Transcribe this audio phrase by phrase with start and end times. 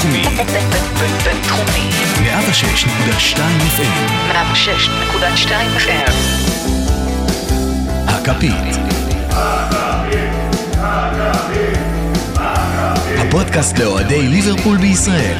[0.00, 0.22] בינתחומי.
[1.24, 1.90] בינתחומי.
[2.20, 3.38] 106.2
[3.76, 4.10] FM.
[4.32, 6.12] 106.2 FM.
[8.08, 8.76] הכפית.
[13.18, 15.36] הפודקאסט לאוהדי ליברפול בישראל.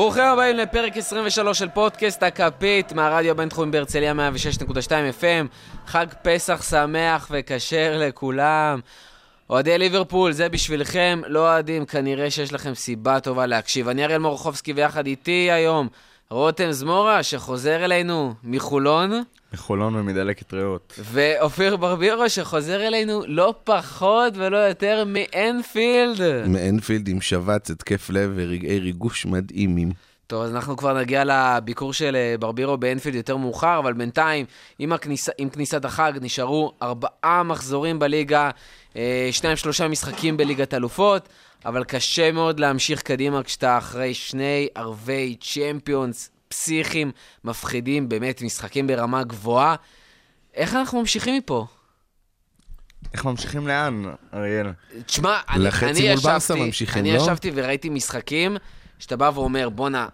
[0.00, 4.88] ברוכים הבאים לפרק 23 של פודקאסט הכפית מהרדיו הבינתחומי בהרצליה 106.2
[5.20, 5.46] FM.
[5.86, 8.80] חג פסח שמח וכשר לכולם.
[9.50, 13.88] אוהדי ליברפול, זה בשבילכם, לא אוהדים, כנראה שיש לכם סיבה טובה להקשיב.
[13.88, 15.88] אני אריאל מורחובסקי ויחד איתי היום
[16.30, 19.22] רותם זמורה, שחוזר אלינו מחולון,
[19.54, 20.98] מחולון ומדלקת ריאות.
[20.98, 26.46] ואופיר ברבירו, שחוזר אלינו לא פחות ולא יותר מאנפילד.
[26.46, 29.92] מאנפילד עם שבץ, התקף לב ורגעי ריגוש מדהימים.
[30.26, 34.46] טוב, אז אנחנו כבר נגיע לביקור של אה, ברבירו באנפילד יותר מאוחר, אבל בינתיים,
[34.78, 35.28] עם, הכניס...
[35.38, 38.50] עם כניסת החג, נשארו ארבעה מחזורים בליגה,
[38.96, 41.28] אה, שניים שלושה משחקים בליגת אלופות,
[41.64, 47.12] אבל קשה מאוד להמשיך קדימה כשאתה אחרי שני ערבי צ'מפיונס פסיכיים,
[47.44, 49.74] מפחידים, באמת משחקים ברמה גבוהה.
[50.54, 51.66] איך אנחנו ממשיכים מפה?
[53.14, 54.66] איך ממשיכים לאן, אריאל?
[55.06, 57.22] תשמע, אני, אני ישבתי, ממשיכים, אני לא?
[57.22, 58.56] ישבתי וראיתי משחקים
[58.98, 60.08] שאתה בא ואומר, בואנה,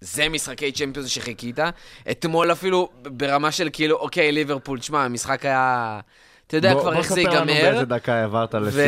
[0.00, 1.58] זה משחקי צ'מפיונס שחיכית.
[2.10, 6.00] אתמול אפילו ברמה של כאילו, אוקיי, ליברפול, תשמע, המשחק היה...
[6.46, 7.70] אתה יודע בוא- כבר בוא איך זה ספר לנו ייגמר.
[7.70, 8.78] באיזה דקה העברת לסיטי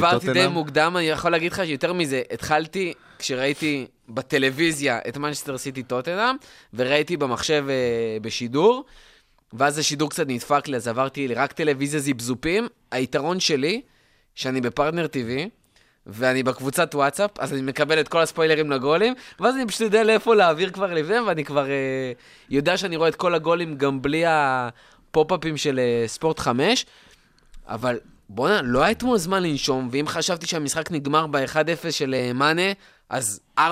[0.00, 0.46] והעברתי די.
[0.46, 6.36] מוקדם, אני יכול להגיד לך שיותר מזה, התחלתי כשראיתי בטלוויזיה את מנצ'סטר סיטי טוטנאם,
[6.74, 8.84] וראיתי במחשב אה, בשידור,
[9.52, 12.68] ואז השידור קצת נדפק לי, אז עברתי רק טלוויזיה זיפזופים.
[12.90, 13.82] היתרון שלי,
[14.34, 15.48] שאני בפרטנר TV,
[16.06, 20.34] ואני בקבוצת וואטסאפ, אז אני מקבל את כל הספוילרים לגולים, ואז אני פשוט יודע לאיפה
[20.34, 22.12] להעביר כבר לפני, ואני כבר אה,
[22.50, 26.86] יודע שאני רואה את כל הגולים גם בלי הפופ-אפים של אה, ספורט 5,
[27.66, 32.72] אבל בואנה, לא היה אתמול זמן לנשום, ואם חשבתי שהמשחק נגמר ב-1-0 של אה, מאנה,
[33.08, 33.62] אז 4-1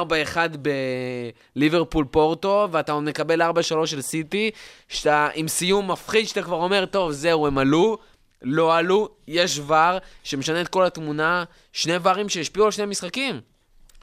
[1.56, 4.50] בליברפול פורטו, ואתה עוד מקבל 4-3 של סיטי,
[4.88, 7.98] שאתה עם סיום מפחיד, שאתה כבר אומר, טוב, זהו, הם עלו,
[8.42, 13.40] לא עלו, יש ור שמשנה את כל התמונה, שני ברים שהשפיעו על שני משחקים.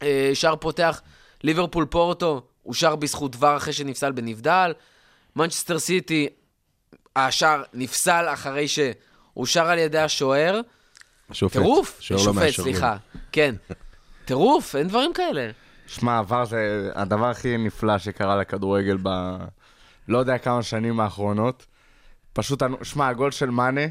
[0.02, 1.02] אה, שער פותח,
[1.44, 4.74] ליברפול פורטו, הוא שער בזכות ור אחרי שנפסל בנבדל.
[5.36, 6.28] מנצ'סטר סיטי,
[7.16, 8.68] השער נפסל אחרי
[9.36, 10.62] שאושר על ידי השוער.
[11.32, 11.54] שופט.
[11.58, 12.98] טירוף, שוער לא שופט, מאשר סליחה.
[13.32, 13.56] כן.
[14.26, 15.50] טירוף, אין דברים כאלה.
[15.88, 19.10] שמע, VAR זה הדבר הכי נפלא שקרה לכדורגל ב...
[20.08, 21.66] לא יודע כמה שנים האחרונות.
[22.34, 23.82] פשוט, שמע, הגול של מאנה,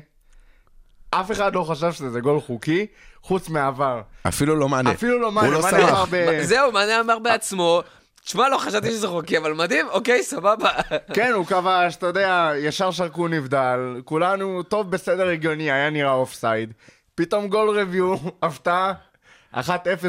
[1.11, 2.87] אף אחד לא חשב שזה גול חוקי,
[3.22, 4.00] חוץ מה VAR.
[4.28, 4.93] אפילו לא מאנה.
[4.93, 5.91] אפילו לא הוא מאנה, לא מאנה סלח.
[5.91, 6.43] אמר ב...
[6.43, 7.83] זהו, מאנה אמר בעצמו,
[8.25, 10.70] תשמע, לא חשבתי שזה חוקי, אבל מדהים, אוקיי, סבבה.
[11.14, 16.72] כן, הוא כבש, אתה יודע, ישר שרקו נבדל, כולנו, טוב, בסדר הגיוני, היה נראה offside.
[17.14, 18.92] פתאום גול רביו, הפתעה,
[19.54, 19.59] 1-0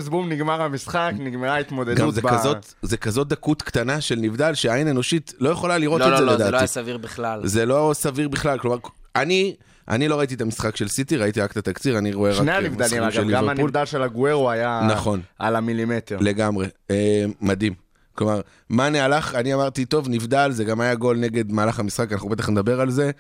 [0.10, 1.98] בום, נגמר המשחק, נגמרה ההתמודדות.
[1.98, 6.00] גם זה ב- כזאת, זה כזאת דקות קטנה של נבדל, שהעין אנושית לא יכולה לראות
[6.02, 6.62] לא, את לא, זה לא, זה לא לדעתי.
[6.62, 7.48] היה סביר בכלל.
[7.48, 8.78] זה לא סביר בכלל, כלומר,
[9.16, 9.56] אני,
[9.88, 12.52] אני לא ראיתי את המשחק של סיטי, ראיתי רק את התקציר, אני רואה רק שני
[12.52, 13.62] אה, הנבדלים, משחקים של אגב, גם ליברפול.
[13.64, 15.22] הנבדל של הגוורו היה נכון.
[15.40, 16.18] על המילימטר.
[16.22, 17.91] לגמרי, אה, מדהים.
[18.16, 22.30] כלומר, מאנה הלך, אני אמרתי, טוב, נבדל, זה גם היה גול נגד מהלך המשחק, אנחנו
[22.30, 23.12] בטח נדבר על זה.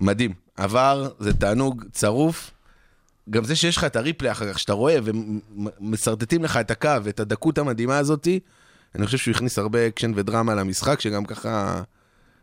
[0.00, 0.32] מדהים.
[0.56, 2.50] VAR, זה תענוג צרוף.
[3.30, 6.90] גם זה שיש לך את ה replay אחר כך, שאתה רואה ומסרטטים לך את הקו,
[7.08, 8.40] את הדקות המדהימה הזאתי,
[8.94, 11.82] אני חושב שהוא הכניס הרבה אקשן ודרמה למשחק, שגם ככה,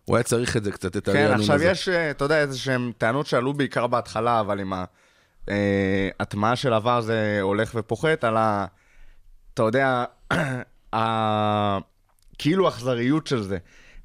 [0.05, 1.65] הוא היה צריך את זה קצת, את כן, הרענון עכשיו הזה.
[1.65, 4.73] יש, אה, אתה יודע, איזה שהן טענות שעלו בעיקר בהתחלה, אבל עם
[5.47, 8.65] ההטמעה של VAR זה הולך ופוחת, על ה...
[9.53, 10.03] אתה יודע.
[12.37, 13.57] כאילו אכזריות של זה.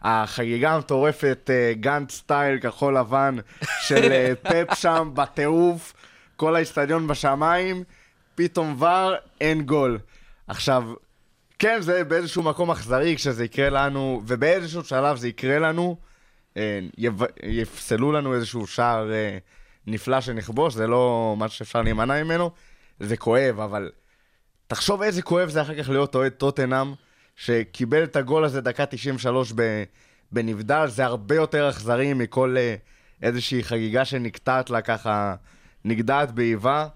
[0.02, 3.37] החגיגה המטורפת, אה, גאנט סטייל, כחול לבן,
[3.81, 4.32] של אה,
[4.66, 5.92] פפ שם בטירוף,
[6.37, 7.84] כל האיצטדיון בשמיים,
[8.34, 9.98] פתאום ור, אין גול.
[10.48, 10.84] עכשיו,
[11.58, 15.96] כן, זה באיזשהו מקום אכזרי כשזה יקרה לנו, ובאיזשהו שלב זה יקרה לנו,
[16.56, 16.81] אה,
[17.42, 19.10] יפסלו לנו איזשהו שער
[19.87, 22.50] נפלא שנכבוש, זה לא משהו שאפשר להימנע ממנו,
[23.00, 23.90] זה כואב, אבל
[24.70, 26.93] תחשוב איזה כואב זה אחר כך להיות אוהד טוטנאם,
[27.37, 29.84] שקיבל את הגול הזה דקה 93 ב-
[30.32, 32.75] בנבדל, זה הרבה יותר אכזרי מכל אה,
[33.22, 35.34] איזושהי חגיגה שנקטעת לה ככה,
[35.84, 36.87] נגדעת באיבה.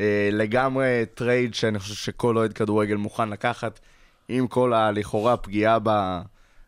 [0.00, 3.80] אה, לגמרי trade שאני חושב שכל אוהד כדורגל מוכן לקחת,
[4.28, 5.78] עם כל הלכאורה פגיעה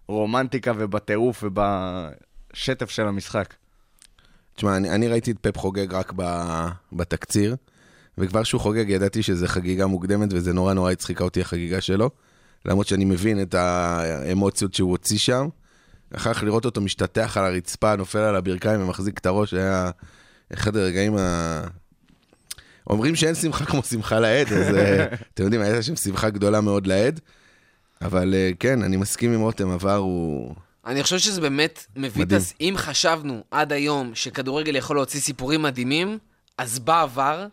[0.08, 3.54] ברומנטיקה ובטירוף ובשטף של המשחק.
[4.54, 6.12] תשמע, אני, אני ראיתי את פפ חוגג רק
[6.92, 7.56] בתקציר,
[8.19, 12.11] וכבר שהוא חוגג ידעתי שזו חגיגה מוקדמת, וזה נורא נורא הצחיקה אותי החגיגה שלו,
[12.64, 15.49] למרות שאני מבין את האמוציות שהוא הוציא שם.
[16.14, 19.90] אחר כך לראות אותו משתטח על הרצפה, נופל על הברכיים ומחזיק את הראש, היה
[20.55, 21.61] אחד הרגעים ה...
[22.90, 26.87] אומרים שאין שמחה כמו שמחה לעד, אז אה, אתם יודעים, הייתה שם שמחה גדולה מאוד
[26.87, 27.20] לעד.
[28.02, 30.55] אבל אה, כן, אני מסכים עם רותם, עבר הוא...
[30.87, 32.32] אני חושב שזה באמת מביא את.
[32.32, 32.55] הס...
[32.60, 36.19] אם חשבנו עד היום שכדורגל יכול להוציא סיפורים מדהימים,
[36.58, 37.46] אז בא עבר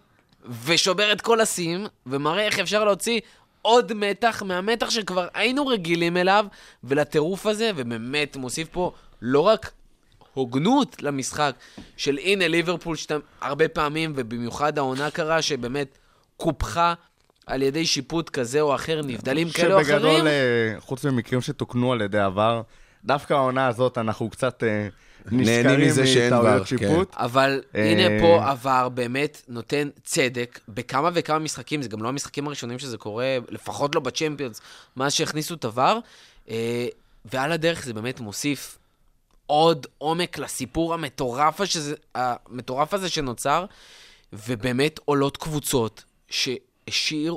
[0.65, 3.19] ושובר את כל השיאים, ומראה איך אפשר להוציא
[3.61, 6.45] עוד מתח מהמתח שכבר היינו רגילים אליו,
[6.83, 8.91] ולטירוף הזה, ובאמת מוסיף פה
[9.21, 9.71] לא רק
[10.33, 11.55] הוגנות למשחק,
[11.97, 15.97] של הנה ליברפול שאתה הרבה פעמים, ובמיוחד העונה קרה, שבאמת
[16.37, 16.93] קופחה
[17.47, 19.99] על ידי שיפוט כזה או אחר, נבדלים כאלה או אחרים.
[19.99, 22.61] שבגדול, אה, חוץ ממקרים שתוקנו על ידי עבר,
[23.05, 24.87] דווקא העונה הזאת אנחנו קצת אה,
[25.31, 26.77] נהנים מזה שאין ור, מטעויות כן.
[26.77, 27.13] שיפוט.
[27.15, 32.47] אבל אה, הנה פה עבר באמת נותן צדק בכמה וכמה משחקים, זה גם לא המשחקים
[32.47, 34.61] הראשונים שזה קורה, לפחות לא בצ'מפיונס,
[34.97, 35.99] מאז שהכניסו את עבר,
[36.49, 36.87] אה,
[37.25, 38.77] ועל הדרך זה באמת מוסיף
[39.45, 43.65] עוד עומק לסיפור המטורף, הזה, המטורף הזה שנוצר,
[44.33, 47.35] ובאמת עולות קבוצות שהשאיר,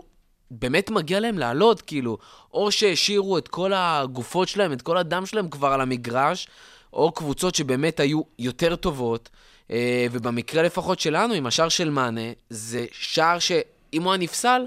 [0.50, 2.18] באמת מגיע להם לעלות, כאילו,
[2.52, 6.48] או שהשאירו את כל הגופות שלהם, את כל הדם שלהם כבר על המגרש,
[6.94, 9.30] או קבוצות שבאמת היו יותר טובות,
[9.70, 14.66] אה, ובמקרה לפחות שלנו, עם השער של מאנה, זה שער שאם הוא היה נפסל,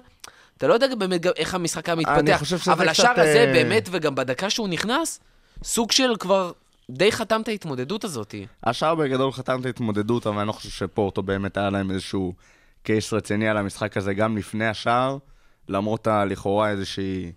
[0.57, 2.41] אתה לא יודע באמת גם איך המשחק היה מתפתח.
[2.67, 5.19] אבל קצת, השער הזה אה, באמת, וגם בדקה שהוא נכנס,
[5.63, 6.51] סוג של כבר
[6.89, 8.35] די חתם את ההתמודדות הזאת.
[8.63, 12.33] השאר בגדול חתם את ההתמודדות, אבל אני לא חושב שפורטו באמת היה להם איזשהו
[12.83, 15.17] קייס רציני על המשחק הזה גם לפני השער,
[15.69, 17.31] למרות הלכאורה איזושהי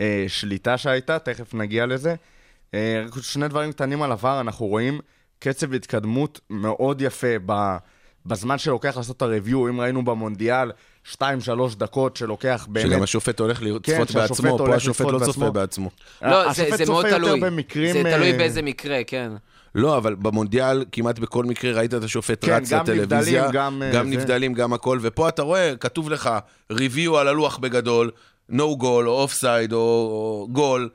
[0.00, 2.14] אה, שליטה שהייתה, תכף נגיע לזה.
[2.74, 5.00] אה, רק שני דברים קטנים על עבר, אנחנו רואים
[5.38, 7.76] קצב התקדמות מאוד יפה ב,
[8.26, 10.72] בזמן שלוקח לעשות את הריוויו, אם ראינו במונדיאל
[11.12, 11.18] 2-3
[11.76, 12.86] דקות שלוקח באמת...
[12.86, 15.52] שגם השופט הולך כן, לצפות שהשופט בעצמו, פה הולך השופט לא צופה בעצמו.
[15.52, 15.90] בעצמו.
[16.22, 17.40] לא, זה, השופט זה מאוד צופה יותר תלוי.
[17.40, 19.32] במקרים, זה תלוי אה, באיזה מקרה, כן.
[19.74, 23.82] לא, אבל במונדיאל כמעט בכל מקרה ראית את השופט כן, רץ גם לטלוויזיה, נבדלים, גם,
[23.82, 24.16] אה, גם זה.
[24.16, 26.30] נבדלים, גם הכל, ופה אתה רואה, כתוב לך
[26.72, 28.10] review על הלוח בגדול,
[28.50, 30.88] no goal או offside או, או גול,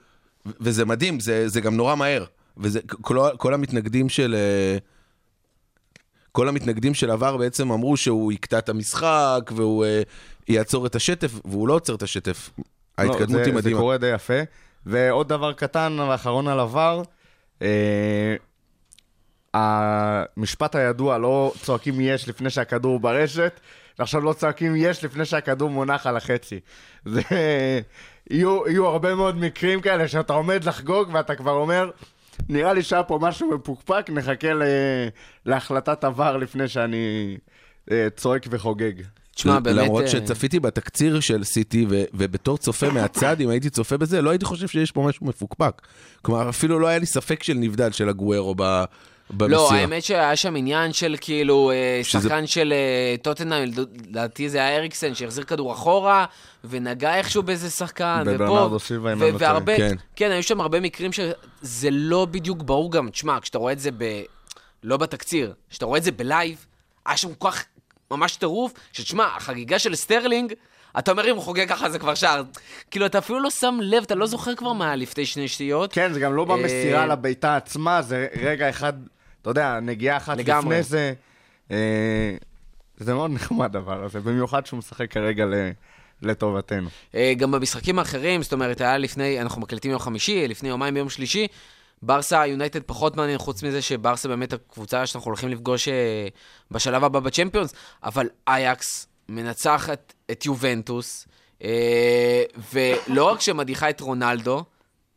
[0.61, 2.25] וזה מדהים, זה, זה גם נורא מהר.
[2.57, 4.35] וזה, כל, כל המתנגדים של...
[4.35, 4.77] אה,
[6.31, 10.01] כל המתנגדים של עבר בעצם אמרו שהוא יקטע את המשחק, והוא אה,
[10.47, 12.49] יעצור את השטף, והוא לא עוצר את השטף.
[12.97, 13.77] ההתקדמות לא, היא זה, מדהימה.
[13.77, 14.41] זה קורה די יפה.
[14.85, 17.01] ועוד דבר קטן, ואחרון על עבר,
[17.61, 18.35] אה,
[19.53, 23.59] המשפט הידוע, לא צועקים יש לפני שהכדור ברשת,
[23.99, 26.59] ועכשיו לא צועקים יש לפני שהכדור מונח על החצי.
[27.05, 27.21] זה...
[28.29, 31.89] יהיו, יהיו הרבה מאוד מקרים כאלה שאתה עומד לחגוג ואתה כבר אומר,
[32.49, 34.63] נראה לי שהיה פה משהו מפוקפק, נחכה ל...
[35.45, 37.37] להחלטת עבר לפני שאני
[37.91, 38.93] אה, צועק וחוגג.
[39.35, 39.77] תשמע, באמת...
[39.77, 44.29] למרות אה, שצפיתי בתקציר של סיטי, ו- ובתור צופה מהצד, אם הייתי צופה בזה, לא
[44.29, 45.81] הייתי חושב שיש פה משהו מפוקפק.
[46.21, 48.83] כלומר, אפילו לא היה לי ספק של נבדל של הגוארו ב-
[49.29, 49.49] במסירה.
[49.61, 54.57] לא, האמת שהיה שם עניין של כאילו, אה, שזה- שחקן של אה, טוטנאם, לדעתי זה
[54.57, 56.25] היה אריקסן, שהחזיר כדור אחורה,
[56.63, 58.43] ונגע איכשהו באיזה שחקן, ופה...
[58.43, 58.69] ו- לא.
[59.39, 59.95] והרבה, כן.
[60.15, 63.09] כן, היו שם הרבה מקרים שזה לא בדיוק ברור גם.
[63.09, 64.03] תשמע, כשאתה רואה את זה ב...
[64.83, 66.65] לא בתקציר, כשאתה רואה את זה בלייב,
[67.05, 67.65] היה שם כל כך
[68.11, 70.53] ממש טירוף, שתשמע, החגיגה של סטרלינג,
[70.99, 72.43] אתה אומר אם הוא חוגג ככה זה כבר שער.
[72.91, 75.93] כאילו, אתה אפילו לא שם לב, אתה לא זוכר כבר מה היה לפני שני שניות.
[75.93, 78.93] כן, זה גם לא במסירה אה, לביתה עצמה, זה רגע אחד,
[79.51, 80.79] אתה יודע, נגיעה אחת לגמרי.
[80.79, 81.13] לפני זה.
[81.71, 82.35] אה,
[82.97, 85.71] זה מאוד נחמד הדבר הזה, במיוחד שהוא משחק כרגע ל-
[86.21, 86.89] לטובתנו.
[87.15, 91.09] אה, גם במשחקים האחרים, זאת אומרת, היה לפני, אנחנו מקליטים יום חמישי, לפני יומיים ביום
[91.09, 91.47] שלישי,
[92.01, 96.27] ברסה יונייטד פחות מעניין, חוץ מזה שברסה באמת הקבוצה שאנחנו הולכים לפגוש אה,
[96.71, 97.73] בשלב הבא בצ'מפיונס,
[98.03, 101.27] אבל אייקס מנצחת את יובנטוס,
[101.63, 104.63] אה, ולא רק שמדיחה את רונלדו,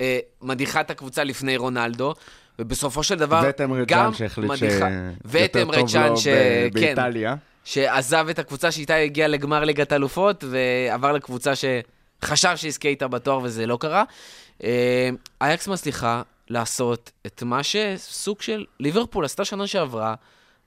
[0.01, 2.15] אה, מדיחה את הקבוצה לפני רונלדו,
[2.61, 3.43] ובסופו של דבר,
[3.87, 4.89] גם מדיחה-
[5.25, 6.69] ואת שיותר אמרי טוב ג'אן לו ש- כן.
[6.73, 7.35] באיטליה.
[7.65, 11.53] שעזב את הקבוצה שאיתה הגיע לגמר ליגת אלופות, ועבר לקבוצה
[12.23, 14.05] שחשב שיזכה איתה בתואר וזה לא קרה.
[14.65, 20.15] אה, אייקס מצליחה לעשות את מה שסוג של ליברפול עשתה שנה שעברה,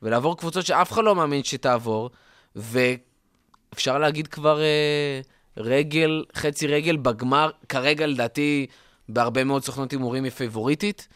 [0.01, 2.09] ולעבור קבוצות שאף אחד לא מאמין שתעבור,
[2.55, 5.21] ואפשר להגיד כבר אה,
[5.57, 8.65] רגל, חצי רגל בגמר, כרגע לדעתי
[9.09, 11.07] בהרבה מאוד סוכנות הימורים היא פייבוריטית.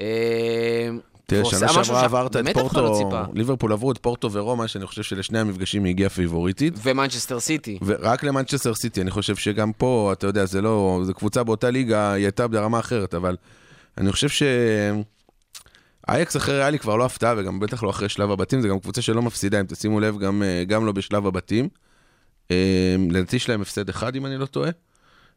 [0.00, 0.88] אה,
[1.26, 3.10] תראה, שנה שעברה עברת את פורטו.
[3.34, 6.74] ליברפול עברו את פורטו ורומא, שאני חושב שלשני המפגשים היא הגיעה פיבוריטית.
[6.82, 7.78] ומנצ'סטר סיטי.
[7.82, 12.12] ורק למנצ'סטר סיטי, אני חושב שגם פה, אתה יודע, זה לא, זו קבוצה באותה ליגה,
[12.12, 13.36] היא הייתה ברמה אחרת, אבל
[13.98, 14.42] אני חושב ש...
[16.08, 19.02] אייאקס אחרי ריאלי כבר לא הפתעה, וגם בטח לא אחרי שלב הבתים, זו גם קבוצה
[19.02, 21.68] שלא מפסידה, אם תשימו לב, גם, אה, גם לא בשלב הבתים.
[22.50, 24.70] אה, לדעתי יש להם הפסד אחד, אם אני לא טועה.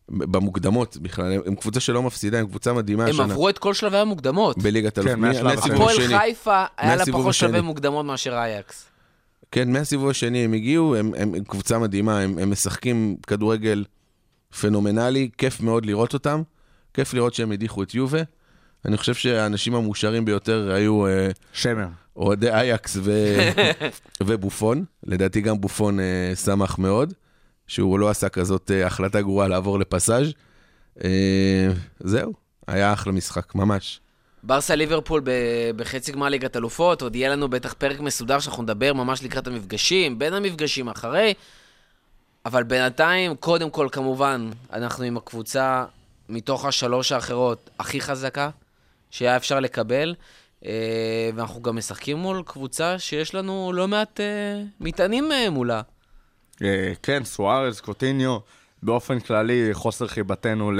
[0.10, 3.22] במוקדמות בכלל, הם- קבוצה שלא מפסידה, הם קבוצה מדהימה הם.
[3.22, 4.57] עברו את כל שלבי המוקדמות.
[4.57, 5.83] בליגת אלוף, כן, מהשלב מהסיבוב אחר.
[5.83, 6.17] הפועל השני.
[6.19, 7.67] חיפה, היה לה פחות שלבי השני.
[7.67, 8.86] מוקדמות מאשר אייקס.
[9.51, 13.83] כן, מהסיבוב השני הם הגיעו, הם, הם, הם קבוצה מדהימה, הם, הם משחקים כדורגל
[14.62, 16.41] פנומנלי, כיף מאוד לראות אותם,
[16.93, 18.19] כיף לראות שהם הדיחו את יובה.
[18.86, 21.88] אני חושב שהאנשים המאושרים ביותר היו אה, שמר.
[22.15, 23.12] אוהדי אייקס ו...
[24.24, 24.86] ובופון.
[25.03, 27.13] לדעתי גם בופון אה, שמח מאוד,
[27.74, 30.34] שהוא לא עשה כזאת אה, החלטה גרועה לעבור לפסאז'.
[31.03, 31.68] אה,
[32.00, 32.34] זהו,
[32.68, 34.00] היה אחלה משחק, ממש.
[34.44, 35.22] ברסה ליברפול
[35.75, 40.20] בחצי גמר ליגת אלופות, עוד יהיה לנו בטח פרק מסודר שאנחנו נדבר ממש לקראת המפגשים,
[40.20, 41.34] בין המפגשים אחרי,
[42.46, 45.86] אבל בינתיים, קודם כל כמובן, אנחנו עם הקבוצה
[46.30, 48.50] מתוך השלוש האחרות הכי חזקה
[49.12, 50.15] שהיה אפשר לקבל,
[50.65, 54.20] אה, ואנחנו גם משחקים מול קבוצה שיש לנו לא מעט
[54.80, 55.82] מטענים מולה.
[56.63, 58.38] אה, כן, סוארז, קוטיניו,
[58.84, 60.79] באופן כללי חוסר חיבתנו ל...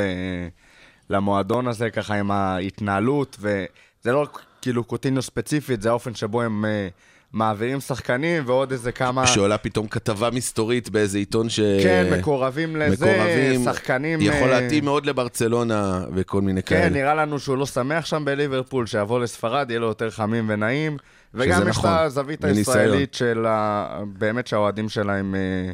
[1.10, 4.28] למועדון הזה, ככה עם ההתנהלות, וזה לא
[4.62, 6.88] כאילו קוטיניו ספציפית, זה האופן שבו הם אה,
[7.34, 9.28] מעבירים שחקנים, ועוד איזה כמה...
[9.28, 11.60] שעולה פתאום כתבה מסתורית באיזה עיתון ש...
[11.60, 14.22] כן, מקורבים לזה, מקורבים, שחקנים...
[14.22, 16.90] יכול אה, להתאים מאוד לברצלונה וכל מיני כן, כאלה.
[16.90, 20.98] נראה לנו שהוא לא שמח שם בליברפול, שיבוא לספרד, יהיה לו יותר חמים ונעים.
[21.34, 22.44] וגם יש נכון, את הזווית.
[22.44, 24.00] הישראלית של ה...
[24.06, 25.36] באמת שהאוהדים שלהם...
[25.36, 25.72] אה,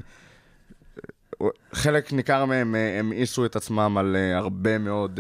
[1.74, 5.20] חלק ניכר מהם אה, המאיסו את עצמם על אה, הרבה מאוד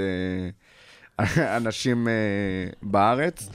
[1.19, 2.13] אה, אנשים אה,
[2.81, 3.49] בארץ.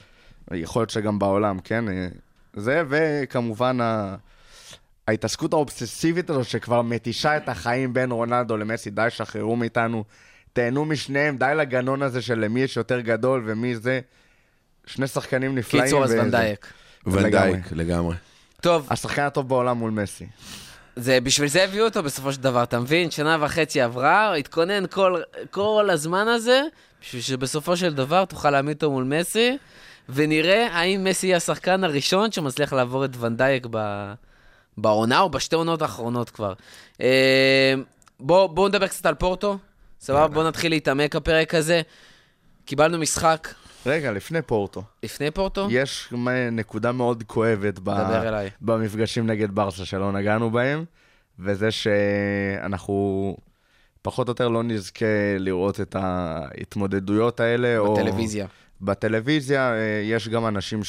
[0.53, 1.88] יכול להיות שגם בעולם, כן?
[1.88, 2.09] אה,
[2.57, 4.17] זה, וכמובן ה...
[5.09, 10.05] ההתעסקות האובססיבית הזו שכבר מתישה את החיים בין רונלדו למסי, די שחררו מאיתנו,
[10.53, 14.00] תהנו משניהם, די לגנון הזה של למי יש יותר גדול ומי זה.
[14.87, 15.85] שני שחקנים נפלאים.
[15.85, 16.73] קיצור, אז ונדייק.
[17.07, 18.17] ונדייק, לגמרי.
[18.61, 20.26] טוב, השחקן הטוב בעולם מול מסי.
[20.97, 23.11] זה, בשביל זה הביאו אותו בסופו של דבר, אתה מבין?
[23.11, 26.62] שנה וחצי עברה, התכונן כל, כל הזמן הזה,
[27.03, 29.59] בשביל שבסופו של דבר תוכל להעמיד אותו מול מסי,
[30.09, 33.79] ונראה האם מסי יהיה השחקן הראשון שמצליח לעבור את ונדייק ב,
[34.76, 36.53] בעונה או בשתי עונות האחרונות כבר.
[37.00, 37.75] אה,
[38.21, 39.59] בואו בוא נדבר קצת על פורטו,
[40.00, 40.29] סבבה?
[40.29, 41.83] בואו נתחיל להתעמק הפרק הזה.
[42.64, 43.49] קיבלנו משחק
[43.87, 45.69] רגע, לפני פורטו, לפני פורטו.
[45.71, 46.12] יש
[46.53, 47.88] נקודה מאוד כואבת ב...
[47.88, 48.50] אליי.
[48.61, 50.85] במפגשים נגד ברסה שלא נגענו בהם,
[51.38, 53.37] וזה שאנחנו
[54.03, 55.05] פחות או יותר לא נזכה
[55.38, 57.79] לראות את ההתמודדויות האלה.
[57.79, 58.47] או- בטלוויזיה.
[58.81, 60.81] בטלוויזיה אה, יש גם אנשים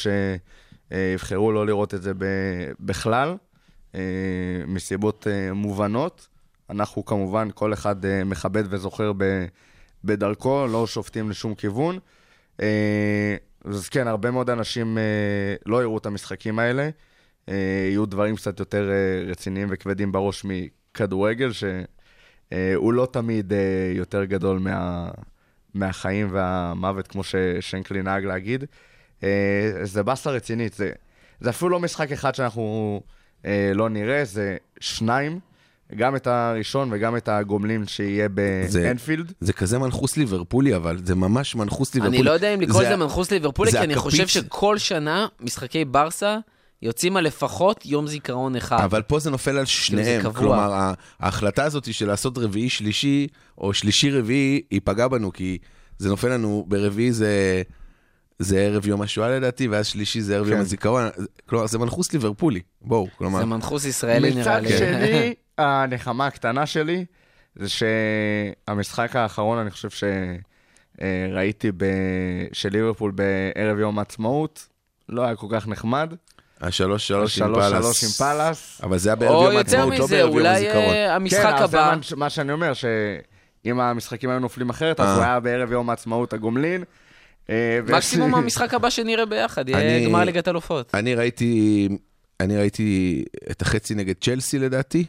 [0.92, 2.25] שיבחרו לא לראות את זה ב-
[2.80, 3.36] בכלל,
[3.96, 4.00] אה,
[4.68, 6.28] מסיבות אה, מובנות.
[6.70, 9.46] אנחנו כמובן, כל אחד מכבד וזוכר ב-
[10.04, 12.00] בדרכו, לא שופטים לשום כיוון.
[12.62, 13.36] אה,
[13.66, 15.04] אז כן, הרבה מאוד אנשים אה,
[15.66, 16.90] לא יראו את המשחקים האלה.
[17.50, 18.90] אה, יהיו דברים קצת יותר
[19.28, 23.54] רציניים וכבדים בראש מכדורגל, שהוא לא תמיד
[23.96, 25.10] יותר גדול מה,
[25.74, 28.64] מהחיים והמוות, כמו ששנקלי נהג להגיד.
[29.84, 30.92] זה באסה רצינית, זה,
[31.40, 33.02] זה אפילו לא משחק אחד שאנחנו
[33.74, 35.40] לא נראה, זה שניים,
[35.96, 38.27] גם את הראשון וגם את הגומלין שיהיה
[38.68, 39.32] זה- באנפילד.
[39.39, 42.18] זה כזה מנחוס ליברפולי, אבל זה ממש מנחוס ליברפולי.
[42.18, 45.27] אני לא יודע אם לקרוא לזה זה- מנחוס ליברפולי, זה כי אני חושב שכל שנה
[45.39, 46.38] משחקי ברסה
[46.82, 48.80] יוצאים על לפחות יום זיכרון אחד.
[48.84, 50.22] אבל פה זה נופל על שניהם.
[50.22, 50.34] קבוע.
[50.34, 53.27] כלומר, ההחלטה הזאת של לעשות רביעי-שלישי,
[53.58, 55.58] או שלישי-רביעי, היא פגעה בנו, כי
[55.98, 57.62] זה נופל לנו, ברביעי זה...
[58.39, 60.51] זה ערב יום השואה לדעתי, ואז שלישי זה ערב כן.
[60.51, 61.04] יום הזיכרון.
[61.50, 62.60] כלומר, זה מנחוס ליברפולי.
[62.82, 63.39] בואו, כלומר...
[63.39, 64.77] זה מנחוס ישראלי נראה מצד לי.
[64.77, 67.06] שני, הנחמה הקטנה שלי,
[67.56, 69.90] זה שהמשחק האחרון, אני חושב
[71.00, 71.86] שראיתי ב...
[72.54, 74.68] של ליברפול בערב יום העצמאות,
[75.10, 76.14] לא היה כל כך נחמד.
[76.62, 77.84] השלוש שלוש עם פאלאס.
[77.84, 78.82] שלוש עם פאלאס.
[78.84, 80.94] אבל זה היה בערב או יום יותר העצמאות, לא מזה, בערב יום אולי הזיכרון.
[80.94, 81.96] אה, המשחק כן, אז זה הבא.
[81.96, 85.16] מה- מה שאני אומר, שאם המשחקים היו נופלים אחרת, אז אה.
[85.16, 86.84] הוא היה בערב יום העצמאות הגומלין.
[87.50, 90.96] אה, מקסימום המשחק הבא שנראה ביחד, יהיה גמר ליגת אלופות.
[90.96, 91.90] אני ראיתי,
[92.40, 95.06] אני ראיתי את החצי נגד צ'לסי לדעתי,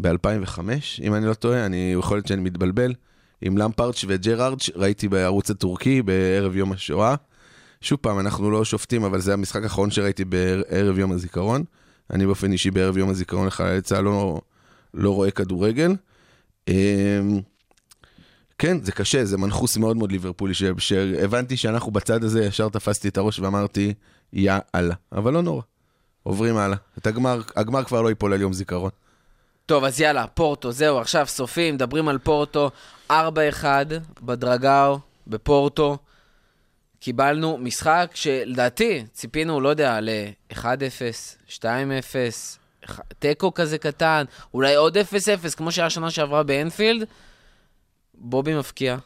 [0.00, 0.60] ב-2005,
[1.02, 2.94] אם אני לא טועה, אני, יכול להיות שאני מתבלבל,
[3.40, 7.14] עם למפרץ' וג'רארדש, ראיתי בערוץ הטורקי בערב יום השואה.
[7.80, 11.64] שוב פעם, אנחנו לא שופטים, אבל זה המשחק האחרון שראיתי בערב יום הזיכרון.
[12.10, 14.40] אני באופן אישי בערב יום הזיכרון לחיילי צה"ל לא,
[14.94, 15.94] לא רואה כדורגל.
[16.68, 17.40] אמ,
[18.58, 23.18] כן, זה קשה, זה מנחוס מאוד מאוד ליברפולי, שהבנתי שאנחנו בצד הזה, ישר תפסתי את
[23.18, 23.94] הראש ואמרתי,
[24.32, 24.52] יא.
[25.12, 25.62] אבל לא נורא,
[26.22, 26.76] עוברים הלאה.
[26.98, 28.90] את הגמר, הגמר כבר לא ייפול על יום זיכרון.
[29.66, 32.70] טוב, אז יאללה, פורטו, זהו, עכשיו סופים, מדברים על פורטו,
[33.10, 33.14] 4-1
[34.22, 35.98] בדרגאו, בפורטו.
[37.00, 40.58] קיבלנו משחק שלדעתי ציפינו, לא יודע, ל-1-0,
[41.48, 41.64] 2-0,
[42.84, 45.00] אח- תיקו כזה קטן, אולי עוד 0-0,
[45.56, 47.08] כמו שהיה שנה שעברה באנפילד.
[48.14, 48.96] בובי מפקיע,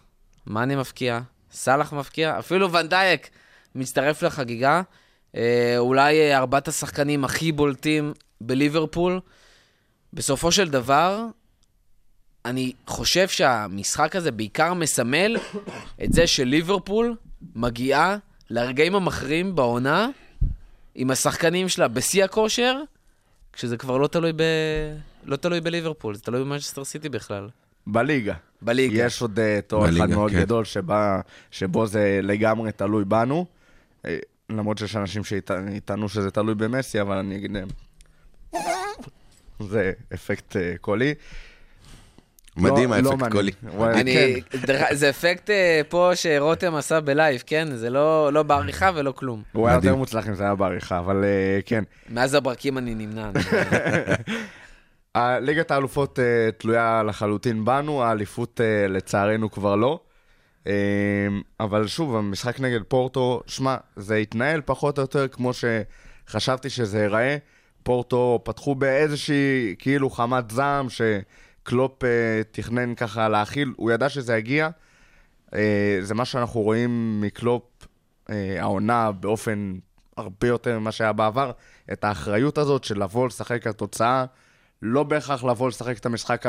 [0.46, 1.20] מאני מפקיע,
[1.52, 3.30] סאלח מפקיע, אפילו ונדייק
[3.74, 4.82] מצטרף לחגיגה.
[5.36, 9.20] אה, אולי אה, ארבעת השחקנים הכי בולטים בליברפול.
[10.12, 11.26] בסופו של דבר,
[12.44, 15.36] אני חושב שהמשחק הזה בעיקר מסמל
[16.04, 17.16] את זה שליברפול
[17.54, 18.16] מגיעה
[18.50, 20.08] לרגעים המכריעים בעונה
[20.94, 22.80] עם השחקנים שלה בשיא הכושר,
[23.52, 24.42] כשזה כבר לא תלוי, ב...
[25.24, 27.48] לא תלוי בליברפול, זה תלוי במנצ'סטר סיטי בכלל.
[27.86, 28.34] בליגה.
[28.62, 29.04] בליגה.
[29.04, 30.40] יש עוד אה, תור אחד בליגה, מאוד כן.
[30.40, 33.46] גדול שבה, שבו זה לגמרי תלוי בנו.
[34.06, 34.18] אה,
[34.50, 37.56] למרות שיש אנשים שיטענו שזה תלוי במסי, אבל אני אגיד...
[37.56, 38.60] אה,
[39.60, 41.14] זה אפקט אה, קולי.
[42.56, 43.28] מדהים לא- האפקט לא.
[43.30, 43.52] קולי.
[43.62, 44.40] וואי, אני.
[44.66, 47.68] דרך- זה אפקט אה, פה שרותם עשה בלייב, כן?
[47.74, 49.42] זה לא, לא בעריכה ולא כלום.
[49.52, 49.88] הוא היה מדהים.
[49.88, 51.84] יותר מוצלח אם זה היה בעריכה, אבל אה, כן.
[52.08, 53.30] מאז הברקים אני נמנע.
[55.14, 56.24] ה- ליגת האלופות אה,
[56.58, 60.00] תלויה לחלוטין בנו, האליפות אה, לצערנו כבר לא.
[60.66, 60.72] אה,
[61.60, 67.36] אבל שוב, המשחק נגד פורטו, שמע, זה התנהל פחות או יותר כמו שחשבתי שזה ייראה.
[67.82, 72.08] פורטו פתחו באיזושהי כאילו חמת זעם שקלופ אה,
[72.50, 74.68] תכנן ככה להכיל, הוא ידע שזה יגיע.
[75.54, 77.62] אה, זה מה שאנחנו רואים מקלופ
[78.30, 79.74] אה, העונה באופן
[80.16, 81.52] הרבה יותר ממה שהיה בעבר,
[81.92, 84.24] את האחריות הזאת של לבוא לשחק על תוצאה,
[84.82, 86.44] לא בהכרח לבוא לשחק את המשחק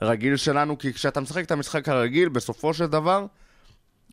[0.00, 3.26] הרגיל שלנו, כי כשאתה משחק את המשחק הרגיל, בסופו של דבר,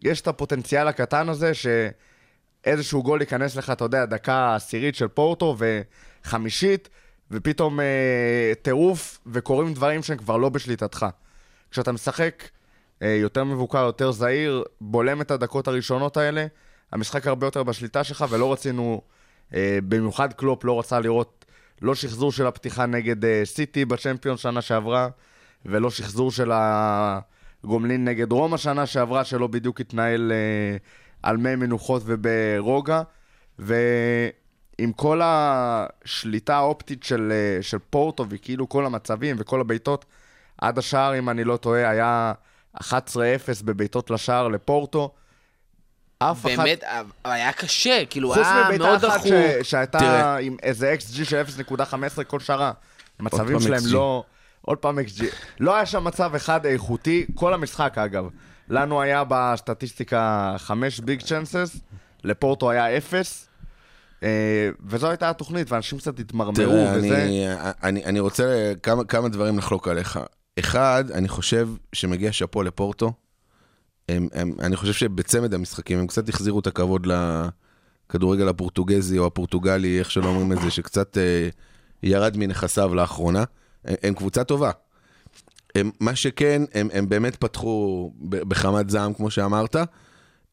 [0.03, 5.55] יש את הפוטנציאל הקטן הזה שאיזשהו גול ייכנס לך, אתה יודע, דקה עשירית של פורטו
[6.25, 6.89] וחמישית,
[7.32, 11.05] ופתאום אה, טירוף, וקורים דברים שהם כבר לא בשליטתך.
[11.72, 12.44] כשאתה משחק
[13.01, 16.46] אה, יותר מבוקר, יותר זהיר, בולם את הדקות הראשונות האלה,
[16.92, 19.01] המשחק הרבה יותר בשליטה שלך, ולא רצינו,
[19.53, 21.46] אה, במיוחד קלופ לא רצה לראות
[21.81, 25.09] לא שחזור של הפתיחה נגד אה, סיטי בצ'מפיון שנה שעברה,
[25.66, 30.77] ולא שחזור של הגומלין נגד רומא שנה שעברה, שלא בדיוק התנהל אה,
[31.24, 33.01] על מי מנוחות וברוגע.
[34.79, 40.05] ועם כל השליטה האופטית של, אה, של פורטו, וכאילו כל המצבים וכל הבעיטות,
[40.57, 42.33] עד השער, אם אני לא טועה, היה
[42.77, 42.83] 11-0
[43.64, 45.14] בבעיטות לשער לפורטו.
[46.18, 46.57] אף אחת...
[46.57, 46.83] באמת,
[47.24, 49.27] היה קשה, כאילו, חוץ היה מבעיטה מאוד אחת דחוק.
[49.64, 49.70] ש...
[49.70, 50.38] שהייתה תראה.
[50.38, 51.42] עם איזה XG של
[52.20, 52.72] 0.15 כל שרה.
[53.20, 53.94] המצבים שלהם XG.
[53.94, 54.24] לא...
[54.62, 55.24] עוד פעם XG.
[55.59, 58.25] לא היה שם מצב אחד איכותי, כל המשחק אגב.
[58.70, 61.77] לנו היה בסטטיסטיקה 5 ביג צ'אנסס,
[62.24, 63.48] לפורטו היה 0.
[64.86, 67.24] וזו הייתה התוכנית, ואנשים קצת התמרמרו תראה, וזה.
[67.24, 67.46] אני,
[67.83, 70.20] אני, אני רוצה כמה, כמה דברים לחלוק עליך.
[70.59, 73.14] אחד, אני חושב שמגיע שאפו לפורטו.
[74.09, 80.00] הם, הם, אני חושב שבצמד המשחקים הם קצת החזירו את הכבוד לכדורגל הפורטוגזי או הפורטוגלי,
[80.00, 81.50] איך שלא אומרים את זה, שקצת אה,
[82.03, 83.44] ירד מנכסיו לאחרונה.
[83.86, 84.72] הם, הם קבוצה טובה.
[85.75, 89.75] הם, מה שכן, הם, הם באמת פתחו בחמת זעם, כמו שאמרת.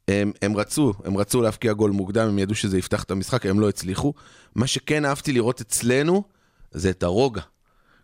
[0.08, 3.60] הם, הם רצו, הם רצו להבקיע גול מוקדם, הם ידעו שזה יפתח את המשחק, הם
[3.60, 4.12] לא הצליחו.
[4.54, 6.22] מה שכן אהבתי לראות אצלנו,
[6.70, 7.42] זה את הרוגע.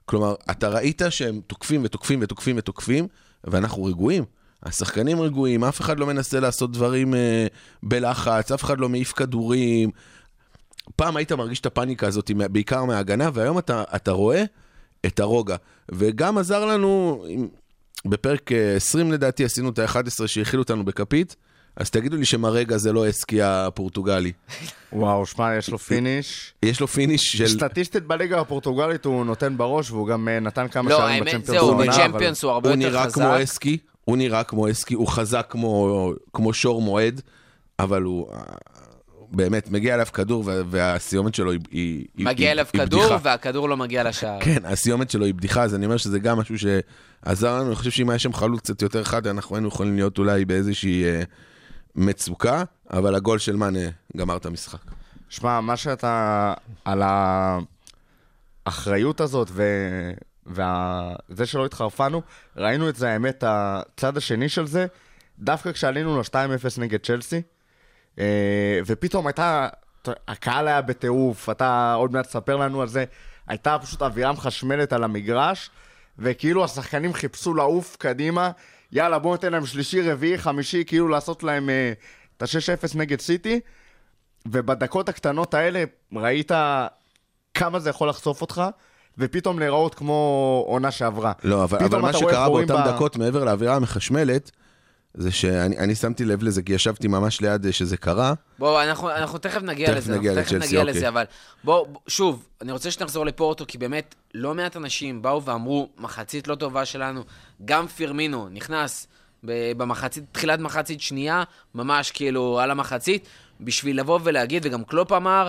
[0.05, 3.07] כלומר, אתה ראית שהם תוקפים ותוקפים ותוקפים ותוקפים,
[3.45, 4.25] ואנחנו רגועים.
[4.63, 7.47] השחקנים רגועים, אף אחד לא מנסה לעשות דברים אה,
[7.83, 9.91] בלחץ, אף אחד לא מעיף כדורים.
[10.97, 14.45] פעם היית מרגיש את הפאניקה הזאת, בעיקר מההגנה, והיום אתה, אתה רואה
[15.07, 15.57] את הרוגע.
[15.93, 17.25] וגם עזר לנו,
[18.07, 21.37] בפרק אה, 20 לדעתי, עשינו את ה-11 שהכילו אותנו בכפית,
[21.77, 24.33] אז תגידו לי שמארגה זה לא אסקי הפורטוגלי.
[24.93, 26.53] וואו, שמע, יש לו finish.
[26.63, 27.47] יש לו finish של...
[27.47, 31.47] סטטיסטית בליגה הפורטוגלית הוא נותן בראש, והוא גם אה, נתן כמה לא, שערים האמת, בצ'מפיונס
[31.61, 33.15] זהו, העונה, אבל- בצ'מפיונס הוא הרבה הוא יותר נראה חזק.
[33.15, 37.21] כמו אסקי, הוא נראה כמו אסקי, הוא חזק כמו, כמו שור מועד,
[37.79, 38.39] אבל הוא אה,
[39.31, 43.19] באמת מגיע אליו כדור וה- והסיומת שלו היא, היא, היא- מגיע היא- אליו כדור, בדיחה.
[43.23, 44.39] והכדור לא מגיע לשער.
[44.41, 47.91] כן, הסיומת שלו היא בדיחה, אז אני אומר שזה גם משהו שעזר לנו, אני חושב
[47.91, 51.23] שאם היה שם חלוץ קצת יותר חד, אנחנו היינו יכולים להיות אולי באיזושהי אה,
[51.97, 54.79] מצוקה, אבל הגול של מאנה גמר את המשחק.
[55.29, 56.55] שמע, מה שאתה...
[56.85, 57.03] על
[58.67, 59.63] האחריות הזאת ו...
[60.47, 62.23] וזה שלא התחרפנו,
[62.57, 64.87] ראינו את זה, האמת, הצד השני של זה,
[65.39, 67.43] דווקא כשעלינו ל-2-0 נגד צ'לסי,
[68.19, 69.69] אה, ופתאום הייתה,
[70.29, 73.05] הקהל היה בטירוף, אתה עוד מעט תספר לנו על זה,
[73.47, 75.71] הייתה פשוט אווירה מחשמלת על המגרש,
[76.19, 78.51] וכאילו השחקנים חיפשו לעוף קדימה,
[78.93, 81.93] יאללה, בואו ניתן להם שלישי, רביעי, חמישי, כאילו לעשות להם אה,
[82.37, 83.61] את ה-6-0 נגד סיטי,
[84.47, 86.51] ובדקות הקטנות האלה ראית
[87.55, 88.63] כמה זה יכול לחשוף אותך,
[89.19, 91.33] ופתאום להיראות כמו עונה שעברה.
[91.45, 94.51] לא, אבל, אבל מה שקרה באותן ב- דקות, מעבר לאווירה המחשמלת,
[95.17, 98.35] זה שאני אני שמתי לב לזה, כי ישבתי ממש ליד אה, שזה קרה.
[98.59, 100.95] בוא, אנחנו, אנחנו תכף נגיע תכף לזה, נגיע אנחנו תכף לצ'לסי, נגיע אוקיי.
[100.95, 101.25] לזה, אבל
[101.65, 106.49] בוא, בוא, שוב, אני רוצה שנחזור לפורטו, כי באמת, לא מעט אנשים באו ואמרו, מחצית
[106.49, 107.23] לא טובה שלנו,
[107.65, 109.07] גם פירמינו נכנס
[109.77, 111.43] במחצית, תחילת מחצית שנייה,
[111.75, 113.29] ממש כאילו על המחצית,
[113.61, 115.49] בשביל לבוא ולהגיד, וגם קלופ אמר,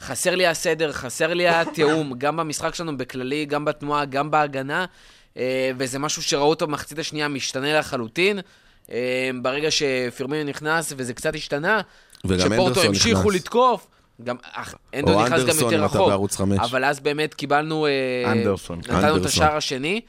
[0.00, 4.84] חסר לי הסדר, חסר לי התיאום, גם במשחק שלנו בכללי, גם בתנועה, גם בהגנה,
[5.36, 8.40] אה, וזה משהו שראו אותו במחצית השנייה משתנה לחלוטין.
[8.92, 11.80] אה, ברגע שפירמינו נכנס וזה קצת השתנה,
[12.38, 13.34] שפורטו המשיכו נכנס.
[13.34, 13.86] לתקוף.
[14.24, 14.36] גם
[14.94, 16.12] אנדו נכנס גם יותר רחוק.
[16.58, 17.86] אבל אז באמת קיבלנו...
[17.86, 18.78] אה, אנדרסון.
[18.78, 19.26] נתנו את אנדרסון.
[19.26, 20.00] השער השני,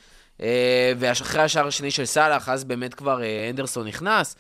[0.41, 4.35] אה, ואחרי השער השני של סאלח, אז באמת כבר אה, אנדרסון נכנס.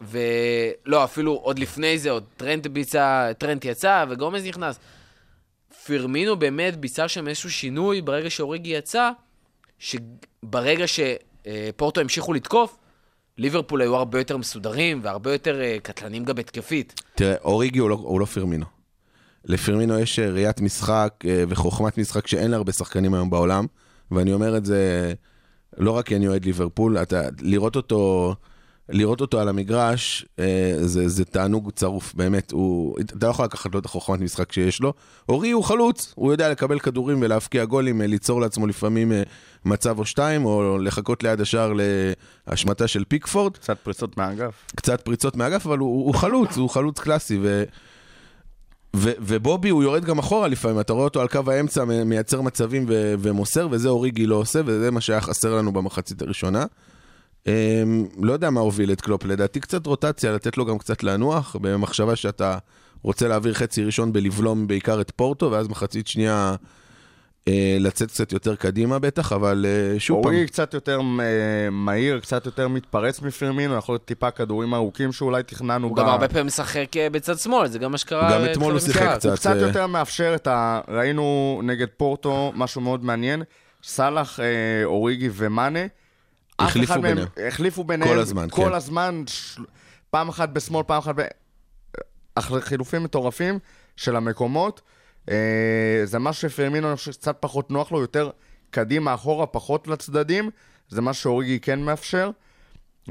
[0.00, 4.78] ולא, אפילו עוד לפני זה, עוד טרנט ביצע, טרנט יצא וגומז נכנס.
[5.84, 9.10] פירמינו באמת ביצע שם איזשהו שינוי ברגע שאוריגי יצא,
[9.78, 10.86] שברגע
[11.46, 12.76] שפורטו המשיכו לתקוף,
[13.38, 17.02] ליברפול היו הרבה יותר מסודרים והרבה יותר אה, קטלנים גם התקפית.
[17.14, 18.66] תראה, אוריגי הוא לא, הוא לא פירמינו.
[19.44, 23.66] לפירמינו יש אה, ראיית משחק אה, וחוכמת משחק שאין להרבה שחקנים היום בעולם,
[24.10, 25.12] ואני אומר את זה
[25.78, 28.34] לא רק כי אני אוהד ליברפול, אתה, לראות אותו...
[28.90, 32.50] לראות אותו על המגרש, אה, זה, זה תענוג צרוף, באמת.
[32.52, 34.92] הוא, אתה לא יכול לקחת לו את החוכמת משחק שיש לו.
[35.28, 39.22] אורי הוא חלוץ, הוא יודע לקבל כדורים ולהבקיע גולים, אה, ליצור לעצמו לפעמים אה,
[39.64, 41.72] מצב או שתיים, או לחכות ליד השער
[42.46, 43.56] להשמטה של פיקפורד.
[43.56, 44.54] קצת פריצות מהאגף.
[44.76, 47.38] קצת פריצות מהאגף, אבל הוא, הוא חלוץ, הוא חלוץ קלאסי.
[47.42, 47.64] ו,
[48.96, 52.84] ו, ובובי הוא יורד גם אחורה לפעמים, אתה רואה אותו על קו האמצע, מייצר מצבים
[52.88, 56.64] ו, ומוסר, וזה אוריגי לא עושה, וזה מה שהיה חסר לנו במחצית הראשונה.
[57.46, 61.56] אמ, לא יודע מה הוביל את קלופ, לדעתי קצת רוטציה, לתת לו גם קצת לנוח,
[61.60, 62.58] במחשבה שאתה
[63.02, 66.54] רוצה להעביר חצי ראשון בלבלום בעיקר את פורטו, ואז מחצית שנייה
[67.48, 72.20] אה, לצאת קצת יותר קדימה בטח, אבל אה, שוב פעם, אורי קצת יותר אה, מהיר,
[72.20, 75.86] קצת יותר מתפרץ מפרמינו, יכול להיות טיפה כדורים ארוכים שאולי תכננו.
[75.88, 78.32] הוא ב- גם הרבה פעמים משחק בצד שמאל, זה גם מה שקרה.
[78.32, 79.14] גם אתמול הוא שיחק.
[79.16, 79.24] קצת.
[79.28, 80.80] הוא קצת אה, יותר מאפשר את ה...
[80.88, 83.42] ראינו נגד פורטו משהו מאוד מעניין.
[83.82, 84.44] סאלח, אה,
[84.84, 85.80] אוריגי ומאנה.
[86.64, 87.26] החליפו ביניהם.
[87.48, 88.10] החליפו ביניהם.
[88.10, 88.74] כל הזמן, כל כן.
[88.74, 89.58] הזמן, ש...
[90.10, 91.22] פעם אחת בשמאל, פעם אחת ב...
[92.60, 93.58] חילופים מטורפים
[93.96, 94.80] של המקומות.
[95.30, 98.30] אה, זה משהו שפרמינו, אני חושב שקצת פחות נוח לו, יותר
[98.70, 100.50] קדימה, אחורה, פחות לצדדים.
[100.88, 102.30] זה מה שאוריגי כן מאפשר.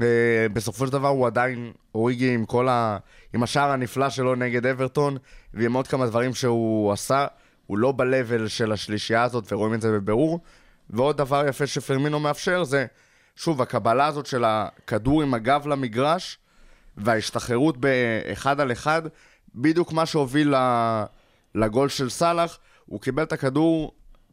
[0.02, 2.98] אה, בסופו של דבר הוא עדיין, אוריגי עם כל ה...
[3.34, 5.16] עם השער הנפלא שלו נגד אברטון,
[5.54, 7.26] ועם עוד כמה דברים שהוא עשה,
[7.66, 10.40] הוא לא ב-level של השלישייה הזאת, ורואים את זה בבירור.
[10.90, 12.86] ועוד דבר יפה שפרמינו מאפשר זה,
[13.40, 16.38] שוב, הקבלה הזאת של הכדור עם הגב למגרש,
[16.96, 19.02] וההשתחררות באחד על אחד,
[19.54, 20.54] בדיוק מה שהוביל
[21.54, 23.92] לגול של סאלח, הוא קיבל את הכדור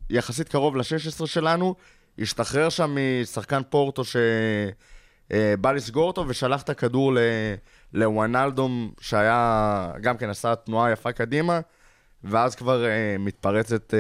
[0.09, 1.75] יחסית קרוב ל-16 שלנו,
[2.19, 7.19] השתחרר שם משחקן פורטו שבא לסגור אותו, ושלח את הכדור ל-
[7.93, 11.59] לוונלדום, שהיה, גם כן עשה תנועה יפה קדימה,
[12.23, 13.99] ואז כבר אה, מתפרצת אה,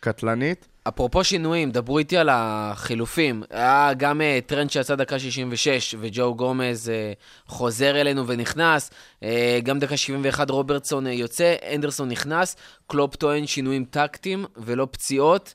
[0.00, 0.68] קטלנית.
[0.88, 3.42] אפרופו שינויים, דברו איתי על החילופים.
[3.50, 8.90] היה גם uh, טרנד שיצא דקה 66, וג'ו גומז uh, חוזר אלינו ונכנס.
[9.20, 9.24] Uh,
[9.62, 12.56] גם דקה 71 רוברטסון uh, יוצא, אנדרסון נכנס.
[12.86, 15.54] קלופ טוען שינויים טקטיים ולא פציעות.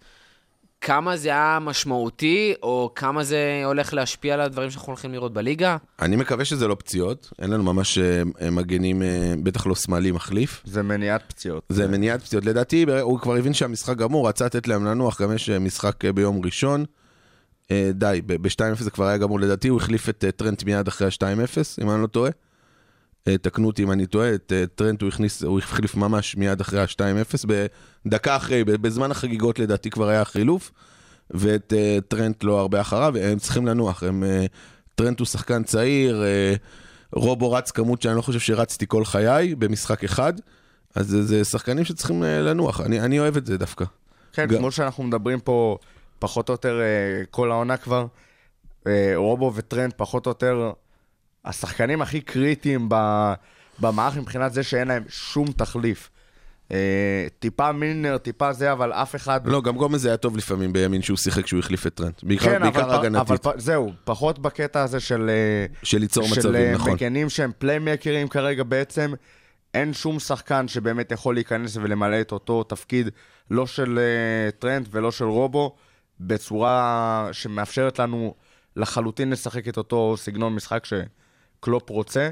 [0.85, 5.77] כמה זה היה משמעותי, או כמה זה הולך להשפיע על הדברים שאנחנו הולכים לראות בליגה?
[6.01, 10.11] אני מקווה שזה לא פציעות, אין לנו ממש אה, אה, מגנים, אה, בטח לא שמאלי
[10.11, 10.61] מחליף.
[10.65, 11.63] זה מניעת פציעות.
[11.69, 12.45] זה מניעת פציעות.
[12.45, 16.85] לדעתי, הוא כבר הבין שהמשחק גמור, רצה לתת להם לנוח, גם יש משחק ביום ראשון.
[17.91, 19.39] די, ב-2-0 זה כבר היה גמור.
[19.39, 22.31] לדעתי הוא החליף את טרנט מיד אחרי ה-2-0, אם אני לא טועה.
[23.27, 26.61] אה, תקנו אותי אם אני טועה, את אה, טרנט הוא הכניס, הוא החליף ממש מיד
[26.61, 27.45] אחרי ה-2-0,
[28.05, 30.71] בדקה אחרי, בזמן החגיגות לדעתי כבר היה חילוף,
[31.31, 34.03] ואת אה, טרנט לא הרבה אחריו, הם צריכים לנוח.
[34.03, 34.23] הם,
[34.95, 36.23] טרנט הוא שחקן צעיר,
[37.13, 40.33] רובו רץ כמות שאני לא חושב שרצתי כל חיי במשחק אחד,
[40.95, 43.85] אז זה, זה שחקנים שצריכים לנוח, אני, אני אוהב את זה דווקא.
[44.33, 45.77] כן, גם- כמו שאנחנו מדברים פה
[46.19, 46.81] פחות או יותר
[47.31, 48.05] כל העונה כבר,
[49.15, 50.71] רובו וטרנט פחות או יותר
[51.45, 52.89] השחקנים הכי קריטיים
[53.79, 56.09] במערך מבחינת זה שאין להם שום תחליף.
[56.71, 59.47] אה, טיפה מילנר, טיפה זה, אבל אף אחד...
[59.47, 62.61] לא, גם גומז היה טוב לפעמים בימין שהוא שיחק כשהוא החליף את טרנט, בעיקר, כן,
[62.61, 65.29] בעיקר אבל, פ- אבל הגנתית, פ- זהו, פחות בקטע הזה של...
[65.29, 66.91] אה, של ליצור של מצבים, אה, נכון.
[66.91, 69.13] מגנים שהם פליימקרים כרגע בעצם.
[69.73, 73.09] אין שום שחקן שבאמת יכול להיכנס ולמלא את אותו תפקיד,
[73.51, 75.75] לא של אה, טרנט ולא של רובו,
[76.19, 78.33] בצורה שמאפשרת לנו
[78.75, 80.85] לחלוטין לשחק את אותו סגנון משחק
[81.65, 82.29] שקלופ רוצה.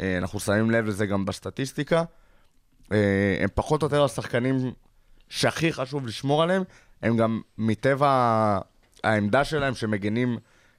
[0.00, 2.04] אה, אנחנו שמים לב לזה גם בסטטיסטיקה.
[2.92, 4.56] אה, הם פחות או יותר השחקנים
[5.28, 6.62] שהכי חשוב לשמור עליהם,
[7.02, 8.58] הם גם מטבע
[9.04, 10.38] העמדה שלהם שמגינים,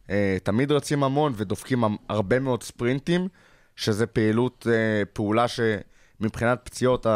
[0.10, 3.28] אה, תמיד רצים המון ודופקים הרבה מאוד ספרינטים,
[3.76, 4.68] שזה פעילות,
[5.14, 7.08] פעולה שמבחינת פציעות,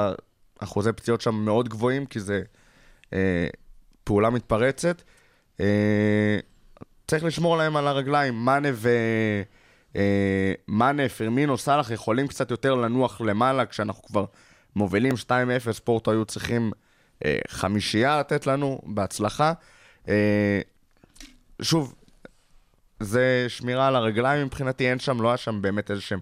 [0.60, 2.42] אחוזי פציעות שם מאוד גבוהים, כי זה
[4.04, 5.02] פעולה מתפרצת.
[7.08, 8.46] צריך לשמור להם על הרגליים.
[8.46, 8.90] מאנה ו...
[9.96, 14.26] אה, מאנה, פרמינו, סאלח יכולים קצת יותר לנוח למעלה כשאנחנו כבר
[14.76, 15.30] מובילים 2-0,
[15.84, 16.72] פורטו היו צריכים
[17.26, 19.54] אה, חמישייה לתת לנו, בהצלחה.
[20.10, 20.62] אה,
[21.62, 21.94] שוב,
[23.00, 26.20] זה שמירה על הרגליים מבחינתי, אין שם, לא היה שם באמת איזה שהם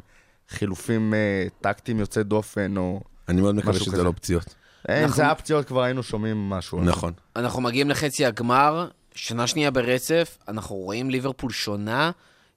[0.50, 3.02] חילופים אה, טקטיים יוצאי דופן, או...
[3.30, 4.04] אני מאוד מקווה משהו שזה כזה.
[4.04, 4.56] לא פציעות.
[4.88, 6.82] אין, אנחנו- זה היה פציעות, כבר היינו שומעים משהו.
[6.82, 7.14] נכון.
[7.36, 12.12] אנחנו מגיעים לחצי הגמר, שנה שנייה ברצף, אנחנו רואים ליברפול שונה אה,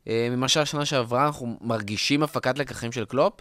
[0.09, 3.33] ממה שהיה שנה שעברה, אנחנו מרגישים הפקת לקחים של קלופ.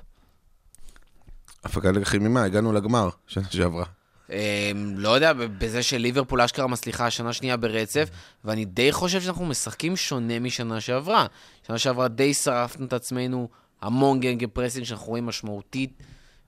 [1.63, 2.43] הפקת לקחים ממה?
[2.43, 3.85] הגענו לגמר שנה שעברה.
[4.31, 8.09] אה, לא יודע, בזה שליברפול אשכרה מצליחה שנה שנייה ברצף,
[8.45, 11.25] ואני די חושב שאנחנו משחקים שונה משנה שעברה.
[11.67, 13.49] שנה שעברה די שרפנו את עצמנו,
[13.81, 16.03] המון גגן פרסינג שאנחנו רואים משמעותית,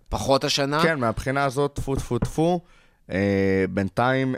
[0.09, 0.83] פחות השנה.
[0.83, 2.59] כן, מהבחינה הזאת, טפו טפו טפו.
[3.11, 4.35] אה, בינתיים,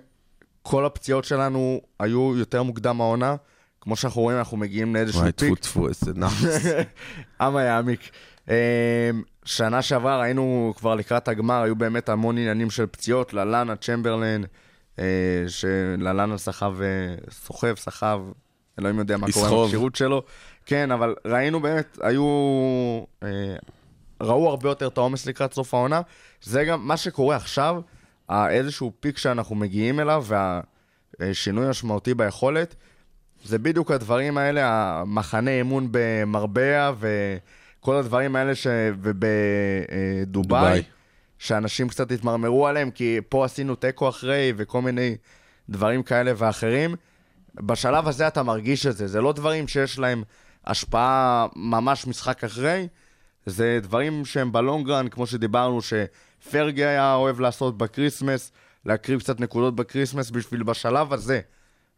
[0.62, 3.36] כל הפציעות שלנו היו יותר מוקדם העונה.
[3.82, 5.60] כמו שאנחנו רואים, אנחנו מגיעים לאיזשהו וואי, טפו peak.
[5.60, 6.66] טפו, איזה נחס.
[7.42, 8.10] אמא'לה, יא עמיק.
[8.50, 9.10] אה,
[9.46, 14.46] שנה שעברה ראינו כבר לקראת הגמר, היו באמת המון עניינים של פציעות, ללאנה, צ'מברלין,
[15.00, 15.06] אה,
[15.48, 16.88] שללאנה סחב, אה,
[17.32, 18.22] סוחב, סחב,
[18.80, 19.64] אלוהים יודע מה קורה עם.
[19.64, 20.24] הכשירות שלו.
[20.66, 22.24] כן, אבל ראינו באמת, היו...
[23.24, 23.56] אה,
[24.22, 26.02] ראו הרבה יותר את העומס לקראת סוף העונה.
[26.42, 27.82] זה גם מה שקורה עכשיו,
[28.50, 30.26] איזשהו פיק שאנחנו מגיעים אליו,
[31.20, 32.76] והשינוי המשמעותי ביכולת,
[33.46, 34.62] זה בדיוק הדברים האלה,
[35.00, 38.68] המחנה אימון במרבע וכל הדברים האלה ש...
[39.02, 40.84] ובדובאי, דובאי.
[41.40, 45.16] שאנשים קצת התמרמרו עליהם, כי פה עשינו תיקו אחרי וכל מיני
[45.70, 46.96] דברים כאלה ואחרים.
[47.56, 50.24] בשלב הזה אתה מרגיש את זה, זה לא דברים שיש להם
[50.66, 52.88] השפעה ממש משחק אחרי,
[53.46, 58.52] זה דברים שהם ב long run, כמו שדיברנו, שפרגי היה אוהב לעשות בקריסמס,
[58.86, 61.42] להקריב קצת נקודות בקריסמס בשביל בשלב הזה.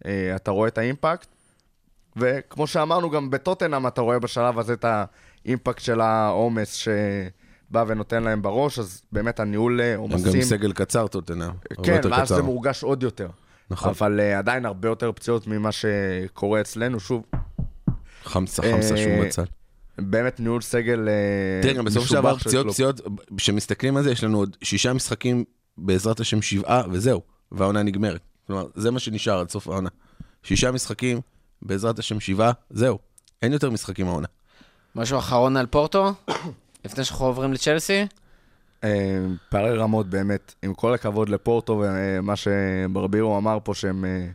[0.05, 1.27] אה, אתה רואה את ה impact,
[2.17, 4.85] וכמו שאמרנו, גם בטוטנאם אתה רואה בשלב הזה את
[5.45, 10.33] ה impact של העומס שבא ונותן להם בראש, אז באמת הניהול אה, הם עומסים...
[10.33, 11.51] גם סגל קצר, טוטנאם.
[11.83, 12.35] כן, ואז קצר.
[12.35, 13.27] זה מורגש עוד יותר.
[13.69, 13.89] נכון.
[13.89, 16.99] אבל uh, עדיין הרבה יותר פציעות ממה שקורה אצלנו.
[16.99, 17.23] שוב,
[18.23, 19.45] חמסה, אה, חמסה שום בצד.
[19.97, 22.67] באמת ניהול סגל אה, תראה, גם בסוף שעבר פציעות.
[22.67, 23.01] פציעות,
[23.37, 25.43] כשמסתכלים על זה, יש לנו עוד שישה משחקים,
[25.77, 27.21] בעזרת השם שבעה, וזהו,
[27.51, 28.21] והעונה נגמרת.
[28.47, 29.89] כלומר, זה מה שנשאר עד סוף העונה.
[30.43, 31.21] שישה משחקים,
[31.65, 32.99] בעזרת השם שבעה, זהו.
[33.41, 34.27] אין יותר משחקים העונה.
[34.95, 36.13] משהו אחרון על פורטו?
[36.85, 38.05] לפני שאנחנו עוברים לצ'לסי?
[38.83, 44.25] אה, פערי רמות באמת, עם כל הכבוד לפורטו ומה שברבירו אמר פה, שהם אה,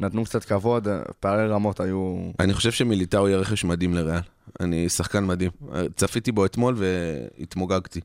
[0.00, 2.16] נתנו קצת כבוד, אה, פערי רמות היו...
[2.40, 4.20] אני חושב שמיליטאו יהיה רכש מדהים לריאל.
[4.60, 5.50] אני שחקן מדהים.
[5.96, 8.00] צפיתי בו אתמול והתמוגגתי.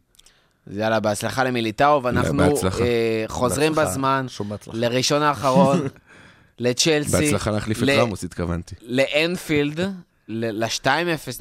[0.68, 2.84] אז יאללה, בהצלחה למיליטאו, ואנחנו בהצלחה.
[2.84, 3.92] אה, חוזרים בהצלחה.
[3.92, 4.26] בזמן.
[4.74, 5.80] לראשון האחרון,
[6.62, 7.12] לצ'לסי.
[7.12, 8.76] בהצלחה להחליף את רמוס, התכוונתי.
[8.82, 9.80] לאנפילד,
[10.28, 10.88] ל-2-0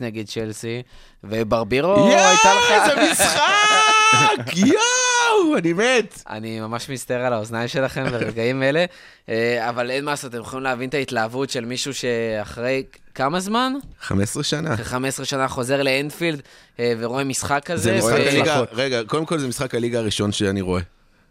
[0.00, 0.82] נגד צ'לסי,
[1.24, 2.70] וברבירו הייתה לך...
[2.70, 4.56] איזה משחק!
[4.56, 6.22] יואו, אני מת!
[6.28, 8.84] אני ממש מסתער על האוזניים שלכם ברגעים אלה,
[9.28, 12.82] אה, אבל אין מה לעשות, אתם יכולים להבין את ההתלהבות של מישהו שאחרי
[13.14, 13.72] כמה זמן?
[14.00, 14.74] 15 שנה.
[14.74, 16.42] אחרי 15 שנה חוזר לאנפילד
[16.78, 17.82] אה, ורואה משחק כזה.
[17.82, 18.62] זה משחק הליגה.
[18.72, 20.82] רגע, קודם כל זה משחק הליגה הראשון שאני רואה.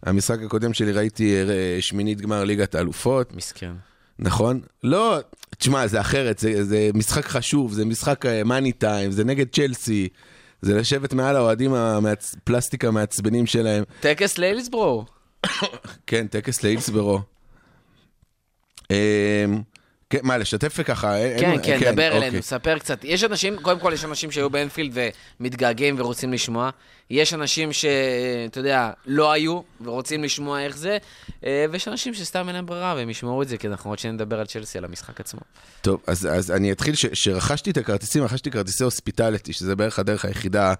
[0.03, 3.71] המשחק הקודם שלי ראיתי אה, שמינית גמר ליגת האלופות, מסכן.
[4.19, 4.61] נכון?
[4.83, 5.17] לא,
[5.57, 10.07] תשמע, זה אחרת, זה, זה משחק חשוב, זה משחק מאני טיים, זה נגד צ'לסי,
[10.61, 13.83] זה לשבת מעל האוהדים הפלסטיק המעצבנים שלהם.
[13.99, 15.05] טקס ליילסברו.
[16.07, 17.19] כן, טקס להילסברו.
[20.09, 20.79] כן, מה, לשתף?
[20.79, 22.17] אין- כן, אין- כן, דבר אוקיי.
[22.17, 22.99] אלינו, ספר קצת.
[23.03, 24.97] יש אנשים, קודם כל יש אנשים שהיו באנפילד
[25.39, 26.69] ומתגעגעים ורוצים לשמוע.
[27.09, 30.97] יש אנשים שאתה יודע, לא היו ורוצים לשמוע איך זה,
[31.45, 34.39] אה, ויש אנשים שסתם אין להם ברירה והם ישמעו את זה, כי אנחנו עוד שנדבר
[34.39, 35.39] על צ'לסי, על המשחק עצמו.
[35.81, 40.73] טוב, אז, אז אני אתחיל, שרכשתי את הכרטיסים, רכשתי כרטיסי הוספיטליטי, שזה בערך הדרך היחידה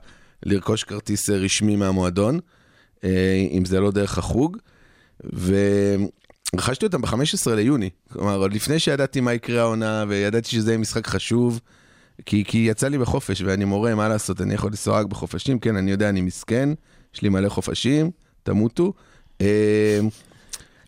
[0.44, 2.40] לרכוש כרטיס אה, רשמי מהמועדון,
[3.04, 3.10] אה,
[3.52, 4.58] אם זה לא דרך החוג,
[6.56, 11.08] ורכשתי אותם ב-15 ליוני, כלומר, עוד לפני שידעתי מה יקרה העונה, וידעתי שזה יהיה משחק
[11.08, 11.60] חשוב,
[12.26, 15.76] כי, כי יצא לי בחופש, ואני מורה, מה לעשות, אני יכול לנסוע רק בחופשים, כן,
[15.76, 16.70] אני יודע, אני מסכן,
[17.16, 18.12] יש לי מלא חופשים,
[18.44, 18.94] תמותו.
[19.42, 20.00] אה,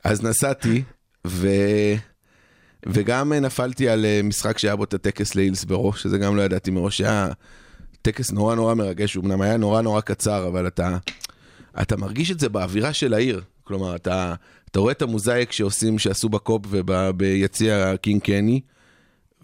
[0.04, 0.84] אז נסעתי,
[1.28, 1.48] ו...
[2.86, 6.98] וגם נפלתי על אה, משחק שהיה בו את הטקס להילסברו, שזה גם לא ידעתי מראש,
[6.98, 7.28] שהיה
[8.02, 10.98] טקס נורא נורא מרגש, אמנם היה נורא נורא קצר, אבל אתה,
[11.82, 13.42] אתה מרגיש את זה באווירה של העיר.
[13.64, 14.34] כלומר, אתה,
[14.72, 18.62] אתה רואה את המוזאיק שעושים, שעשו בקופ וביציע קינג קני,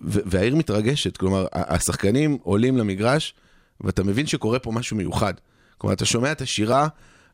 [0.01, 1.17] והעיר מתרגשת.
[1.17, 3.33] כלומר, השחקנים עולים למגרש,
[3.81, 5.33] ואתה מבין שקורה פה משהו מיוחד.
[5.77, 6.87] כלומר, אתה שומע את השירה,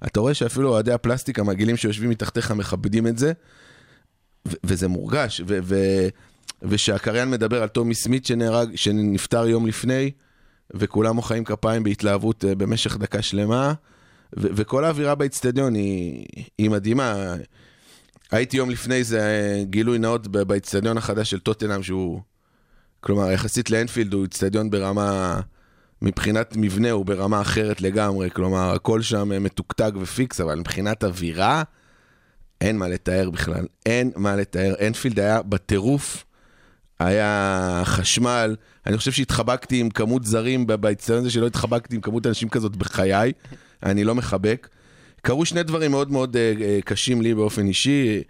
[0.06, 3.34] אתה רואה שאפילו אוהדי הפלסטיק המגעילים שיושבים מתחתיך מכבדים את זה,
[4.64, 5.42] וזה מורגש.
[6.62, 10.12] ושהקריין מדבר על טומי סמית שנהרג, שנפטר יום לפני,
[10.74, 13.74] וכולם מוחאים כפיים בהתלהבות אה, במשך דקה שלמה,
[14.34, 16.26] וכל האווירה באיצטדיון היא,
[16.58, 17.36] היא מדהימה.
[18.34, 22.22] הייתי יום לפני זה אה, גילוי נאות באיצטדיון החדש של טוטנאם, שהוא,
[23.00, 25.40] כלומר, יחסית לאנפילד הוא איצטדיון ברמה,
[26.02, 31.64] מבחינת מבנה הוא ברמה אחרת לגמרי, כלומר, הכל שם אה, מתוקתק ופיקס, אבל מבחינת אווירה,
[32.62, 34.74] אין מה לתאר בכלל, אין מה לתאר.
[34.88, 36.26] אנפילד היה בטירוף,
[37.00, 42.28] היה חשמל, אני חושב שהתחבקתי עם כמות זרים ב- באצטדיון הזה, שלא התחבקתי עם כמות
[42.28, 43.32] אנשים כזאת בחיי,
[43.84, 44.68] אני לא מחבק.
[45.26, 48.22] קרו שני דברים מאוד מאוד אה, אה, קשים לי באופן אישי.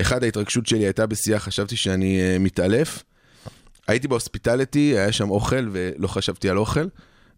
[0.00, 3.02] אחד, ההתרגשות שלי הייתה בשיאה, חשבתי שאני אה, מתעלף.
[3.88, 6.86] הייתי בהוספיטליטי, היה שם אוכל ולא חשבתי על אוכל.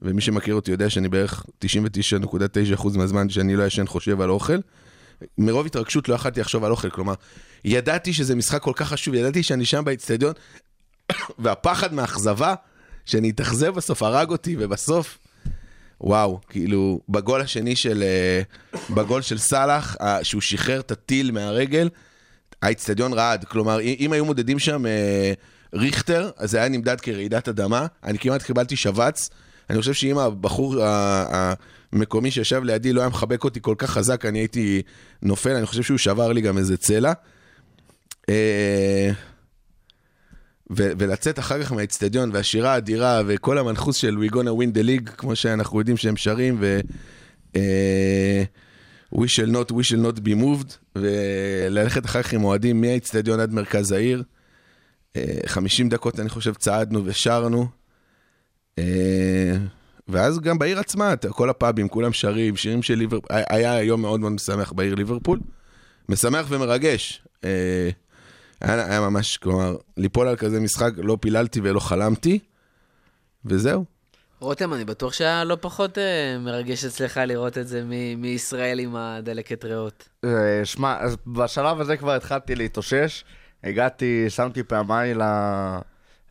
[0.03, 4.59] ומי שמכיר אותי יודע שאני בערך 99.9% מהזמן שאני לא ישן חושב על אוכל.
[5.39, 7.15] מרוב התרגשות לא יכלתי לחשוב על אוכל, כלומר,
[7.65, 10.33] ידעתי שזה משחק כל כך חשוב, ידעתי שאני שם באצטדיון,
[11.39, 12.55] והפחד מהאכזבה,
[13.05, 15.19] שאני אתאכזב בסוף, הרג אותי, ובסוף,
[16.03, 18.43] וואו, כאילו, בגול השני של, אה,
[18.95, 21.89] בגול של סאלח, שהוא שחרר את הטיל מהרגל,
[22.63, 25.33] האצטדיון רעד, כלומר, אם היו מודדים שם אה,
[25.75, 29.31] ריכטר, אז זה היה נמדד כרעידת אדמה, אני כמעט קיבלתי שבץ,
[29.71, 30.75] אני חושב שאם הבחור
[31.93, 34.83] המקומי שישב לידי לא היה מחבק אותי כל כך חזק, אני הייתי
[35.23, 37.13] נופל, אני חושב שהוא שבר לי גם איזה צלע.
[38.29, 39.11] אה,
[40.77, 45.11] ו- ולצאת אחר כך מהאיצטדיון, והשירה האדירה, וכל המנחוס של We gonna win the league,
[45.11, 46.81] כמו שאנחנו יודעים שהם שרים, ו...
[47.57, 48.43] אה,
[49.15, 53.53] We shall not, we shall not be moved, וללכת אחר כך עם אוהדים מהאיצטדיון עד
[53.53, 54.23] מרכז העיר.
[55.17, 57.67] אה, 50 דקות, אני חושב, צעדנו ושרנו.
[58.79, 59.57] אה,
[60.09, 63.37] ואז גם בעיר עצמה, כל הפאבים, כולם שרים, שירים של ליברפול.
[63.51, 65.41] היה יום מאוד מאוד משמח בעיר ליברפול.
[66.09, 67.23] משמח ומרגש.
[68.63, 72.39] היה, היה ממש, כלומר, ליפול על כזה משחק, לא פיללתי ולא חלמתי,
[73.45, 73.85] וזהו.
[74.41, 78.97] רותם, אני בטוח שהיה לא פחות אה, מרגש אצלך לראות את זה מ- מישראל עם
[78.97, 80.09] הדלקת ריאות.
[80.25, 80.31] אה,
[80.65, 83.25] שמע, אז בשלב הזה כבר התחלתי להתאושש.
[83.65, 85.79] הגעתי, שמתי פעמיי ל-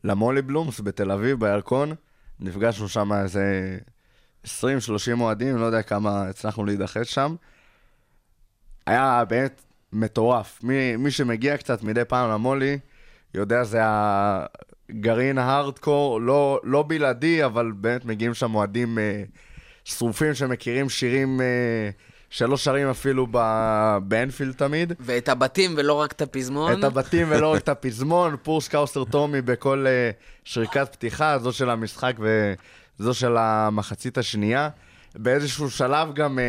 [0.03, 1.95] למולי בלומס בתל אביב, בירקון.
[2.39, 3.77] נפגשנו שם איזה
[4.45, 4.49] 20-30
[5.21, 7.35] אוהדים, לא יודע כמה הצלחנו להידחס שם.
[8.87, 9.61] היה באמת
[9.93, 10.59] מטורף.
[10.63, 12.79] מי, מי שמגיע קצת מדי פעם למולי,
[13.33, 19.23] יודע זה הגרעין ההארדקור, לא, לא בלעדי, אבל באמת מגיעים שם אוהדים אה,
[19.83, 21.89] שרופים שמכירים שירים אה,
[22.31, 24.93] שלא שרים אפילו ב- באנפילד תמיד.
[24.99, 26.79] ואת הבתים ולא רק את הפזמון.
[26.79, 31.69] את הבתים ולא רק את הפזמון, פורס קאוסר טומי בכל uh, שריקת פתיחה, זו של
[31.69, 32.15] המשחק
[32.99, 34.69] וזו של המחצית השנייה.
[35.15, 36.41] באיזשהו שלב גם uh,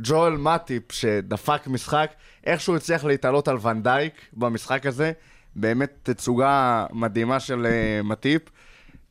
[0.00, 2.10] ג'ואל מטיפ, שדפק משחק,
[2.46, 5.12] איכשהו הצליח להתעלות על ונדייק במשחק הזה.
[5.56, 8.42] באמת תצוגה מדהימה של uh, מטיפ.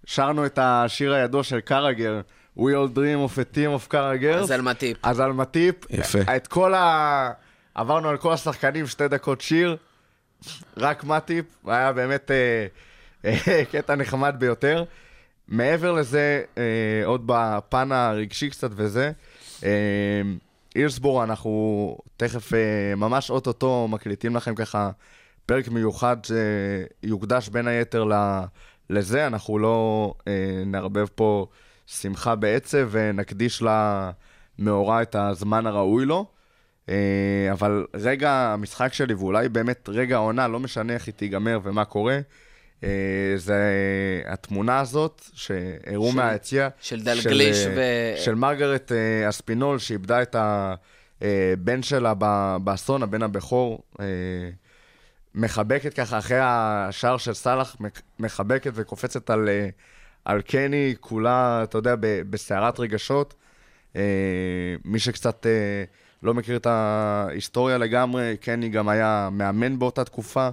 [0.06, 2.22] שרנו את השיר הידוע של קרגר,
[2.58, 4.40] We all dream of a team of קרגר.
[4.40, 4.98] אז על מטיפ.
[5.04, 6.36] אז על מטיפ, יפה.
[6.36, 7.32] את כל ה...
[7.76, 9.78] עברנו על כל השחקנים שתי דקות שיר,
[10.78, 12.68] רק מטיפ, היה באמת אה,
[13.26, 14.84] אה, קטע נחמד ביותר.
[15.48, 16.64] מעבר לזה, אה,
[17.06, 19.12] עוד בפן הרגשי קצת וזה,
[20.78, 24.92] אה, אילסבורו, אנחנו תכף, אה, ממש אוטוטו, מקליטים לכם ככה
[25.46, 26.18] פרק מיוחד
[27.04, 28.44] שיוקדש בין היתר ל-
[28.90, 31.48] לזה, אנחנו לא אה, נערבב פה
[31.86, 33.64] שמחה בעצב ונקדיש
[34.60, 36.26] למאורע את הזמן הראוי לו.
[36.90, 41.86] אה, אבל רגע המשחק שלי, ואולי באמת רגע העונה, לא משנה איך היא תיגמר ומה
[41.86, 42.22] קורה, אה,
[43.36, 43.72] זה
[44.26, 46.70] התמונה הזאת שהראו של- מהיציע.
[46.82, 50.36] של דלגליש אה, ו- של מרגרט אה, אספינול, שאיבדה את
[51.22, 52.14] הבן שלה
[52.64, 53.84] באסון, הבן הבכור.
[54.00, 54.06] אה,
[55.36, 57.76] מחבקת ככה אחרי השער של סאלח,
[58.20, 59.70] מחבקת וקופצת על, אה,
[60.26, 61.96] על קני, כולה, אתה יודע,
[62.30, 63.34] בסערת רגשות.
[63.96, 64.02] אה,
[64.86, 65.84] מי שקצת אה,
[66.24, 70.50] לא מכיר את ההיסטוריה לגמרי, קני גם היה מאמן באותה תקופה, אה,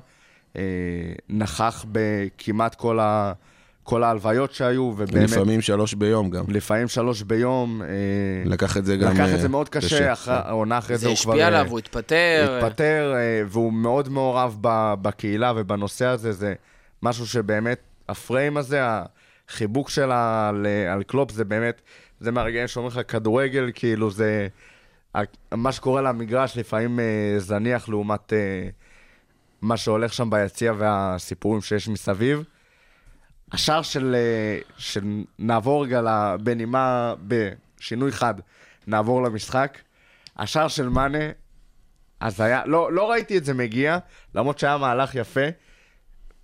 [1.28, 3.32] נכח בכמעט כל, ה,
[3.82, 6.44] כל ההלוויות שהיו, ובאמת, לפעמים שלוש ביום גם.
[6.48, 7.82] לפעמים שלוש ביום.
[7.82, 7.88] אה,
[8.44, 9.12] לקח את זה גם...
[9.12, 11.32] לקח אה, את זה מאוד קשה, אחרי, העונה אחרי זה זה הוא כבר...
[11.32, 12.58] השפיע אה, עליו, הוא התפטר.
[12.62, 16.54] התפטר, אה, והוא מאוד מעורב ב- בקהילה ובנושא הזה, זה
[17.02, 17.78] משהו שבאמת,
[18.08, 18.80] הפריים הזה,
[19.48, 21.80] החיבוק שלה על, על קלופ, זה באמת,
[22.20, 24.48] זה מהרגעים שאומרים לך כדורגל, כאילו זה...
[25.54, 28.68] מה שקורה למגרש לפעמים אה, זניח לעומת אה,
[29.64, 32.44] מה שהולך שם ביציע והסיפורים שיש מסביב.
[33.52, 36.00] השער של, אה, שנעבור רגע
[36.42, 38.34] בנימה, בשינוי חד,
[38.86, 39.78] נעבור למשחק.
[40.36, 41.18] השער של מאנה,
[42.20, 43.98] אז היה, לא, לא ראיתי את זה מגיע,
[44.34, 45.46] למרות שהיה מהלך יפה.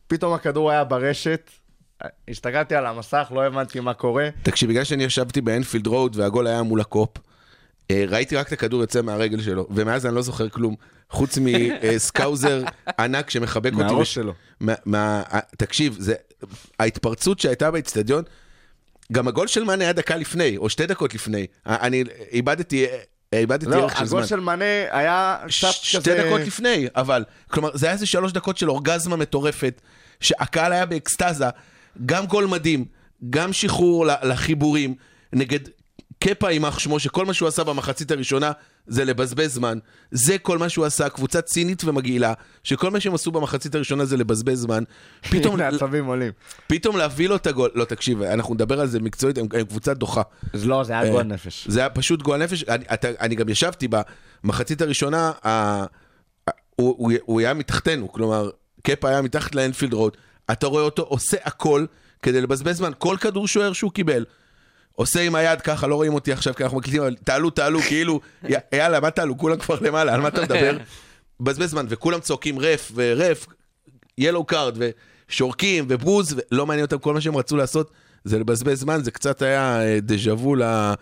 [0.07, 1.51] פתאום הכדור היה ברשת,
[2.29, 4.29] הסתכלתי על המסך, לא הבנתי מה קורה.
[4.43, 7.19] תקשיב, בגלל שאני ישבתי באנפילד רוד והגול היה מול הקופ,
[8.09, 10.75] ראיתי רק את הכדור יוצא מהרגל שלו, ומאז אני לא זוכר כלום,
[11.11, 12.63] חוץ מסקאוזר
[12.99, 13.85] ענק שמחבק אותי.
[13.85, 14.33] מהראש שלו.
[14.61, 15.23] מה,
[15.57, 15.99] תקשיב,
[16.79, 18.25] ההתפרצות שהייתה באצטדיון,
[19.13, 21.47] גם הגול של מאנה היה דקה לפני, או שתי דקות לפני.
[21.67, 22.87] אני איבדתי,
[23.33, 24.19] איבדתי לא, ערך של זמן.
[24.19, 25.73] הגול של מאנה היה קצת כזה...
[25.73, 29.81] שתי דקות לפני, אבל, כלומר, זה היה איזה שלוש דקות של אורגזמה מטורפת,
[30.21, 31.45] שהקהל היה באקסטזה,
[32.07, 32.85] גם גול מדהים,
[33.31, 34.95] גם שחרור לחיבורים,
[35.33, 35.61] נגד
[36.25, 38.53] קפה יימח שמו, שכל מה שהוא עשה במחצית הראשונה
[38.87, 39.79] זה לבזבז זמן.
[40.11, 42.33] זה כל מה שהוא עשה, קבוצה צינית ומגעילה,
[42.65, 44.85] שכל מה שהם עשו במחצית הראשונה זה לבזבז זמן.
[45.21, 46.33] פתאום, העצבים עולים.
[46.67, 49.95] פתאום להביא לו את הגול, לא, תקשיב, אנחנו נדבר על זה מקצועית, הם, הם קבוצה
[49.95, 50.23] דוחה.
[50.53, 51.69] אז לא, זה היה גועל נפש.
[51.69, 52.65] זה היה פשוט גועל נפש.
[52.65, 53.89] אני, אתה, אני גם ישבתי
[54.45, 55.85] במחצית הראשונה, ה,
[56.77, 58.51] הוא, הוא, הוא היה מתחתנו, כלומר,
[58.83, 60.17] קפה היה מתחת לאנפילד רוד,
[60.53, 61.87] אתה רואה אותו עושה הכל
[62.23, 64.25] כדי לבזבז זמן, כל כדור שוער שהוא קיבל.
[64.95, 68.21] עושה עם היד ככה, לא רואים אותי עכשיו כי אנחנו מקליטים, אבל תעלו, תעלו, כאילו,
[68.73, 69.39] יאללה, מה תעלו?
[69.39, 70.77] כולם כבר למעלה, על מה אתה מדבר?
[71.41, 73.47] בזבז זמן, וכולם צועקים ref ו ref,
[74.19, 74.77] yellow card,
[75.29, 77.91] ושורקים ובוז, ולא מעניין אותם, כל מה שהם רצו לעשות
[78.25, 80.93] זה לבזבז זמן, זה קצת היה אה, דז'ה וו ל-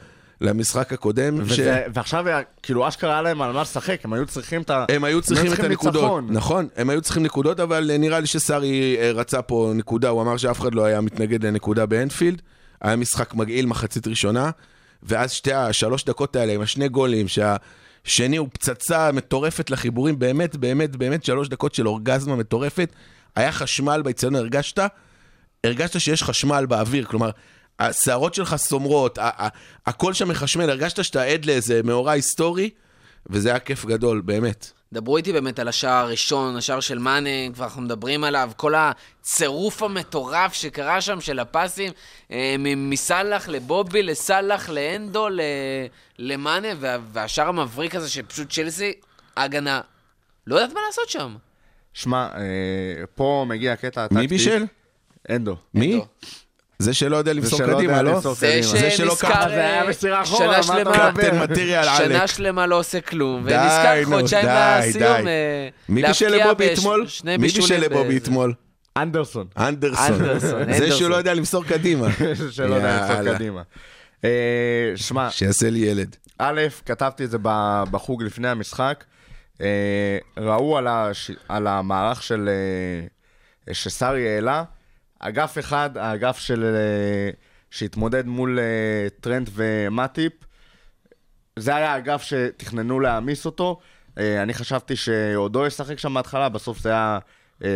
[0.40, 1.46] למשחק הקודם.
[1.48, 4.70] ש- וזה, ועכשיו, היה- כאילו, אשכרה היה להם על מה לשחק, הם היו צריכים את
[4.70, 4.84] ה...
[4.88, 6.26] הם היו צריכים את הנקודות, ניצחון.
[6.30, 10.22] נכון, הם היו צריכים נקודות, אבל אה, נראה לי שסארי אה, רצה פה נקודה, הוא
[10.22, 12.42] אמר שאף אחד לא היה מתנגד לנקודה באנפילד,
[12.80, 14.50] היה משחק מגעיל מחצית ראשונה,
[15.02, 20.96] ואז שתי השלוש דקות האלה עם השני גולים, שהשני הוא פצצה מטורפת לחיבורים, באמת, באמת,
[20.96, 22.92] באמת שלוש דקות של אורגזמה מטורפת,
[23.36, 24.78] היה חשמל באצטדיון, הרגשת?
[25.64, 27.30] הרגשת שיש חשמל באוויר, כלומר,
[27.78, 29.18] השערות שלך סומרות,
[29.86, 32.70] הכל שם מחשמל, הרגשת שאתה עד לאיזה מאורע היסטורי,
[33.30, 34.77] וזה היה כיף גדול, באמת.
[34.92, 39.82] דברו איתי באמת על השער הראשון, השער של מאנה, כבר אנחנו מדברים עליו, כל הצירוף
[39.82, 41.92] המטורף שקרה שם של הפסים,
[42.32, 45.40] אה, מסאלח לבובי, לסאלח, לאנדו, ל-
[46.18, 48.92] למאנה, וה- והשער המבריק הזה שפשוט צ'לסי,
[49.36, 49.80] ההגנה,
[50.46, 51.36] לא יודעת מה לעשות שם.
[51.94, 52.40] שמע, אה,
[53.14, 54.20] פה מגיע הקטע הטקטי.
[54.20, 54.64] מי בישל?
[55.30, 55.56] אנדו.
[55.74, 55.92] מי?
[55.94, 56.06] אנדו.
[56.82, 58.12] זה שלא יודע למסור קדימה, לא?
[58.12, 61.10] למסור זה שנזכר ככה, זה היה מסירה אחורה, שנה מה אתה שלמה, מדבר?
[61.10, 62.08] קפטן מטריאל עלק.
[62.08, 64.46] שנה שלמה לא עושה כלום, ונזכר חודשיים
[64.92, 65.04] די.
[65.04, 67.06] אה, מי בישל לבובי אתמול?
[67.24, 68.54] מי בישל לבובי אתמול?
[68.96, 69.46] אנדרסון.
[69.58, 70.18] אנדרסון.
[70.78, 70.92] זה.
[70.92, 72.06] שהוא לא יודע למסור קדימה.
[72.50, 73.34] שלא יודע יאללה.
[73.34, 73.62] קדימה.
[74.24, 76.16] אה, שמע, שיעשה לי ילד.
[76.38, 77.38] א', כתבתי את זה
[77.90, 79.04] בחוג לפני המשחק.
[79.60, 80.78] אה, ראו
[81.48, 82.48] על, המערך של...
[83.72, 84.64] שסארי העלה,
[85.18, 86.64] אגף אחד, האגף של...
[86.64, 87.30] אה,
[87.70, 90.32] שהתמודד מול אה, טרנט ומטיפ,
[91.56, 93.78] זה היה האגף שתכננו להעמיס אותו.
[94.18, 97.18] אה, אני חשבתי שעודו ישחק שם בהתחלה, בסוף זה היה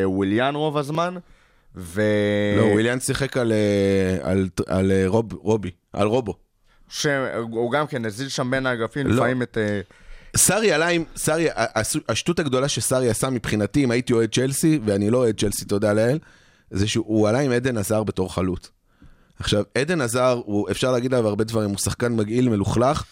[0.05, 1.15] וויליאן רוב הזמן.
[1.77, 2.03] ו...
[2.59, 3.53] לא, וויליאן שיחק על,
[4.23, 6.35] על, על אה, רוב, רובי, על רובו.
[6.89, 9.15] שהוא גם כן הזיז שם בין האגפים, לא.
[9.15, 9.59] לפעמים את...
[10.37, 11.49] סארי עלה עם, סארי,
[12.09, 16.19] השטות הגדולה שסארי עשה מבחינתי, אם הייתי אוהד צ'לסי, ואני לא אוהד צ'לסי, תודה לאל,
[16.73, 18.71] זה שהוא עלה עם עדן עזר בתור חלוץ.
[19.39, 23.05] עכשיו, עדן עזר, הוא, אפשר להגיד עליו הרבה דברים, הוא שחקן מגעיל, מלוכלך,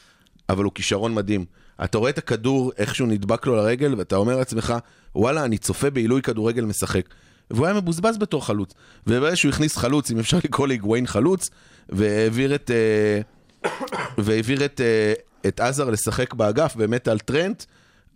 [0.49, 1.45] אבל הוא כישרון מדהים.
[1.85, 4.75] אתה רואה את הכדור, איך שהוא נדבק לו לרגל, ואתה אומר לעצמך,
[5.15, 7.09] וואלה, אני צופה בעילוי כדורגל משחק.
[7.51, 8.75] והוא היה מבוזבז בתור חלוץ.
[9.07, 11.51] וברגע שהוא הכניס חלוץ, אם אפשר לקרוא להיגואין חלוץ,
[11.89, 12.71] והעביר את...
[12.71, 13.71] אה,
[14.25, 15.13] והעביר את, אה,
[15.49, 17.65] את עזר לשחק באגף, באמת על טרנט,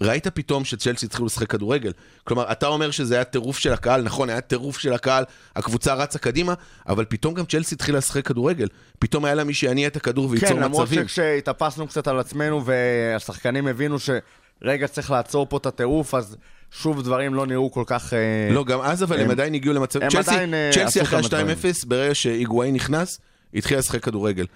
[0.01, 1.92] ראית פתאום שצ'לסי התחילו לשחק כדורגל.
[2.24, 5.24] כלומר, אתה אומר שזה היה טירוף של הקהל, נכון, היה טירוף של הקהל,
[5.57, 6.55] הקבוצה רצה קדימה,
[6.88, 8.66] אבל פתאום גם צ'לסי התחילה לשחק כדורגל.
[8.99, 11.09] פתאום היה לה מי שיניע את הכדור וייצור כן, למרות מצבים.
[11.09, 16.36] שכשהתאפסנו קצת על עצמנו והשחקנים הבינו שרגע צריך לעצור פה את הטירוף, אז
[16.70, 18.12] שוב דברים לא נראו כל כך...
[18.14, 20.03] אה, לא, גם אז אבל הם הם- עדיין הגיעו למצב...
[20.03, 21.49] הם צ'לסי, עדיין, אה, צ'לסי אחרי כמה דברים.
[21.49, 23.18] ה-2-0, ברגע שהיגואין נכנס,
[23.55, 24.47] התחיל לשחק כדורגל.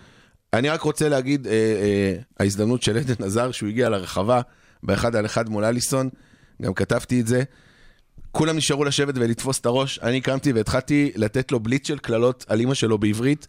[0.53, 4.41] אני רק רוצה להגיד, אה, אה, ההזדמנות של עדן עזר, שהוא הגיע לרחבה
[4.83, 6.09] באחד על אחד מול אליסון,
[6.63, 7.43] גם כתבתי את זה.
[8.33, 12.61] כולם נשארו לשבת ולתפוס את הראש, אני קמתי והתחלתי לתת לו בליץ של קללות על
[12.61, 13.47] אימא שלו בעברית.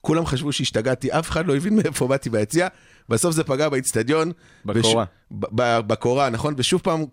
[0.00, 2.68] כולם חשבו שהשתגעתי, אף אחד לא הבין מאיפה באתי ביציע.
[3.08, 4.32] בסוף זה פגע באיצטדיון.
[4.64, 5.04] בקורה.
[5.04, 6.54] וש- ב- ב- בקורה, נכון?
[6.56, 7.04] ושוב פעם,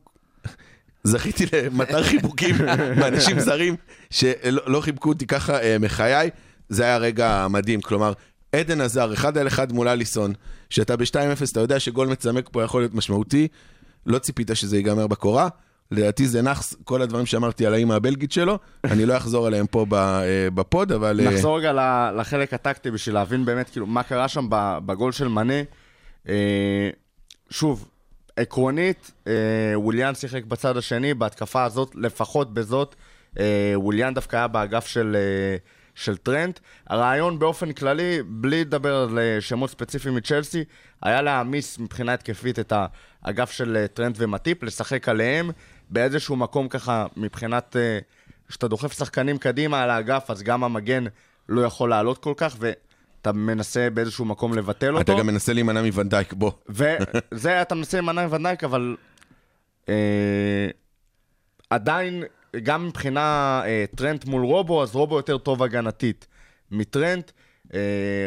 [1.04, 2.56] זכיתי למטר חיבוקים
[3.00, 3.76] מאנשים זרים
[4.10, 6.30] שלא לא חיבקו אותי ככה אה, מחיי.
[6.70, 8.14] זה היה רגע מדהים, כלומר,
[8.58, 10.34] עדן עזר, אחד על אחד מול אליסון,
[10.70, 13.48] שאתה ב-2-0, אתה יודע שגול מצמק פה יכול להיות משמעותי,
[14.06, 15.50] לא ציפית שזה ייגמר בקורה.
[15.92, 18.60] לדעתי זה נאחס, כל הדברים שאמרתי על האימא הבלגית שלו,
[18.92, 21.20] אני לא אחזור עליהם פה אה, בפוד, אבל...
[21.20, 21.72] אה, נחזור רגע
[22.18, 24.46] לחלק הטקטי בשביל להבין באמת כאילו מה קרה שם
[24.86, 25.62] בגול של מאנה.
[26.30, 26.90] אה,
[27.50, 27.88] שוב,
[28.36, 29.12] עקרונית,
[29.76, 32.96] ווליאן שיחק בצד השני, בהתקפה הזאת, לפחות בזאת,
[33.76, 35.18] ווליאן דווקא היה באגף של,
[35.98, 36.60] של טרנט.
[36.88, 40.64] הרעיון באופן כללי, בלי לדבר על אה, שמות ספציפיים מצ'לסי,
[41.02, 42.74] היה להעמיס מבחינה התקפית את
[43.24, 45.52] האגף של אה, טרנט ומטיפ, לשחק עליהם
[45.90, 47.76] באיזשהו מקום ככה, מבחינת...
[47.76, 48.00] אה,
[48.48, 51.04] כשאתה דוחף שחקנים קדימה על האגף, אז גם המגן
[51.50, 55.02] לא יכול לעלות כל כך, ואתה מנסה באיזשהו מקום לבטל אותו.
[55.02, 56.52] אתה גם מנסה להימנע מוואן דייק, בוא.
[56.70, 58.96] וזה, אתה מנסה להימנע מוואן דייק, אבל
[59.90, 60.68] אה,
[61.70, 62.24] עדיין,
[62.64, 66.28] גם מבחינה אה, טרנט מול רובו, אז רובו יותר טוב הגנתית
[66.72, 67.32] מטרנט.
[67.74, 67.80] אה,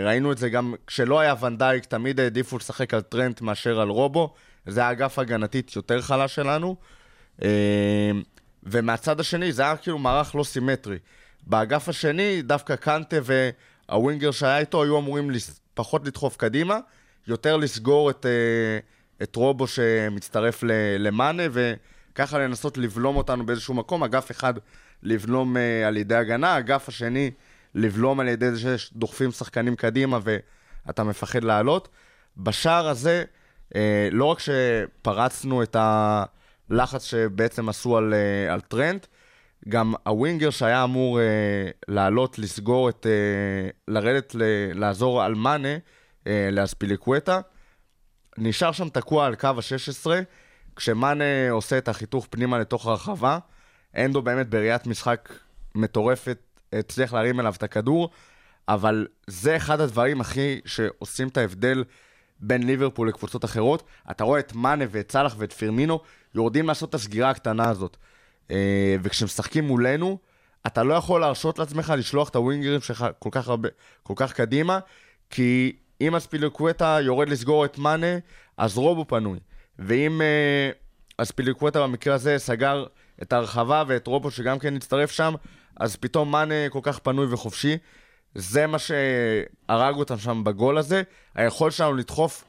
[0.04, 3.88] ראינו את זה גם כשלא היה ואן דייק, תמיד העדיפו לשחק על טרנט מאשר על
[3.88, 4.34] רובו.
[4.66, 6.76] זה האגף הגנתית יותר חלש שלנו.
[7.42, 8.10] אה,
[8.62, 10.98] ומהצד השני, זה היה כאילו מערך לא סימטרי.
[11.46, 15.60] באגף השני, דווקא קנטה והווינגר שהיה איתו היו אמורים לס...
[15.74, 16.78] פחות לדחוף קדימה,
[17.26, 18.78] יותר לסגור את, אה,
[19.22, 21.42] את רובו שמצטרף ל- למאנה,
[22.10, 24.04] וככה לנסות לבלום אותנו באיזשהו מקום.
[24.04, 24.54] אגף אחד
[25.02, 27.30] לבלום אה, על ידי הגנה, אגף השני
[27.74, 31.88] לבלום על ידי זה שדוחפים שחקנים קדימה ואתה מפחד לעלות.
[32.36, 33.24] בשער הזה,
[33.74, 39.06] אה, לא רק שפרצנו את הלחץ שבעצם עשו על, אה, על טרנט,
[39.68, 41.24] גם הווינגר שהיה אמור אה,
[41.88, 43.06] לעלות, לסגור את...
[43.06, 44.42] אה, לרדת, ל,
[44.74, 45.78] לעזור על מאנה,
[46.26, 47.40] אה, לאספיליקווטה,
[48.38, 50.10] נשאר שם תקוע על קו ה-16,
[50.80, 53.38] כשמאנה עושה את החיתוך פנימה לתוך הרחבה,
[53.96, 55.32] אנדו באמת בראיית משחק
[55.74, 56.38] מטורפת
[56.72, 58.10] הצליח להרים אליו את הכדור,
[58.68, 61.84] אבל זה אחד הדברים הכי שעושים את ההבדל
[62.38, 63.82] בין ליברפול לקבוצות אחרות.
[64.10, 66.00] אתה רואה את מאנה ואת סאלח ואת פירמינו
[66.34, 67.96] יורדים לעשות את הסגירה הקטנה הזאת.
[68.50, 70.18] אה, וכשמשחקים מולנו,
[70.66, 73.68] אתה לא יכול להרשות לעצמך לשלוח את הווינגרים שלך כל כך, הרבה,
[74.02, 74.78] כל כך קדימה,
[75.30, 78.18] כי אם אספיליקווטה יורד לסגור את מאנה,
[78.56, 79.38] אז רובו פנוי.
[79.80, 80.70] ואם אה,
[81.16, 82.84] אספיליקווטה במקרה הזה סגר
[83.22, 85.34] את הרחבה ואת רובו שגם כן הצטרף שם,
[85.76, 87.76] אז פתאום מאנה כל כך פנוי וחופשי.
[88.34, 91.02] זה מה שהרג אותם שם בגול הזה.
[91.34, 92.44] היכולת שלנו לדחוף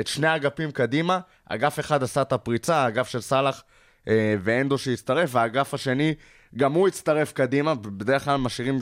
[0.00, 3.62] את שני האגפים קדימה, אגף אחד עשה את הפריצה, האגף של סאלח
[4.08, 6.14] אה, ואנדו שהצטרף, והאגף השני,
[6.56, 8.78] גם הוא הצטרף קדימה, בדרך כלל משאירים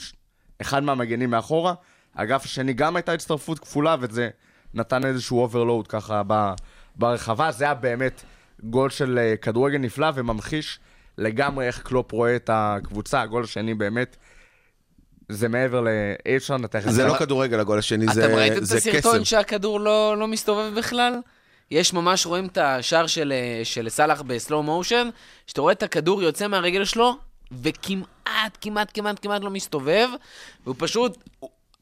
[0.61, 1.75] אחד מהמגנים מאחורה.
[2.15, 4.31] האגף השני גם הייתה הצטרפות כפולה, וזה
[4.75, 6.53] נתן איזשהו overload ככה ב,
[6.97, 7.51] ברחבה.
[7.51, 8.23] זה היה באמת
[8.63, 10.79] גול של אה, כדורגל נפלא וממחיש
[11.19, 13.23] לגמרי איך קלופ רואה את הקבוצה.
[13.23, 14.17] הגול השני באמת,
[15.29, 15.89] זה מעבר ל...
[16.27, 19.15] אי אפשר לנתח את זה לא כדורגל הגול השני, זה אתם ראיתם את זה הסרטון
[19.15, 19.25] קסם.
[19.25, 21.21] שהכדור לא, לא מסתובב בכלל?
[21.71, 25.09] יש ממש, רואים את השער של, אה, של סאלח בסלואו מושן,
[25.47, 27.17] שאתה רואה את הכדור יוצא מהרגל שלו,
[27.63, 30.09] וכמעט, כמעט, כמעט, כמעט לא מסתובב,
[30.65, 31.19] והוא פשוט,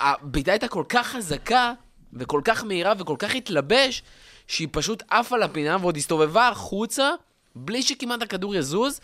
[0.01, 1.73] הבעיטה הייתה כל כך חזקה,
[2.13, 4.03] וכל כך מהירה, וכל כך התלבש,
[4.51, 7.11] שהיא פשוט עפה לפינה, ועוד הסתובבה החוצה,
[7.55, 9.01] בלי שכמעט הכדור יזוז.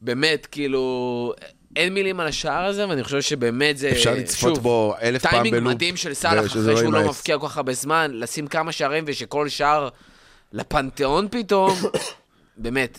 [0.00, 1.32] באמת, כאילו,
[1.76, 3.90] אין מילים על השער הזה, ואני חושב שבאמת זה...
[3.90, 7.08] אפשר לצפות שוב, בו אלף פעם טיימינג בלופ, מדהים של סאלח, אחרי לא שהוא לא.
[7.08, 9.88] מפקיע כל כך הרבה זמן, לשים כמה שערים ושכל שער
[10.52, 11.76] לפנתיאון פתאום.
[12.56, 12.98] באמת,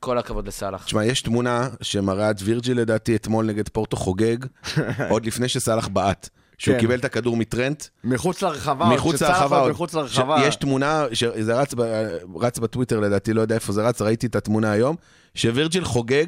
[0.00, 0.84] כל הכבוד לסאלח.
[0.84, 4.36] תשמע, יש תמונה שמראה את וירג'יל לדעתי אתמול נגד פורטו חוגג,
[5.10, 6.28] עוד לפני שסאלח בעט.
[6.58, 6.80] שהוא כן.
[6.80, 9.70] קיבל את הכדור מטרנט, מחוץ לרחבה, עוד מחוץ לרחבה, עוד עוד.
[9.72, 10.36] מחוץ לרחבה.
[10.46, 12.06] יש תמונה, שזה רץ, ב-
[12.40, 14.96] רץ בטוויטר לדעתי, לא יודע איפה זה רץ, ראיתי את התמונה היום,
[15.34, 16.26] שווירג'יל חוגג,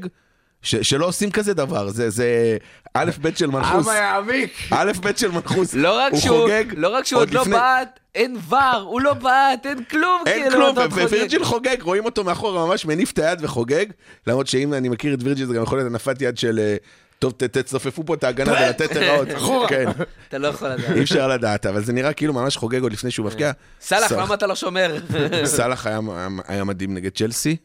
[0.63, 2.57] ש- שלא עושים כזה דבר, זה- זה
[2.95, 3.87] א' ב' של מנחוס.
[3.87, 4.53] אבא יעמיק!
[4.71, 5.75] א' ב' של מנחוס.
[5.75, 9.01] לא רק הוא שהוא, חוגג, לא רק שהוא עוד לא לפני- בעט, אין ור, הוא
[9.01, 10.93] לא בעט, אין כלום, אין כאילו, כלום, עוד.
[10.93, 13.87] ווירג'יל חוגג, רואים אותו מאחורה, ממש מניף את היד וחוגג,
[14.27, 16.77] למרות שאם אני מכיר את וירג'יל זה גם יכול להיות הנפת יד של, אה,
[17.21, 19.29] טוב, ת- תצופפו פה את ההגנה ולתת הראות.
[19.71, 19.85] כן,
[20.29, 20.91] אתה לא יכול לדעת.
[20.97, 23.53] אי אפשר לדעת, אבל זה נראה כאילו ממש חוגג עוד לפני שהוא מבקיע.
[23.81, 24.23] סאלח, סאלח.
[24.23, 24.97] למה אתה לא שומר?
[25.45, 25.87] סאלח
[26.49, 27.57] היה, מדהים נגד צ'לסי.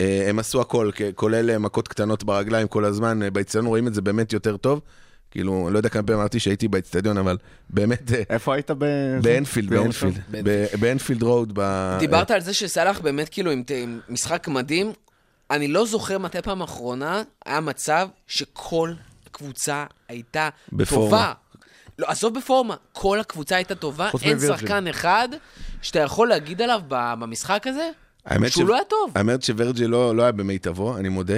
[0.00, 3.94] אה, הם עשו הכל, כולל אה, מכות קטנות ברגליים כל הזמן, אה, באצטדיון רואים את
[3.94, 4.80] זה באמת יותר טוב.
[5.30, 7.36] כאילו, אני לא יודע כמה פעמים אמרתי שהייתי באצטדיון, אבל
[7.70, 8.84] באמת, איפה היית ב...
[9.22, 10.14] באנפילד, באנפילד,
[10.80, 11.52] באנפילד רוד.
[11.54, 13.62] ב- דיברת על זה שסאלח באמת כאילו עם
[14.08, 14.92] משחק מדהים.
[15.50, 18.92] אני לא זוכר מתי פעם אחרונה היה מצב שכל
[19.32, 21.06] קבוצה הייתה בפורמה.
[21.10, 21.32] טובה.
[21.98, 24.38] לא, עזוב בפורמה, כל הקבוצה הייתה טובה, אין.
[24.58, 25.28] שחקן אחד
[25.82, 27.90] שאתה יכול להגיד עליו במשחק הזה
[28.26, 29.12] האמת שהוא ש- לא היה טוב.
[29.14, 31.34] האמת שוורג'י לא לא היה במיטבו, אני מודה.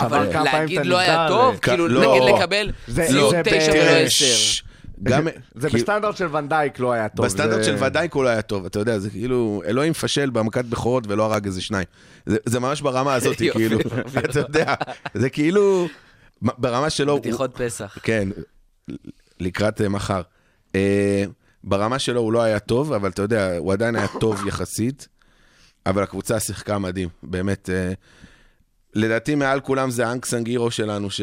[0.00, 2.16] אבל להגיד לא היה טוב, כאילו לא.
[2.16, 4.60] נגיד לקבל זה- זה תשע ולא עשר.
[5.02, 5.28] גם...
[5.54, 7.26] זה כאילו, בסטנדרט של ונדייק לא היה טוב.
[7.26, 10.64] בסטנדרט זה- של ודאי הוא לא היה טוב, אתה יודע, זה כאילו, אלוהים מפשל במכת
[10.64, 11.86] בכורות ולא הרג איזה שניים.
[12.26, 13.78] זה, זה ממש ברמה הזאת, כאילו.
[14.30, 14.74] אתה יודע,
[15.14, 15.88] זה כאילו,
[16.42, 17.98] ברמה שלו, בדיחות פסח.
[18.02, 18.28] כן,
[19.40, 20.22] לקראת אה, מחר.
[20.74, 21.24] אה,
[21.64, 25.08] ברמה שלו הוא לא היה טוב, אבל אתה יודע, הוא עדיין היה טוב יחסית,
[25.86, 27.70] אבל הקבוצה שיחקה מדהים, באמת.
[27.70, 27.92] אה,
[28.94, 31.20] לדעתי מעל כולם זה ה unsung hero שלנו, ש...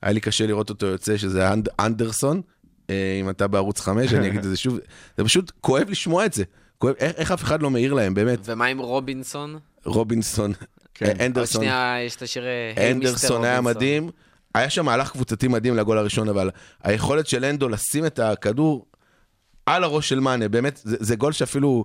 [0.00, 1.68] שהיה לי קשה לראות אותו יוצא, שזה אנד...
[1.80, 2.42] אנדרסון,
[2.90, 4.78] אה, אם אתה בערוץ 5, אני אגיד את זה שוב,
[5.16, 6.44] זה פשוט כואב לשמוע את זה.
[6.78, 8.38] כואב, איך, איך אף אחד לא מעיר להם, באמת.
[8.44, 9.58] ומה עם רובינסון?
[9.84, 10.52] רובינסון,
[10.94, 11.06] כן.
[11.06, 11.62] אה, עוד אנדרסון.
[11.62, 13.76] שנייה יש את השיר אה, "היי, מיסטר אנדרסון היה רובינסון".
[13.76, 14.10] מדהים.
[14.54, 16.50] היה שם מהלך קבוצתי מדהים לגול הראשון, אבל
[16.82, 18.86] היכולת של אנדו לשים את הכדור
[19.66, 21.84] על הראש של מאנה, באמת, זה, זה גול שאפילו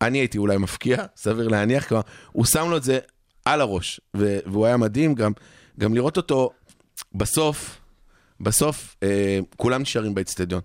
[0.00, 2.02] אני הייתי אולי מפקיע, סביר להניח, כלומר,
[2.32, 2.98] הוא שם לו את זה
[3.44, 5.32] על הראש, והוא היה מדהים גם,
[5.80, 6.50] גם לראות אותו
[7.14, 7.80] בסוף,
[8.40, 10.60] בסוף אה, כולם נשארים באצטדיון.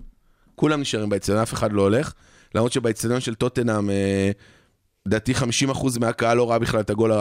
[0.56, 2.14] כולם נשארים באצטדיון, אף אחד לא הולך,
[2.56, 4.32] למרות שבאצטדיון של טוטנאם, אה,
[5.06, 7.12] לדעתי 50% מהקהל לא ראה בכלל את הגול,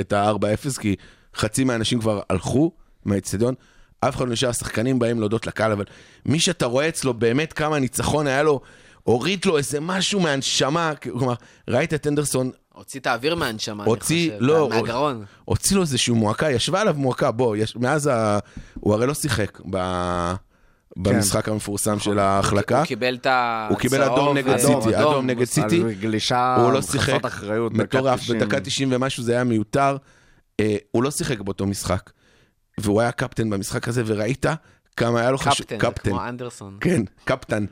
[0.00, 0.96] את ה-4-0, כי
[1.34, 2.72] חצי מהאנשים כבר הלכו
[3.04, 3.54] מהאצטדיון.
[4.00, 5.84] אף אחד לא נשאר, השחקנים באים להודות לקהל, אבל
[6.26, 8.60] מי שאתה רואה אצלו באמת כמה ניצחון היה לו,
[9.02, 11.34] הוריד לו איזה משהו מהנשמה, כלומר,
[11.68, 15.24] ראית את אנדרסון, הוציא את האוויר מהנשמה, אני הוציא, חושב, לא, מהגרון.
[15.44, 18.38] הוציא לו איזושהי מועקה, ישבה עליו מועקה, בוא, יש, מאז ה...
[18.80, 19.78] הוא הרי לא שיחק ב...
[20.96, 22.78] במשחק המפורסם של ההחלקה.
[22.78, 23.70] הוא קיבל את הצהוב.
[23.70, 25.82] הוא קיבל אדום נגד אה, סיטי, אדום נגד על סיטי.
[26.00, 27.20] גלישה הוא לא שיחק,
[27.70, 28.40] מטורף, 90.
[28.40, 29.96] בדקה 90 ומשהו זה היה מיותר.
[30.60, 32.10] אה, הוא לא שיחק באותו משחק.
[32.78, 34.46] והוא היה קפטן במשחק הזה, וראית
[34.96, 35.66] כמה היה לו חשוב...
[35.66, 36.76] קפטן, זה כמו אנדרסון.
[36.80, 37.64] כן, קפטן.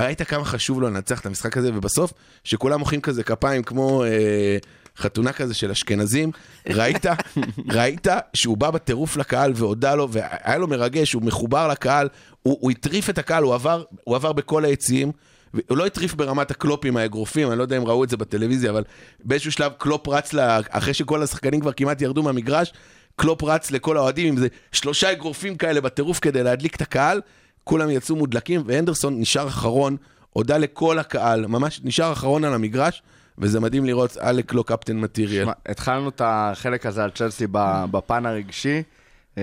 [0.00, 2.12] ראית כמה חשוב לו לנצח את המשחק הזה, ובסוף,
[2.44, 4.56] שכולם מוחאים כזה כפיים כמו אה,
[4.96, 6.30] חתונה כזה של אשכנזים,
[6.68, 7.06] ראית,
[7.76, 12.08] ראית שהוא בא בטירוף לקהל והודה לו, והיה לו מרגש, הוא מחובר לקהל,
[12.42, 15.12] הוא, הוא הטריף את הקהל, הוא עבר, הוא עבר בכל היציעים.
[15.68, 18.84] הוא לא הטריף ברמת הקלופים, האגרופים, אני לא יודע אם ראו את זה בטלוויזיה, אבל
[19.24, 22.72] באיזשהו שלב קלופ רץ, לה, אחרי שכל השחקנים כבר כמעט ירדו מהמגרש,
[23.16, 27.20] קלופ רץ לכל האוהדים עם איזה שלושה אגרופים כאלה בטירוף כדי להדליק את הקהל,
[27.64, 29.96] כולם יצאו מודלקים, ואנדרסון נשאר אחרון,
[30.30, 33.02] הודה לכל הקהל, ממש נשאר אחרון על המגרש,
[33.38, 35.48] וזה מדהים לראות עלק לא קפטן מטיריאל.
[35.66, 37.46] התחלנו את החלק הזה על צ'לסי
[37.90, 38.82] בפן הרגשי
[39.38, 39.42] אה,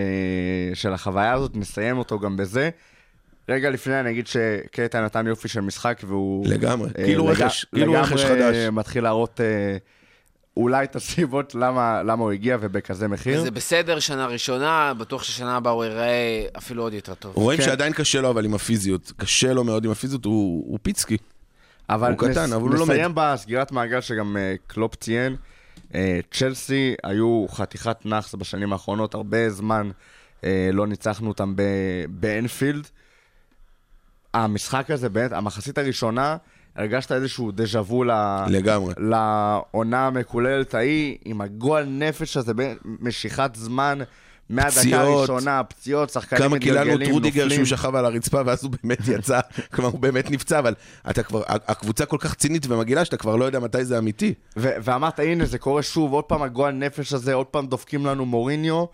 [0.73, 2.69] של החוויה הזאת, נסיים אותו גם בזה.
[3.49, 6.47] רגע לפני אני אגיד שקייטה נתן יופי של משחק והוא...
[6.47, 8.55] לגמרי, אה, כאילו רכש, כאילו רכש חדש.
[8.55, 9.77] לגמרי מתחיל להראות אה,
[10.59, 13.39] אולי את הסיבות למה, למה הוא הגיע ובכזה מחיר.
[13.39, 17.35] וזה בסדר, שנה ראשונה, בטוח ששנה הבאה הוא ייראה אפילו עוד יותר טוב.
[17.35, 17.65] רואים כן.
[17.65, 21.17] שעדיין קשה לו אבל עם הפיזיות, קשה לו מאוד עם הפיזיות, הוא הוא פיצקי.
[21.89, 22.93] אבל הוא קטן, אבל הוא לומד.
[22.93, 25.35] נסיים בסגירת מעגל שגם אה, קלופ ציין.
[25.95, 29.89] אה, צ'לסי היו חתיכת נאחס בשנים האחרונות, הרבה זמן
[30.43, 32.87] אה, לא ניצחנו אותם ב- באנפילד.
[34.33, 36.37] המשחק הזה, באמת, המחצית הראשונה,
[36.79, 38.03] הרגשת איזשהו דז'ה וו.
[38.49, 38.93] לגמרי.
[38.97, 42.53] לעונה המקוללת ההיא, עם הגועל נפש הזה,
[42.85, 43.99] משיכת זמן
[44.49, 45.01] מהדקה.
[45.01, 47.65] הראשונה, פציעות, שחקנים כמה קיללנו מתגלגלים, את רודיגר נופלים.
[47.65, 49.39] שהוא שכב על הרצפה ואז הוא באמת יצא,
[49.73, 50.73] כלומר הוא באמת נפצע, אבל
[51.09, 54.33] אתה כבר, הקבוצה כל כך צינית ומגעילה שאתה כבר לא יודע מתי זה אמיתי.
[54.57, 58.25] ו- ואמרת, הנה, זה קורה שוב, עוד פעם הגועל נפש הזה, עוד פעם דופקים לנו
[58.25, 58.85] מוריניו.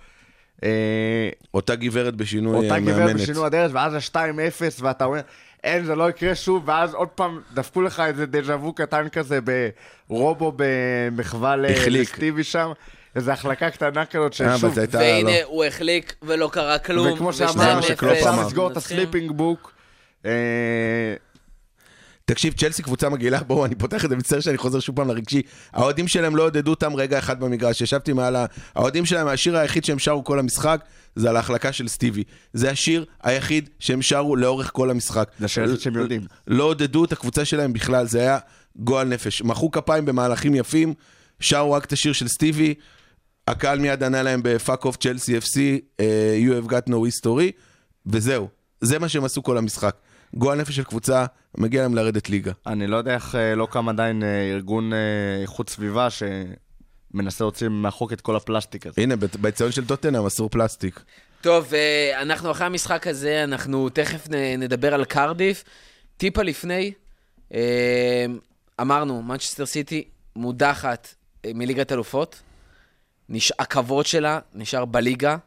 [0.63, 3.15] אה, אותה גברת בשינוי אותה אה, גברת.
[3.15, 5.21] בשינוי הדרך, ואז ה-2-0, ואתה אומר,
[5.65, 9.39] אין, זה לא יקרה שוב, ואז עוד פעם דפקו לך איזה דז'ה וו קטן כזה
[10.09, 11.55] ברובו במחווה.
[11.55, 12.71] לסטיבי שם,
[13.15, 14.97] איזו החלקה קטנה כזאת, אה, אבל ששוב, זה הייתה...
[14.97, 15.45] והנה, לא.
[15.45, 17.13] הוא החליק ולא קרה כלום.
[17.13, 18.41] וכמו זה שאמרנו, אפשר.
[18.41, 18.77] לסגור את.
[18.77, 19.71] ה slipping book.
[22.25, 25.41] תקשיב, צ'לסי קבוצה מגעילה, בואו, אני פותח את זה, מצטער שאני חוזר שוב פעם לרגשי.
[25.73, 28.45] האוהדים שלהם לא עודדו אותם רגע אחד במגרש, ישבתי מעל ה...
[28.75, 30.83] האוהדים שלהם, השיר היחיד שהם שרו כל המשחק,
[31.15, 32.23] זה על ההחלקה של סטיבי.
[32.53, 35.29] זה השיר היחיד שהם שרו לאורך כל המשחק.
[35.39, 36.21] זה השיר היחיד שהם יודעים.
[36.47, 38.37] לא עודדו את הקבוצה שלהם בכלל, זה היה
[38.75, 39.41] גועל נפש.
[39.41, 40.93] מחאו כפיים במהלכים יפים,
[41.39, 42.73] שרו רק את השיר של סטיבי,
[43.47, 45.59] הקהל מיד ענה להם ב-fuck off צ'לסי FC,
[45.99, 47.51] אה, you have got no history,
[48.05, 48.47] וזהו.
[48.81, 49.95] זה מה שהם עשו כל המשחק.
[50.35, 51.25] גועל נפש של קבוצה,
[51.57, 52.51] מגיע להם לרדת ליגה.
[52.67, 54.97] אני לא יודע איך אה, לא קם עדיין אה, ארגון אה,
[55.41, 59.01] איכות סביבה שמנסה להוציא מהחוק את כל הפלסטיק הזה.
[59.01, 61.03] הנה, ב- באצטדיון של טוטנאם אסור פלסטיק.
[61.41, 61.73] טוב,
[62.21, 64.27] אנחנו אחרי המשחק הזה, אנחנו תכף
[64.57, 65.63] נדבר על קרדיף.
[66.17, 66.93] טיפה לפני,
[68.81, 70.03] אמרנו, מנצ'סטר סיטי
[70.35, 71.15] מודחת
[71.47, 72.41] מליגת אלופות.
[73.59, 75.37] הכבוד שלה נשאר בליגה.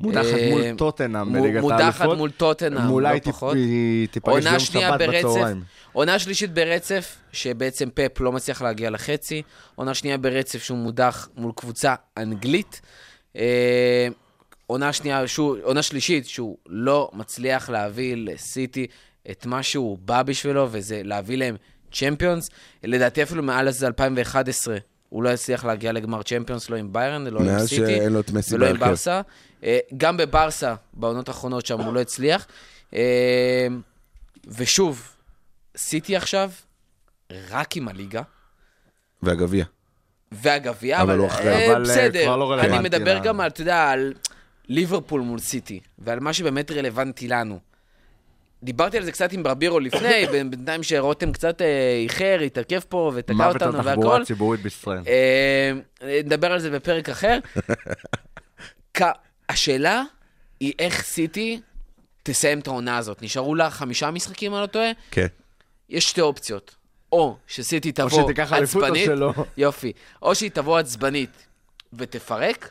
[0.00, 2.18] מודחת אה, מול טוטנאם מו- בליגת מודחת האלופות.
[2.18, 3.54] מול טוטנאם, אולי לא פחות.
[3.54, 5.62] היא תיפגש ביום שבת בצהריים.
[5.92, 9.42] עונה שלישית ברצף, שבעצם פפ לא מצליח להגיע לחצי.
[9.74, 12.80] עונה שנייה ברצף שהוא מודח מול קבוצה אנגלית.
[13.36, 14.08] אה,
[14.66, 18.86] עונה שנייה, שהוא, עונה שלישית, שהוא לא מצליח להביא לסיטי
[19.30, 21.56] את מה שהוא בא בשבילו, וזה להביא להם
[21.92, 22.48] צ'מפיונס.
[22.84, 24.76] לדעתי אפילו מאז 2011,
[25.08, 27.86] הוא לא הצליח להגיע לגמר צ'מפיונס, לא עם ביירן, לא עם מאז סיטי.
[27.86, 28.78] שאין לו את מסי ולא עם.
[28.78, 29.20] ברסה.
[29.64, 32.46] אה, גם בברסה, בעונות האחרונות שם, הוא לא הצליח.
[32.94, 33.66] אה,
[34.46, 35.12] ושוב,
[35.76, 36.50] סיטי עכשיו,
[37.50, 38.22] רק עם הליגה.
[39.22, 39.64] והגביע.
[40.32, 42.36] והגביע, אבל אבל, הוא אחרי, אה, אבל, בסדר.
[42.36, 44.12] לא אני מדבר גם על, אתה יודע, על
[44.68, 47.58] ליברפול מול סיטי, ועל מה שבאמת רלוונטי לנו.
[48.62, 53.34] דיברתי על זה קצת עם ברבירו לפני, בינתיים שרותם קצת אה, איחר, התעכב פה ותקע
[53.34, 54.22] מוות אותנו לתחבורה והכל.
[54.22, 55.02] הציבורית בישראל.
[55.08, 55.72] אה,
[56.24, 57.38] נדבר על זה בפרק אחר.
[59.48, 60.02] השאלה
[60.60, 61.60] היא איך סיטי
[62.22, 63.22] תסיים את העונה הזאת.
[63.22, 64.90] נשארו לה חמישה משחקים, אני לא טועה.
[65.10, 65.26] כן.
[65.88, 66.74] יש שתי אופציות.
[67.12, 69.32] או שסיטי תבוא שתיקח אליפות או עצבנית, שלא.
[69.56, 69.92] יופי.
[70.22, 71.46] או שהיא תבוא עצבנית
[71.92, 72.70] ותפרק,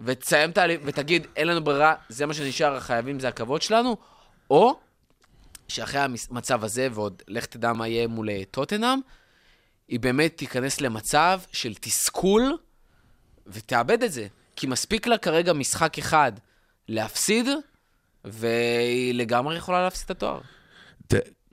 [0.00, 3.96] ותסיים את ותגיד, אין לנו ברירה, זה מה שנשאר, החייבים זה הכבוד שלנו,
[4.50, 4.76] או
[5.68, 8.98] שאחרי המצב הזה, ועוד לך תדע מה יהיה מול אה, טוטנאם,
[9.88, 12.56] היא באמת תיכנס למצב של תסכול,
[13.46, 14.26] ותאבד את זה.
[14.56, 16.32] כי מספיק לה כרגע משחק אחד
[16.88, 17.46] להפסיד,
[18.24, 20.40] והיא לגמרי יכולה להפסיד את התואר.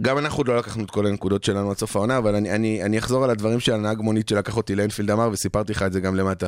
[0.02, 2.84] גם אנחנו עוד לא לקחנו את כל הנקודות שלנו עד סוף העונה, אבל אני, אני,
[2.84, 6.00] אני אחזור על הדברים של הנהג מונית שלקח אותי לאנפילד אמר, וסיפרתי לך את זה
[6.00, 6.48] גם למטה.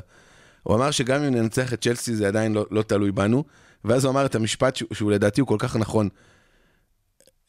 [0.64, 3.44] הוא אמר שגם אם ננצח את צ'לסי זה עדיין לא, לא תלוי בנו,
[3.86, 6.10] ואז הוא אמר את המשפט שהוא, שהוא לדעתי הוא כל כך נכון.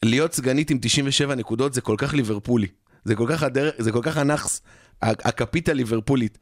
[0.05, 2.67] להיות סגנית עם 97 נקודות זה כל כך ליברפולי.
[3.05, 4.61] זה כל כך הדרך, זה כל כך הנאחס,
[5.01, 6.37] ה- הקפיטה ליברפולית.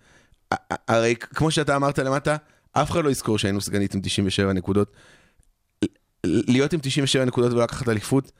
[0.52, 2.36] ה- ה- הרי כמו שאתה אמרת למטה,
[2.72, 4.92] אף אחד לא יזכור שהיינו סגנית עם 97 נקודות.
[6.26, 8.32] להיות עם 97 נקודות ולקחת אליפות,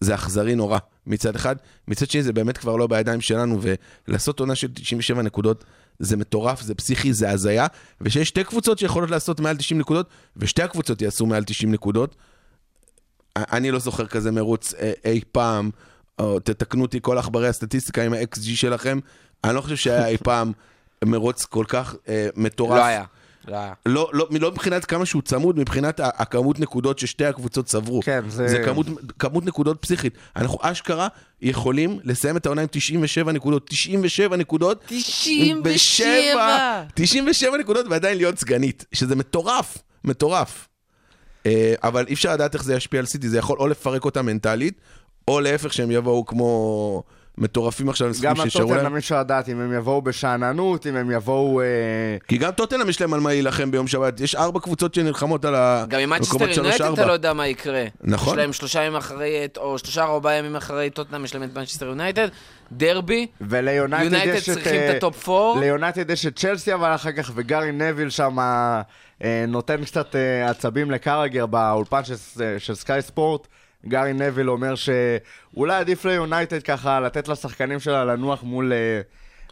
[0.00, 1.56] זה אכזרי נורא מצד אחד,
[1.88, 3.60] מצד שני זה באמת כבר לא בידיים שלנו,
[4.08, 5.64] ולעשות עונה של 97 נקודות
[5.98, 7.66] זה מטורף, זה פסיכי, זה הזיה,
[8.00, 12.16] ושיש שתי קבוצות שיכולות לעשות מעל 90 נקודות, ושתי הקבוצות יעשו מעל 90 נקודות.
[13.36, 15.70] אני לא זוכר כזה מרוץ אה, אי פעם,
[16.18, 18.98] או תתקנו אותי כל עכברי הסטטיסטיקה עם ה-XG שלכם,
[19.44, 20.52] אני לא חושב שהיה אי פעם
[21.04, 22.78] מרוץ כל כך אה, מטורף.
[22.78, 23.04] לא היה.
[23.48, 23.58] לא.
[23.86, 28.00] לא, לא, לא מבחינת כמה שהוא צמוד, מבחינת הכמות נקודות ששתי הקבוצות צברו.
[28.02, 28.86] כן, זה- זה כמות,
[29.18, 30.14] כמות נקודות פסיכית.
[30.36, 31.08] אנחנו אשכרה
[31.42, 33.66] יכולים לסיים את העונה עם 97 נקודות.
[33.70, 34.84] 97 נקודות.
[34.86, 36.82] 97!
[36.94, 40.68] 97 נקודות ועדיין להיות סגנית, שזה מטורף, מטורף.
[41.46, 44.22] אה, אבל אי אפשר לדעת איך זה ישפיע על סיטי, זה יכול או לפרק אותה
[44.22, 44.80] מנטלית,
[45.28, 47.02] או להפך שהם יבואו כמו
[47.38, 48.72] מטורפים עכשיו למשחקים גם שישארו להם.
[48.72, 51.60] הטוטנאם אי אפשר לדעת אם הם יבואו בשאננות, אם הם יבואו...
[51.60, 51.66] אה,
[52.28, 54.20] כי גם טוטנאם יש להם על מה להילחם ביום שבת.
[54.20, 55.84] יש ארבע קבוצות שנלחמות על ה...
[55.88, 56.92] גם עם שלוש, יונייטד.
[56.92, 57.84] אתה לא יודע מה יקרה.
[58.00, 58.34] נכון.
[58.34, 61.86] יש להם שלושה ימים אחרי, או שלושה ארבעה ימים אחרי טוטנאם, יש להם את מנצ'סטר
[61.86, 62.28] יונייטד,
[62.72, 64.54] דרבי, וליונייטד יונייטד יש את...
[64.54, 65.60] צריכים אה, את ה top four.
[65.60, 68.82] ליונייטד יש את צ'לסי, אבל אחר כך, וגארי נוויל שם אה,
[69.48, 72.14] נותן קצת אה, עצבים לקראגר באולפן של,
[72.58, 73.46] של סקאי ספורט.
[73.88, 79.00] גארי נוויל אומר שאולי עדיף ליונייטד ככה לתת לשחקנים שלה לנוח מול, אה,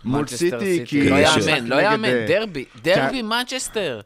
[0.05, 1.11] מול סיטי, כי...
[1.11, 4.01] לא יאמן, לא יאמן, אה, דרבי, דרבי מנצ'סטר.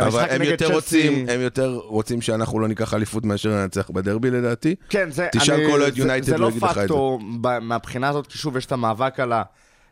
[0.00, 0.72] אבל הם יותר.
[0.72, 4.74] רוצים, הם יותר רוצים שאנחנו לא ניקח אליפות מאשר ננצח בדרבי לדעתי.
[4.88, 5.28] כן, זה...
[5.32, 6.80] תשאל אני- כל זה- יונייטד, זה הוא לא יגיד לך את זה.
[6.80, 9.42] פקטור ב- מהבחינה הזאת, כי שוב, יש את המאבק על, ה,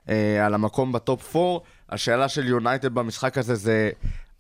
[0.09, 1.59] אה, על המקום ב top 4.
[1.91, 3.91] השאלה של יונייטד במשחק הזה זה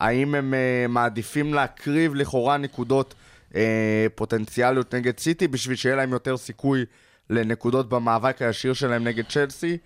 [0.01, 3.15] האם הם אה, מעדיפים להקריב לכאורה נקודות
[3.55, 6.85] אה, פוטנציאליות נגד סיטי בשביל שיהיה להם יותר סיכוי
[7.31, 9.79] לנקודות במאבק הישיר שלהם נגד צ'לסי.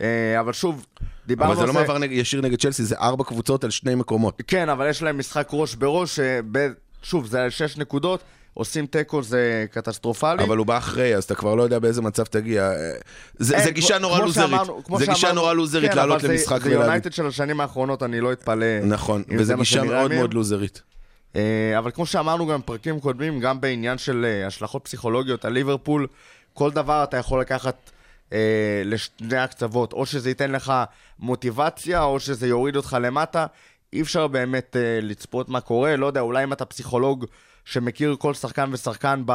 [0.00, 0.86] אה, אבל שוב,
[1.26, 1.78] דיברנו אבל על זה זה...
[1.78, 4.42] לא מעבר ישיר נגד צ'לסי, זה ארבע קבוצות על שני מקומות.
[4.46, 6.20] כן, אבל יש להם משחק ראש בראש.
[7.02, 8.22] שוב, זה על שש נקודות,
[8.54, 10.44] עושים תיקו זה קטסטרופלי.
[10.44, 12.62] אבל הוא בא אחרי, אז אתה כבר לא יודע באיזה מצב תגיע.
[12.70, 12.76] אה,
[13.38, 14.48] זה אין, זה גישה כמו- נורא לוזרית.
[14.50, 16.84] שאמרנו- זה גישה שאמרנו- נורא לוזרית כן, לעלות זה- למשחק זה ולהגיד.
[16.86, 18.66] יונייטד של השנים האחרונות, אני לא אתפלא.
[18.84, 20.12] נכון, וזו זה גישה מאוד.
[20.14, 20.82] מאוד לוזרית.
[21.36, 21.42] אה,
[21.78, 26.06] אבל כמו שאמרנו גם בפרקים קודמים, גם בעניין של אה, השלכות פסיכולוגיות על ליברפול,
[26.54, 27.90] כל דבר אתה יכול לקחת
[28.32, 28.38] אה,
[28.84, 30.72] לשני הקצוות, או שזה ייתן לך
[31.18, 33.46] מוטיבציה, או שזה יוריד אותך למטה.
[33.92, 37.26] אי אפשר באמת אה, לצפות מה קורה, לא יודע, אולי אם אתה פסיכולוג
[37.64, 39.30] שמכיר כל שחקן ושחקן ב,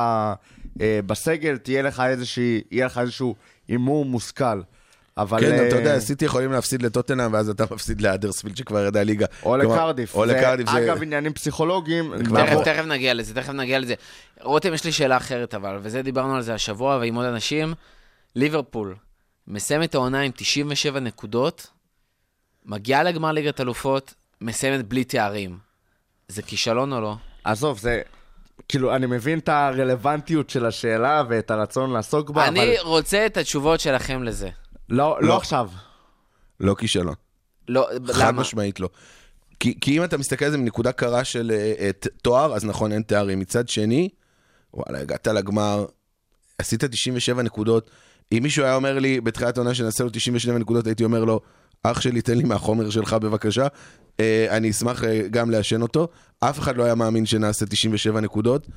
[0.81, 3.35] אה, בסגל, תהיה לך איזושהי, יהיה לך איזשהו
[3.67, 4.61] הימור מושכל.
[5.17, 5.39] אבל...
[5.41, 9.25] כן, אה, אתה יודע, סיטי יכולים להפסיד לטוטנאם, ואז אתה מפסיד לאדרספילד שכבר ירדה ליגה.
[9.43, 10.15] או כלומר, לקרדיף.
[10.15, 10.69] או זה, לקרדיף.
[10.69, 12.13] זה- אגב, עניינים פסיכולוגיים.
[12.63, 13.93] תכף נגיע לזה, תכף נגיע לזה.
[14.41, 17.73] רותם, יש לי שאלה אחרת אבל, וזה דיברנו על זה השבוע ועם עוד אנשים.
[18.35, 18.95] ליברפול,
[19.47, 21.67] מסיימת העונה עם 97 נקודות,
[22.65, 25.57] מגיעה לגמר ליגת אלופות, מסיימת בלי תארים.
[26.27, 27.15] זה כישלון או לא?
[27.43, 28.01] עזוב, זה...
[28.69, 33.37] כאילו, אני מבין את הרלוונטיות של השאלה ואת הרצון לעסוק בה, אבל אני רוצה את
[33.37, 34.49] התשובות שלכם לזה.
[34.89, 35.27] לא, לא.
[35.27, 35.69] לא עכשיו.
[36.59, 37.15] לא כישלון.
[37.67, 38.41] לא, חד למה?
[38.41, 38.89] משמעית לא.
[39.59, 42.91] כי, כי אם אתה מסתכל על זה מנקודה קרה של אה, את תואר, אז נכון,
[42.91, 43.39] אין תארים.
[43.39, 44.09] מצד שני,
[44.73, 45.85] וואלה, הגעת לגמר,
[46.57, 47.89] עשית 97 נקודות.
[48.31, 51.41] אם מישהו היה אומר לי בתחילת העונה שנעשה לו 97 נקודות, הייתי אומר לו,
[51.91, 53.67] אח שלי, תן לי מהחומר שלך בבקשה.
[54.19, 56.07] אה, אני אשמח אה, גם לעשן אותו.
[56.39, 58.67] אף אחד לא היה מאמין שנעשה 97 נקודות.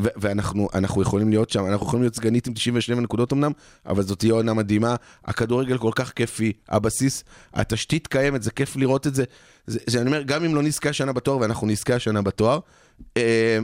[0.00, 3.52] ו- ואנחנו אנחנו יכולים להיות שם, אנחנו יכולים להיות סגנית עם 97 נקודות אמנם,
[3.86, 4.96] אבל זאת תהיה עונה מדהימה.
[5.24, 7.24] הכדורגל כל כך כיפי, הבסיס,
[7.54, 9.24] התשתית קיימת, זה כיף לראות את זה.
[9.66, 12.58] זה, זה אני אומר, גם אם לא נזכה השנה בתואר, ואנחנו נזכה השנה בתואר,
[13.16, 13.58] אה,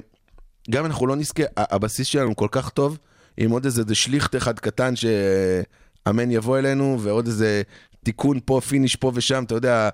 [0.71, 2.99] גם אם אנחנו לא נזכה, הבסיס שלנו כל כך טוב,
[3.37, 7.63] עם עוד איזה שליכט אחד קטן שאמן יבוא אלינו, ועוד איזה
[8.03, 9.89] תיקון פה, פיניש פה ושם, אתה יודע,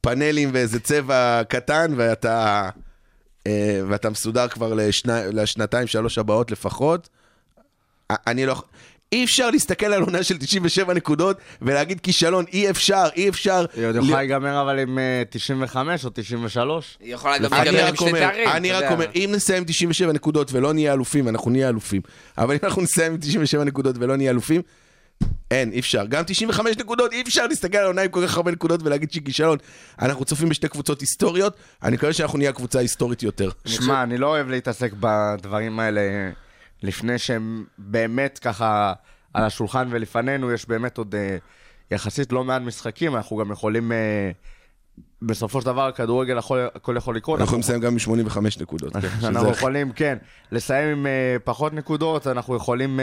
[0.00, 2.68] פאנלים ואיזה צבע קטן, ואתה...
[3.46, 7.08] אה, ואתה מסודר כבר לשני, לשנתיים, שלוש הבאות לפחות.
[8.10, 8.62] אני לא...
[9.12, 13.64] אי אפשר להסתכל על עונה של 97 נקודות ולהגיד כישלון, אי אפשר, אי אפשר.
[13.76, 16.98] היא עוד יכולה להיגמר אבל עם אה, 95 או 93.
[17.00, 18.48] היא יכולה גם אני להיגמר עם רק שני אומר, תארים.
[18.48, 18.92] אני רק.
[18.92, 22.00] אומר, אם נסיים 97 נקודות ולא נהיה אלופים, אנחנו נהיה אלופים.
[22.38, 24.62] אבל אם אנחנו נסיים עם 97 נקודות ולא נהיה אלופים,
[25.50, 26.06] אין, אי אפשר.
[26.06, 29.22] גם 95 נקודות, אי אפשר להסתכל על עונה עם כל כך הרבה נקודות ולהגיד שהיא
[29.24, 29.58] כישלון.
[30.02, 33.50] אנחנו צופים בשתי קבוצות היסטוריות, אני מקווה שאנחנו נהיה הקבוצה ההיסטורית יותר.
[33.66, 36.00] שמע, אני לא אוהב להתעסק בדברים האלה
[36.82, 38.92] לפני שהם באמת ככה
[39.34, 41.36] על השולחן ולפנינו, יש באמת עוד אה,
[41.90, 43.92] יחסית לא מעט משחקים, אנחנו גם יכולים...
[43.92, 44.30] אה,
[45.22, 47.40] בסופו של דבר, הכדורגל יכול- הכל יכול לקרות.
[47.40, 48.92] אנחנו יכולים לסיים גם עם 85 נקודות.
[48.92, 50.18] כן, אנחנו יכולים, כן,
[50.52, 53.00] לסיים עם אה, פחות נקודות, אנחנו יכולים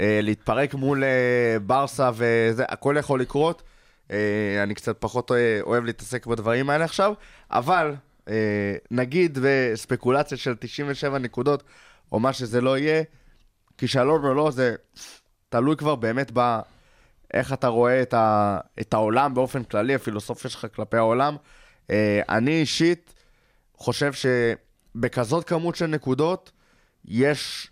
[0.00, 3.62] להתפרק מול אה, ברסה וזה, הכל יכול לקרות.
[4.10, 7.12] אה, אני קצת פחות אה, אוהב להתעסק בדברים האלה עכשיו,
[7.50, 7.94] אבל
[8.28, 11.62] אה, נגיד בספקולציה של 97 נקודות,
[12.12, 13.02] או מה שזה לא יהיה,
[13.78, 14.74] כישלון או לא, זה
[15.48, 16.58] תלוי כבר באמת ב...
[17.34, 21.36] איך אתה רואה את, ה, את העולם באופן כללי, הפילוסופיה שלך כלפי העולם.
[21.90, 23.14] אה, אני אישית
[23.76, 26.52] חושב שבכזאת כמות של נקודות,
[27.04, 27.70] יש,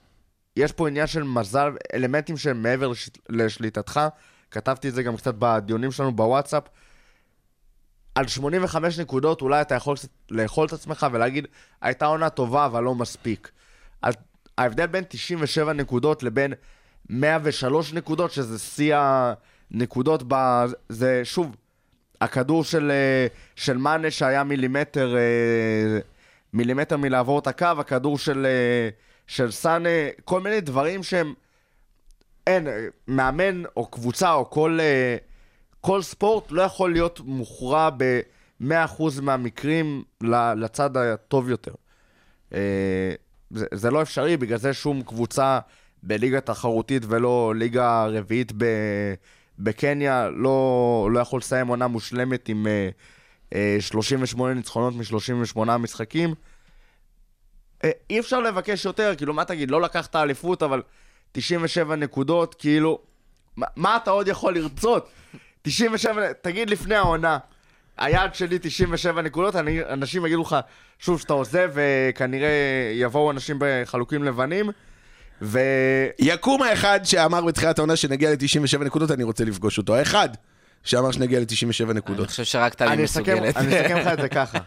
[0.57, 4.01] יש פה עניין של מזל, אלמנטים שהם מעבר לש, לשליטתך.
[4.51, 6.63] כתבתי את זה גם קצת בדיונים שלנו בוואטסאפ.
[8.15, 11.47] על 85 נקודות אולי אתה יכול קצת לאכול את עצמך ולהגיד,
[11.81, 13.51] הייתה עונה טובה אבל לא מספיק.
[14.03, 14.13] על,
[14.59, 16.53] ההבדל בין 97 נקודות לבין
[17.11, 18.97] 103 נקודות, שזה שיא
[19.71, 21.57] הנקודות, ב, זה שוב,
[22.21, 23.27] הכדור של, אה,
[23.57, 25.99] של מאנה שהיה מילימטר, אה,
[26.53, 28.89] מילימטר מלעבור את הקו, הכדור של, אה,
[29.27, 29.89] של סאנה,
[30.25, 31.35] כל מיני דברים שהם...
[32.47, 32.67] אין,
[33.09, 35.17] מאמן או קבוצה או כל, אה,
[35.81, 40.03] כל ספורט לא יכול להיות מוכרע ב-100% מהמקרים
[40.57, 41.75] לצד הטוב יותר.
[42.55, 43.13] אה,
[43.51, 45.59] זה, זה לא אפשרי, בגלל זה שום קבוצה
[46.03, 48.65] בליגה תחרותית ולא ליגה רביעית ב,
[49.59, 52.89] בקניה לא, לא יכול לסיים עונה מושלמת עם אה,
[53.55, 56.35] אה, 38 ניצחונות מ-38 משחקים.
[57.85, 60.83] אה, אי אפשר לבקש יותר, כאילו, מה תגיד, לא לקחת אליפות, אבל
[61.33, 62.99] 97 נקודות, כאילו,
[63.57, 65.09] מה, מה אתה עוד יכול לרצות?
[65.63, 67.39] 97, תגיד לפני העונה,
[67.99, 70.57] היעד שלי 97 נקודות, אני, אנשים יגידו לך,
[70.99, 72.51] שוב, שאתה עוזב, וכנראה
[72.95, 74.71] יבואו אנשים בחלוקים לבנים,
[75.43, 75.61] ו...
[76.19, 79.95] יקום האחד שאמר בתחילת העונה שנגיע ל-97 נקודות, אני רוצה לפגוש אותו.
[79.95, 80.29] האחד
[80.85, 82.29] שאמר שנגיע ל-97 אני נקודות.
[82.29, 83.57] חושב שרק טלי אני מסוגלת.
[83.57, 84.59] אני אסכם לך את זה ככה.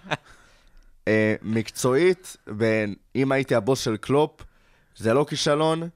[1.08, 4.32] אה, מקצועית, בין- אם הייתי הבוס של קלופ,
[4.98, 5.90] זה לא כישלון.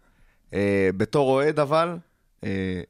[0.53, 1.97] אה, בתור אוהד אבל,
[2.43, 2.81] אה,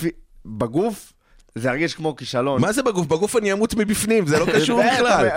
[0.00, 0.10] פי-
[0.46, 1.12] בגוף,
[1.54, 2.60] זה ירגיש כמו כישלון.
[2.60, 3.06] מה זה בגוף?
[3.06, 5.28] בגוף אני אמות מבפנים, זה לא קשור בכלל.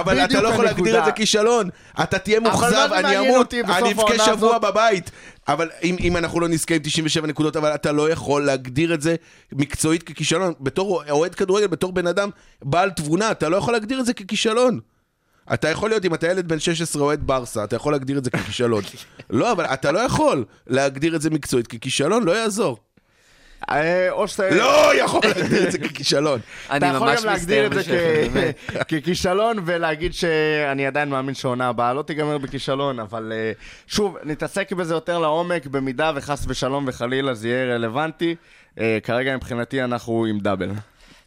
[0.00, 0.98] אבל אתה לא יכול להגדיר.
[1.00, 1.68] את זה כישלון.
[2.02, 4.58] אתה תהיה מאוכזב, אני אמות, אני אבכה שבוע?
[4.58, 5.10] בבית.
[5.48, 9.02] אבל אם אם אנחנו לא נזכה עם 97 נקודות, אבל אתה לא יכול להגדיר את
[9.02, 9.16] זה
[9.52, 10.52] מקצועית ככישלון.
[10.60, 12.30] בתור אוהד כדורגל, בתור בן אדם
[12.62, 14.80] בעל תבונה, אתה לא יכול להגדיר את זה ככישלון.
[15.54, 18.30] אתה יכול להיות, אם אתה ילד בן 16 אוהד ברסה, אתה יכול להגדיר את זה
[18.30, 18.82] ככישלון.
[19.30, 22.78] לא, אבל אתה לא יכול להגדיר את זה מקצועית ככישלון, לא יעזור.
[23.70, 24.50] אה, או שאתה...
[24.50, 26.40] לא יכול להגדיר את זה ככישלון.
[26.70, 28.52] אני אתה יכול ממש גם להגדיר את זה
[28.90, 33.52] ככישלון ולהגיד שאני עדיין מאמין שהעונה הבאה לא תיגמר בכישלון, אבל אה,
[33.86, 38.34] שוב, נתעסק בזה יותר לעומק, במידה וחס ושלום וחלילה זה יהיה רלוונטי.
[38.80, 40.70] אה, כרגע מבחינתי אנחנו עם דאבל.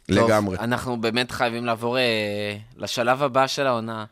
[0.06, 0.58] טוב, לגמרי.
[0.58, 4.04] אנחנו באמת חייבים לעבור אה, לשלב הבא של העונה,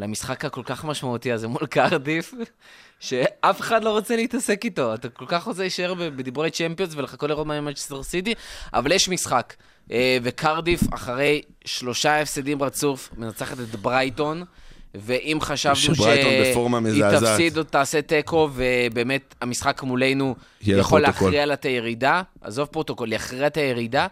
[0.00, 2.34] למשחק הכל כך משמעותי הזה מול קרדיף,
[3.00, 4.94] שאף אחד לא רוצה להתעסק איתו.
[4.94, 8.34] אתה כל כך רוצה להישאר בדיבורי צ'מפיונס ולחכות לראות מה עם מנצ'סטר סיטי,
[8.74, 9.54] אבל יש משחק.
[9.92, 14.44] אה, וקרדיף, אחרי שלושה הפסדים רצוף, מנצחת את ברייטון.
[14.94, 15.94] ואם חשבנו שהיא.
[17.20, 21.00] תפסיד או תעשה תיקו, ובאמת המשחק מולנו יכול.
[21.00, 24.06] להכריע לה את הירידה, עזוב פרוטוקול, יכריע את הירידה,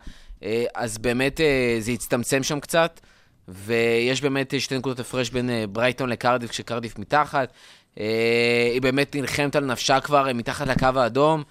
[0.75, 3.01] אז באמת אה, זה יצטמצם שם קצת,
[3.49, 7.53] ויש באמת אה, שתי נקודות הפרש בין אה, ברייטון לקרדיף, כשקרדיף מתחת.
[8.01, 11.43] אה, היא באמת נלחמת על נפשה כבר אה, מתחת לקו האדום.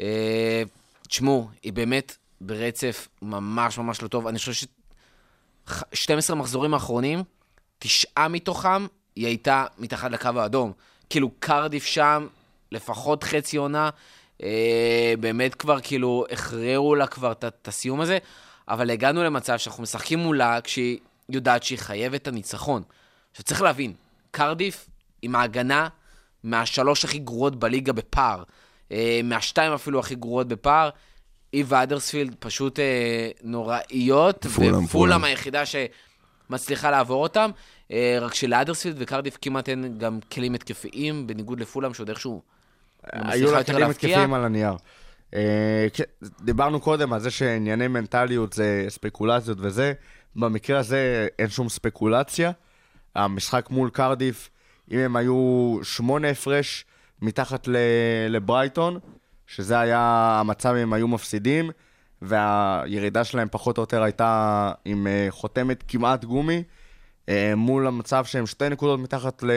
[0.00, 0.62] אה,
[1.08, 4.26] תשמעו, היא באמת ברצף ממש ממש לא טוב.
[4.26, 7.22] אני חושב ש-12 מחזורים האחרונים,
[7.78, 10.72] תשעה מתוכם היא הייתה מתחת לקו האדום.
[11.10, 12.26] כאילו, קרדיף שם,
[12.72, 13.90] לפחות חצי עונה, אה,
[15.20, 18.18] באמת כבר כאילו הכריעו לה כבר את- הסיום הזה,
[18.68, 22.82] אבל הגענו למצב שאנחנו משחקים מולה כשהיא יודעת שהיא חייבת את הניצחון.
[23.30, 23.92] עכשיו צריך להבין,
[24.30, 24.88] קרדיף
[25.22, 25.88] עם ההגנה
[26.44, 28.42] מהשלוש הכי גרועות בליגה בפער,
[28.92, 30.90] אה, מהשתיים אפילו הכי גרועות בפער.
[31.52, 35.24] היא ואדרספילד פשוט אה, נוראיות, פולאם, ופולאם פולאם.
[35.24, 37.50] היחידה שמצליחה לעבור אותם,
[37.92, 42.42] אה, רק שלאדרספילד וקרדיף כמעט אין גם כלים התקפיים, בניגוד לפולאם שעוד איכשהו
[43.12, 43.90] היו לה כלים.
[43.90, 44.74] התקפיים על הנייר.
[45.34, 45.86] אה,
[46.40, 49.92] דיברנו קודם על זה שענייני מנטליות זה ספקולציות וזה.
[50.36, 52.50] במקרה הזה אין שום ספקולציה.
[53.14, 54.50] המשחק מול קרדיף,
[54.90, 56.84] אם הם היו שמונה הפרש
[57.22, 57.68] מתחת
[58.28, 58.98] לברייטון,
[59.46, 61.70] שזה היה המצב אם הם היו מפסידים,
[62.22, 66.62] והירידה שלהם פחות או יותר הייתה עם אה, חותמת כמעט גומי,
[67.28, 69.50] אה, מול המצב שהם שתי נקודות מתחת ל...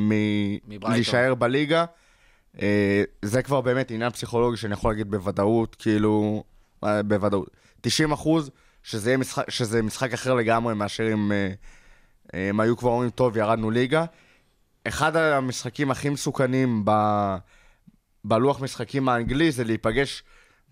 [0.00, 0.90] מ- מברייטון.
[0.92, 1.84] להישאר בליגה.
[2.62, 6.44] אה, זה כבר באמת עניין פסיכולוגי שאני יכול להגיד בוודאות, כאילו,
[6.84, 7.50] אה, בוודאות.
[7.80, 8.50] 90 אחוז
[8.82, 9.16] שזה,
[9.48, 11.48] שזה משחק אחר לגמרי מאשר אם אה,
[12.34, 14.04] אה, הם היו כבר אומרים, טוב, ירדנו ליגה.
[14.84, 16.90] אחד המשחקים הכי מסוכנים ב,
[18.24, 20.22] בלוח משחקים האנגלי זה להיפגש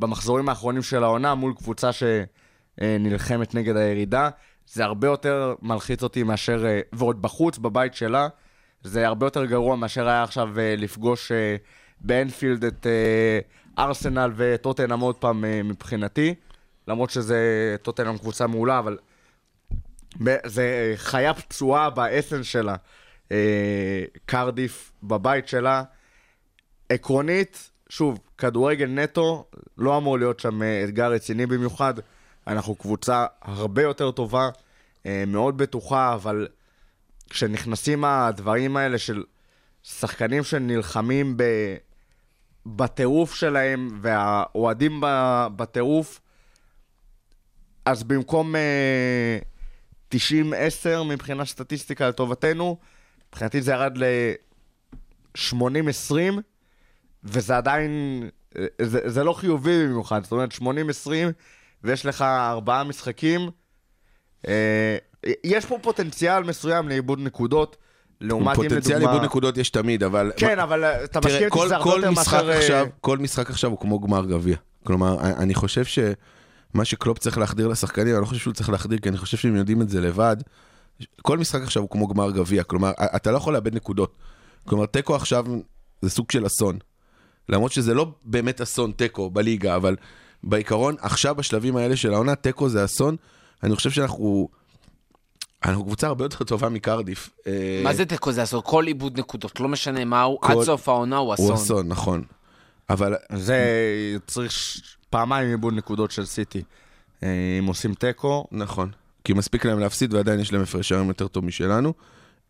[0.01, 4.29] במחזורים האחרונים של העונה מול קבוצה שנלחמת נגד הירידה.
[4.67, 8.29] זה הרבה יותר מלחיץ אותי מאשר, ועוד בחוץ, בבית שלה,
[8.85, 11.57] זה הרבה יותר גרוע מאשר היה עכשיו אה, לפגוש אה,
[12.01, 13.39] באנפילד את אה,
[13.85, 16.35] ארסנל וטוטנאם עוד פעם מבחינתי.
[16.89, 18.99] למרות שזה טוטנאם קבוצה מעולה, אבל
[20.47, 22.77] זה חיה פצועה באסן שלה.
[24.27, 25.83] קרדיף בבית שלה.
[26.89, 29.45] עקרונית, שוב, כדורגל נטו,
[29.79, 31.95] לא אמור להיות שם אתגר רציני במיוחד.
[32.47, 34.49] אנחנו קבוצה הרבה יותר טובה,
[35.27, 36.49] מאוד בטוחה, אבל
[37.31, 39.25] כשנכנסים הדברים האלה של
[39.83, 41.43] שחקנים שנלחמים ב...
[42.67, 45.01] בטירוף שלהם, והאוהדים.
[45.57, 46.21] בטירוף,
[47.85, 49.39] אז במקום אה,
[50.15, 50.17] 90-10
[51.09, 52.79] מבחינת סטטיסטיקה לטובתנו,
[53.29, 56.15] מבחינתי זה ירד ל-80-20,
[57.25, 57.91] וזה עדיין,
[58.59, 60.63] אה, זה, זה לא חיובי במיוחד, זאת אומרת 80-20,
[61.85, 63.51] ויש לך ארבעה משחקים.
[64.49, 64.97] אה,
[65.45, 67.77] יש פה פוטנציאל מסוים לאיבוד נקודות,
[68.21, 68.69] לעומת אם לדוגמה...
[68.69, 70.33] פוטנציאל איבוד נקודות יש תמיד, אבל...
[70.37, 72.51] כן, אבל אה, אתה מסכים איתי כל, שזה הרבה יותר מאשר...
[72.51, 74.57] אה, עכשיו, כל משחק עכשיו הוא כמו גמר גביע.
[74.87, 79.09] כלומר, אני חושב שמה שקלופ צריך להחדיר לשחקנים, אני לא חושב שהוא צריך להחדיר, כי
[79.09, 80.37] אני חושב שהם יודעים את זה לבד.
[81.23, 84.17] כל משחק עכשיו הוא כמו גמר גביע, כלומר, אתה לא יכול לאבד נקודות.
[84.69, 85.45] כלומר, תיקו עכשיו
[86.03, 86.79] זה סוג של אסון.
[87.49, 89.97] למרות שזה לא באמת אסון תיקו בליגה, אבל
[90.43, 93.17] בעיקרון, עכשיו בשלבים האלה של העונה, תיקו זה אסון.
[93.63, 94.49] אני חושב שאנחנו...
[95.65, 97.31] אנחנו קבוצה הרבה יותר טובה מקרדיף.
[97.47, 98.33] אה, מה זה תיקו?
[98.33, 98.61] זה אסון.
[98.65, 101.47] כל איבוד נקודות, לא משנה מה הוא, כל- עד סוף העונה הוא אסון.
[101.47, 102.23] הוא אסון, נכון.
[102.91, 103.59] אבל זה
[104.27, 104.53] צריך
[105.11, 106.63] פעמיים איבוד נקודות של סיטי.
[107.23, 108.91] אה, אם עושים תיקו, נכון.
[109.25, 111.93] כי מספיק להם להפסיד ועדיין יש להם הפרש שערים יותר טוב משלנו,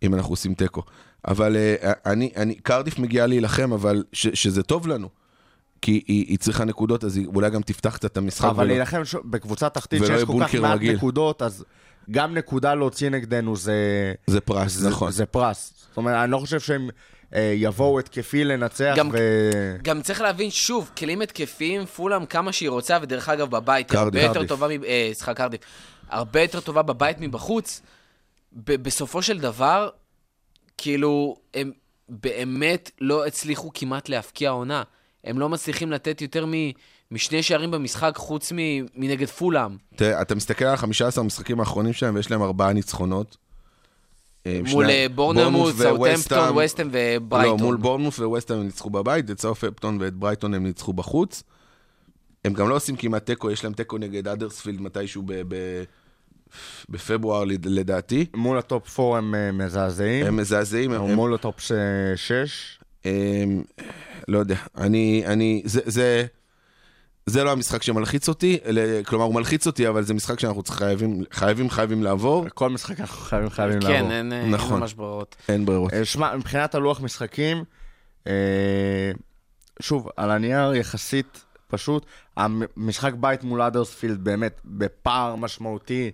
[0.02, 0.82] אם אנחנו עושים תיקו.
[1.28, 5.08] אבל uh, אני, אני, קרדיף מגיעה להילחם, אבל ש, שזה טוב לנו.
[5.82, 8.44] כי היא, היא צריכה נקודות, אז היא אולי גם תפתח קצת את המשחק.
[8.48, 10.80] אבל ולא- להילחם ש- בקבוצה תחתית ולא שיש כל כך מעט.
[10.82, 11.64] נקודות, אז
[12.10, 13.74] גם נקודה להוציא נגדנו זה...
[14.26, 15.10] זה פרס, זה- נכון.
[15.10, 15.72] זה פרס.
[15.88, 16.88] זאת אומרת, אני לא חושב שהם
[17.34, 19.18] אה, יבואו התקפי לנצח גם- ו...
[19.82, 24.22] גם צריך להבין, שוב, כלים התקפיים, פולאם כמה שהיא רוצה, ודרך אגב, בבית היא קרדיף.
[24.24, 24.48] הרבה יותר.
[24.48, 25.60] טובה, מ- אה, סליחה, קרדיף,
[26.08, 27.82] הרבה יותר טובה בבית מבחוץ.
[28.52, 29.88] ב- בסופו של דבר,
[30.78, 31.72] כאילו, הם
[32.08, 34.82] באמת לא הצליחו כמעט להפקיע עונה.
[35.24, 36.70] הם לא מצליחים לתת יותר מ-
[37.14, 38.56] משני שערים במשחק, חוץ מ-
[38.94, 39.76] מנגד פולאם.
[39.96, 43.36] תראה, אתה מסתכל על 15 המשחקים האחרונים שלהם, ויש להם ארבעה ניצחונות.
[44.46, 46.16] אה, מול שני- אה, בורנמוט, וווסטהאם.
[46.16, 47.58] סאות'המפטון, ווסטהאם וברייטון.
[47.60, 51.42] לא, מול בורנמוט וווסטהאם הם ניצחו בבית, את סאות'המפטון ואת ברייטון הם ניצחו בחוץ.
[52.44, 55.84] הם גם לא עושים כמעט תיקו, יש להם תיקו נגד האדרספילד מתישהו ב- ב-
[56.88, 58.26] בפברואר לד- לדעתי.
[58.34, 60.26] מול ה top 4 הם אה, מזעזעים.
[60.26, 61.60] הם מזעזעים, או הם, מול ה top
[62.16, 62.78] 6.
[63.04, 63.62] הם,
[64.28, 66.24] לא יודע, אני, אני, זה, זה,
[67.26, 68.58] זה לא המשחק שמלחיץ אותי,
[69.06, 72.46] כלומר, הוא מלחיץ אותי, אבל זה משחק שאנחנו צריכים- חייבים, חייבים, חייבים לעבור.
[72.54, 74.12] כל משחק אנחנו חייבים חייבים כן, לעבור.
[74.12, 74.80] אין אין נכון.
[74.80, 75.36] ממש ברירות.
[75.48, 75.92] אין ברירות.
[75.94, 77.64] אה, שמע, מבחינת הלוח משחקים,
[78.26, 78.32] אה,
[79.80, 82.06] שוב, על הנייר יחסית פשוט,
[82.36, 86.10] המשחק בית מול אדרספילד באמת בפער משמעותי.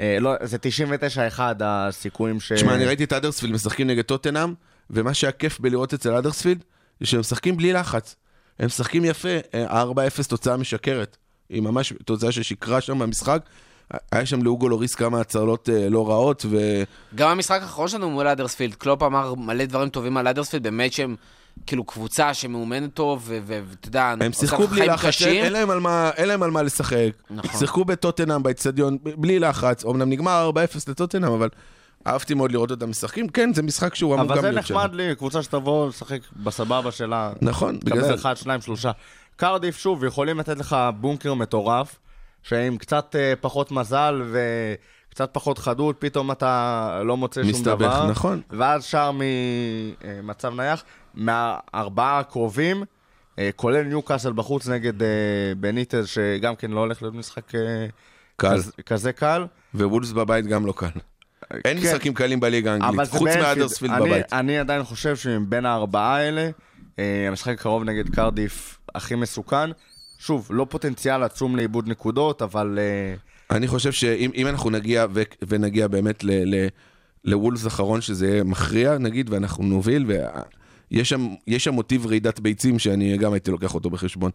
[0.00, 2.52] אה, לא, זה 99-1 הסיכויים ש...
[2.52, 4.54] תשמע, אני ראיתי את אדרספילד משחקים נגד טוטנאם,
[4.90, 6.64] ומה שהיה כיף בלראות אצל אדרספילד,
[7.00, 8.16] זה שהם משחקים בלי לחץ.
[8.58, 11.16] הם משחקים יפה, אה, 4-0 תוצאה משקרת.
[11.48, 13.42] היא ממש תוצאה ששיקרה שם במשחק.
[14.12, 16.82] היה שם לאוגו לוריס כמה הצלות אה, לא רעות, ו...
[17.14, 21.16] גם המשחק האחרון שלנו מול אדרספילד, קלופ אמר מלא דברים טובים על אדרספילד, באמת שהם
[21.66, 26.28] כאילו קבוצה שמאומנת טוב, ואתה יודע, הם שיחקו בלי לחץ, אין להם על מה- אין
[26.28, 27.10] להם על מה לשחק.
[27.30, 27.60] נכון.
[27.60, 30.56] שיחקו בטוטנאם באצטדיון בלי לחץ, אמנם נגמר 4-0
[30.88, 31.48] לטוטנאם, אבל
[32.06, 33.28] אהבתי מאוד לראות אותם משחקים.
[33.28, 34.74] כן, זה משחק שהוא אמור אבל גם זה להיות שם.
[34.74, 37.32] נחמד לי, קבוצה שתבוא לשחק בסבבה שלה.
[37.42, 38.14] נכון, בגלל תקבל זה.
[38.14, 38.90] אחד, שניים, שלושה.
[39.36, 41.98] קרדיף, שוב, יכולים לתת לך בונקר מטורף,
[42.42, 44.22] שעם קצת אה, פחות מזל
[45.08, 48.06] וקצת פחות חדות, פתאום אתה לא מוצא שום מסתבך, דבר.
[48.10, 48.40] נכון.
[48.50, 50.84] ואז שער ממצב נייח.
[51.14, 52.84] מהארבעה הקרובים,
[53.38, 55.08] אה, כולל ניוקאסל בחוץ נגד אה,
[55.56, 57.60] בניטז, שגם כן לא הולך להיות משחק אה,
[58.36, 58.56] קל.
[58.56, 59.46] כזה- כזה קל.
[59.74, 60.86] ווולס בבית גם לא קל.
[61.64, 61.86] אין כן.
[61.86, 63.28] משחקים קלים בליגה האנגלית, חוץ.
[63.28, 64.32] מאדרספילד אני- בבית.
[64.32, 66.50] אני עדיין חושב שמבין הארבעה האלה,
[66.98, 69.70] אה, המשחק הקרוב נגד קרדיף הכי מסוכן.
[70.18, 75.22] שוב, לא פוטנציאל עצום לאיבוד נקודות, אבל אה, אני חושב שאם אם אנחנו נגיע ו-
[75.48, 76.68] ונגיע באמת ל- ל-
[77.24, 80.04] לוולס אחרון שזה יהיה מכריע, נגיד, ואנחנו נוביל,
[80.94, 84.30] ויש שם, יש שם מוטיב רעידת ביצים שאני גם הייתי לוקח אותו בחשבון.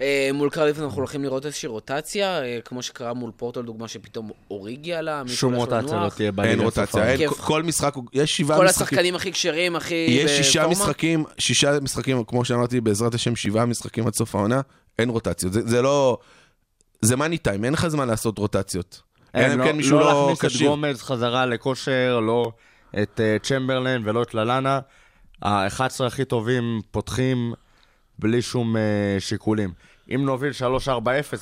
[0.00, 4.30] אה, מול קרדיף אנחנו הולכים לראות איזושהי רוטציה, אה, כמו שקרה מול פורטו לדוגמה, שפתאום
[4.50, 6.08] אוריגי עלה, שום רוטציה לא.
[6.08, 6.52] תהיה בליגה.
[6.52, 7.12] אין רוטציה.
[7.12, 7.30] אין.
[7.30, 8.86] כל משחק, יש שבעה כל משחקים.
[8.86, 10.72] השחקנים הכי כשרים, הכי יש שישה בפורמה.
[10.72, 14.60] משחקים, שישה משחקים, כמו שאמרתי, בעזרת השם, שבעה משחקים עד סוף העונה,
[14.98, 15.52] אין רוטציות.
[15.52, 16.18] זה, זה לא...
[17.02, 19.02] זה מאני טיים, אין לך זמן לעשות רוטציות.
[19.34, 20.68] אלא אין, אם לא- כן מישהו לא לא להכניס את כשיר.
[20.68, 22.52] גומז חזרה לכושר, לא
[23.02, 24.80] את אה, צ'מברלן ולא את ללאנה.
[25.42, 27.52] ה-11 הכי טובים פותחים
[28.18, 28.82] בלי שום אה,
[29.18, 29.72] שיקולים.
[30.14, 30.52] אם נוביל
[30.86, 30.90] 3-4-0,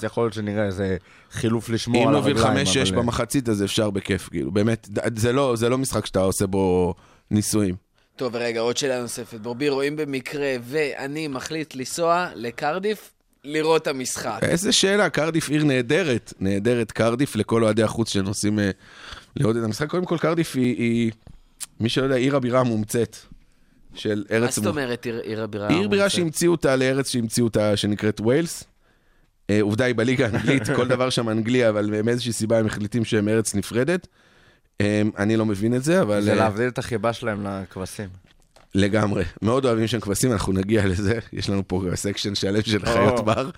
[0.02, 0.96] יכול להיות שנראה איזה
[1.30, 2.66] חילוף לשמור אם על נוביל הרגליים.
[2.66, 6.46] 5-6 אבל, במחצית, אז אפשר בכיף, כאילו, באמת, זה לא, זה לא משחק שאתה עושה
[6.46, 6.94] בו
[7.30, 7.74] ניסויים.
[8.16, 9.40] טוב, רגע, עוד שאלה נוספת.
[9.40, 13.12] ברבירו, אם במקרה ואני מחליט לנסוע לקרדיף,
[13.44, 14.38] לראות את המשחק.
[14.42, 18.70] איזה שאלה, קרדיף עיר נהדרת, נהדרת קרדיף לכל אוהדי החוץ שנוסעים אה,
[19.36, 19.90] לראות את המשחק.
[19.90, 21.12] קודם כל, קרדיף היא, היא,
[21.80, 23.16] מי שלא יודע, עיר הבירה המומצאת
[23.96, 24.56] של מה ארץ...
[24.56, 25.68] זאת מו- אומרת עיר עיר הבירה?
[25.68, 26.08] עיר בירה?
[26.08, 28.64] שהמציאו אותה לארץ שהמציאו אותה, שנקראת ווילס.
[29.50, 33.28] אה, עובדה היא בליגה האנגלית, כל דבר שם אנגלי, אבל מאיזושהי סיבה הם מחליטים שהם
[33.28, 34.06] ארץ נפרדת.
[34.80, 36.22] אה, אני לא מבין את זה, אבל...
[36.22, 38.08] זה אה, להבדיל את החיבה שלהם לכבשים.
[38.74, 39.24] לגמרי.
[39.42, 41.18] מאוד אוהבים שם כבשים, אנחנו נגיע לזה.
[41.32, 43.24] יש לנו פה section שלם של חיות.
[43.24, 43.50] בר,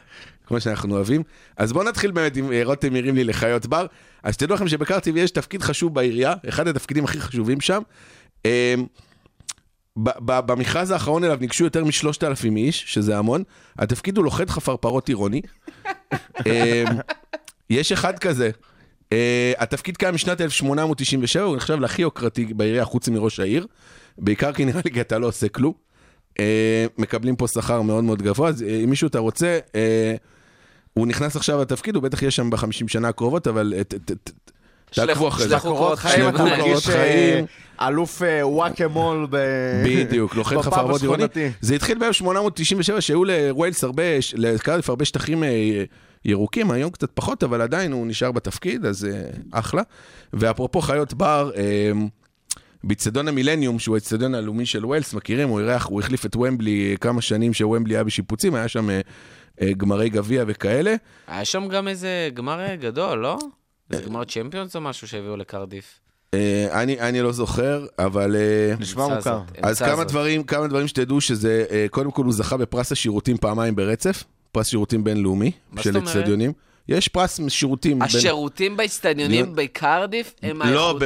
[0.47, 1.22] כמו שאנחנו אוהבים.
[1.57, 3.86] אז בואו נתחיל באמת עם רותם הרים לי לחיות בר.
[4.22, 7.82] אז תדעו לכם שבקרדיף יש תפקיד חשוב בעירייה, אחד התפקידים הכי חשובים שם.
[10.18, 13.42] במכרז האחרון אליו ניגשו יותר משלושת אלפים איש, שזה המון.
[13.78, 15.42] התפקיד הוא לוכד חפרפרות עירוני.
[16.46, 16.84] אה,
[17.70, 18.51] יש אחד כזה.
[19.05, 19.11] Uh,
[19.59, 23.66] התפקיד קיים משנת 1897, הוא נחשב להכי יוקרתי בעירייה חוץ מראש העיר.
[24.18, 25.72] בעיקר כי נראה לי כי אתה לא עושה כלום.
[26.32, 26.40] Uh,
[26.99, 29.74] מקבלים פה שכר מאוד מאוד גבוה, אז uh, אם מישהו אתה רוצה, uh,
[30.94, 34.12] הוא נכנס עכשיו לתפקיד, הוא בטח יהיה שם בחמישים שנה הקרובות, אבל uh, ת- ת-
[34.12, 34.51] ת-
[34.91, 35.51] תעקבו אחרי זה.
[35.51, 37.47] שלחו קורות חיים, אתה מרגיש חיים.
[37.80, 39.36] אה, אלוף אה, וואקמול ב...
[39.84, 41.24] בדיוק, בפאב חפרבות עירוני.
[41.61, 44.03] זה התחיל ב-1897, שהיו לווילס הרבה,
[44.34, 45.84] לקרדיף הרבה שטחים אה,
[46.24, 49.09] ירוקים, היום קצת פחות, אבל עדיין הוא נשאר בתפקיד, אז
[49.53, 49.82] אחלה.
[50.32, 51.51] ואפרופו חיות בר,
[52.85, 57.23] באיצטדיון המילניום, שהוא האיצטדיון הלאומי של ווילס, מכירים, הוא אירח, הוא החליף את ומבלי כמה
[57.23, 58.89] שנים שוומבלי היה בשיפוצים, היה שם
[59.77, 60.94] גמרי גביע וכאלה.
[61.27, 63.39] היה שם גם איזה גמר גדול, לא?
[63.90, 66.01] זה גמר צ'מפיונס או משהו שהביאו לקרדיף?
[66.35, 68.36] אה, אני, אני לא זוכר, אבל...
[68.36, 69.40] אה, נשמע מוכר.
[69.62, 70.05] אז כמה.
[70.05, 74.66] דברים, כמה דברים שתדעו שזה, אה, קודם כל הוא זכה בפרס השירותים פעמיים ברצף, פרס
[74.66, 75.51] שירותים בינלאומי
[75.81, 75.98] של?
[75.98, 76.52] אצטדיונים.
[76.89, 77.98] יש פרס שירותים.
[77.98, 80.98] בין- השירותים באצטדיונים לא- בקרדיף הם לא,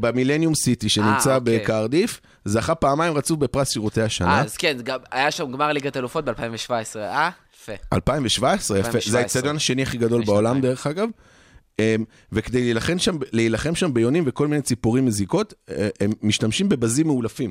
[0.00, 1.58] במילניום סיטי שנמצא אוקיי.
[1.58, 4.40] בקרדיף, זכה פעמיים רצוף בפרס שירותי השנה.
[4.40, 4.76] אז כן,
[5.10, 7.30] היה שם גמר ליגת אלופות ב-2017, אה?
[7.62, 7.72] יפה.
[7.92, 8.86] 2017, יפה.
[8.88, 9.12] 2017.
[9.12, 10.60] זה האצטדיון השני הכי גדול בעולם.
[10.60, 11.08] דרך אגב.
[11.78, 17.06] אמ, וכדי להילחם שם, להילחם שם ביונים וכל מיני ציפורים מזיקות, אה, הם משתמשים בבזים
[17.06, 17.50] מאולפים.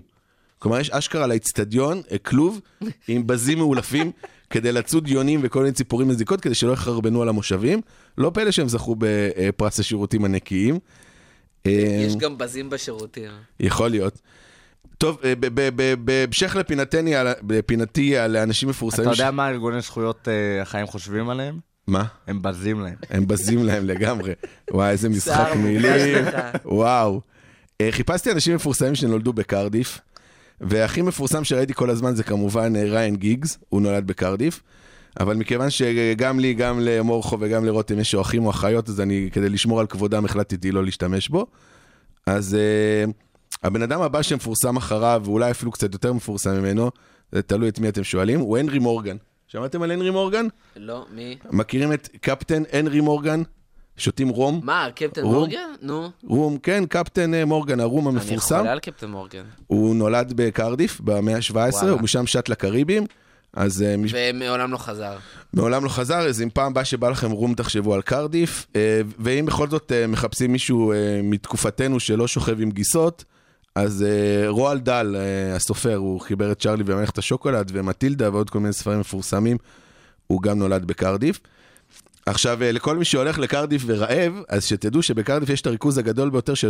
[0.59, 2.61] כלומר, יש אשכרה לאצטדיון אה, כלוב
[3.07, 4.11] עם בזים מאולפים
[4.49, 7.81] כדי לצוד יונים וכל מיני ציפורים מזיקות, כדי שלא יחרבנו על המושבים.
[8.17, 10.79] לא פלא שהם זכו בפרס השירותים הנקיים.
[11.65, 11.71] אמ,
[12.07, 13.31] יש גם בזים בשירותים.
[13.59, 14.21] יכול להיות.
[14.97, 15.33] טוב, אה,
[16.03, 19.09] בהמשך לפינתני, על- לפינתי על אנשים אתה מפורסמים...
[19.09, 20.27] יודע ש- מה ארגוני זכויות
[20.61, 21.59] החיים חושבים עליהם?
[21.87, 22.03] מה?
[22.27, 22.95] הם בזים להם.
[23.09, 24.33] הם בזים להם לגמרי.
[24.71, 26.25] וואי, איזה משחק מילים.
[26.65, 27.21] וואו.
[27.81, 29.99] אה, חיפשתי אנשים מפורסמים שנולדו בקרדיף,
[30.61, 34.61] והכי מפורסם שראיתי כל הזמן זה כמובן אה, ריין גיגס, הוא נולד בקרדיף.
[35.19, 39.49] אבל מכיוון שגם לי, גם למורכו וגם לרותם יש אחים או אחיות, אז אני, כדי
[39.49, 41.45] לשמור על כבודם, החלטתי לא להשתמש בו.
[42.25, 42.57] אז
[43.07, 43.11] uh,
[43.63, 46.91] הבן אדם הבא שמפורסם אחריו, ואולי אפילו קצת יותר מפורסם ממנו,
[47.31, 49.17] זה תלוי את מי אתם שואלים, הוא הנרי מורגן.
[49.51, 50.47] שמעתם על הנרי מורגן?
[50.75, 51.37] לא, מי?
[51.51, 53.41] מכירים את קפטן הנרי מורגן?
[53.97, 54.61] שותים רום?
[54.63, 55.33] מה, קפטן רום?
[55.33, 55.69] מורגן?
[55.81, 56.09] נו.
[56.23, 58.57] רום, כן, קפטן אה, מורגן, הרום אני המפורסם.
[58.57, 59.43] חולה על קפטן מורגן.
[59.67, 61.95] הוא נולד בקרדיף במאה ה-17, וואלה.
[61.95, 63.05] ומשם שט לקריבים.
[63.53, 65.17] אז אה, ומעולם לא חזר.
[65.53, 69.45] מעולם לא חזר, אז אם פעם הבאה שבא לכם רום תחשבו על קרדיף, אה, ואם
[69.45, 73.25] בכל זאת מחפשים מישהו מתקופתנו שלא שוכב עם גיסות,
[73.75, 78.59] אז אה, רועל דל, אה, הסופר, הוא חיבר את צ'רלי ומלאכת השוקולד ומטילדה ועוד כל
[78.59, 79.57] מיני ספרים מפורסמים,
[80.27, 81.39] הוא גם נולד בקרדיף.
[82.25, 86.53] עכשיו, אה, לכל מי שהולך לקרדיף ורעב, אז שתדעו שבקרדיף יש את הריכוז הגדול ביותר
[86.53, 86.69] של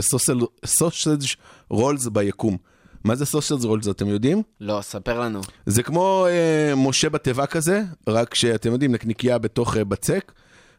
[0.65, 1.25] סוסג'
[1.69, 2.57] רולס ביקום.
[3.03, 4.41] מה זה סוסג' רולס, אתם יודעים?
[4.59, 5.41] לא, ספר לנו.
[5.65, 10.31] זה כמו אה, משה בתיבה כזה, רק שאתם יודעים, נקניקייה בתוך אה, בצק,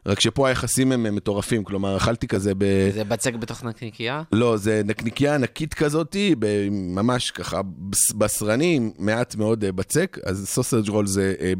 [0.05, 2.89] רק שפה היחסים הם מטורפים, כלומר, אכלתי כזה ב...
[2.93, 4.23] זה בצק בתוך נקניקייה?
[4.31, 6.35] לא, זה נקניקייה ענקית כזאתי,
[6.71, 11.33] ממש ככה בס- בשרני, עם מעט מאוד אה, בצק, אז סוסג' רול זה...
[11.41, 11.53] אה,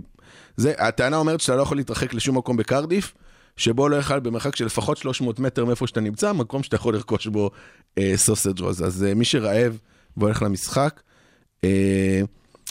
[0.57, 3.13] זה, הטענה אומרת שאתה לא יכול להתרחק לשום מקום בקרדיף,
[3.57, 7.27] שבו לא יאכל במרחק של לפחות 300 מטר מאיפה שאתה נמצא, מקום שאתה יכול לרכוש
[7.27, 7.51] בו
[7.97, 8.81] אה, סוסג' רולס.
[8.81, 9.77] אז אה, מי שרעב
[10.17, 11.01] והולך למשחק,
[11.63, 12.21] אה,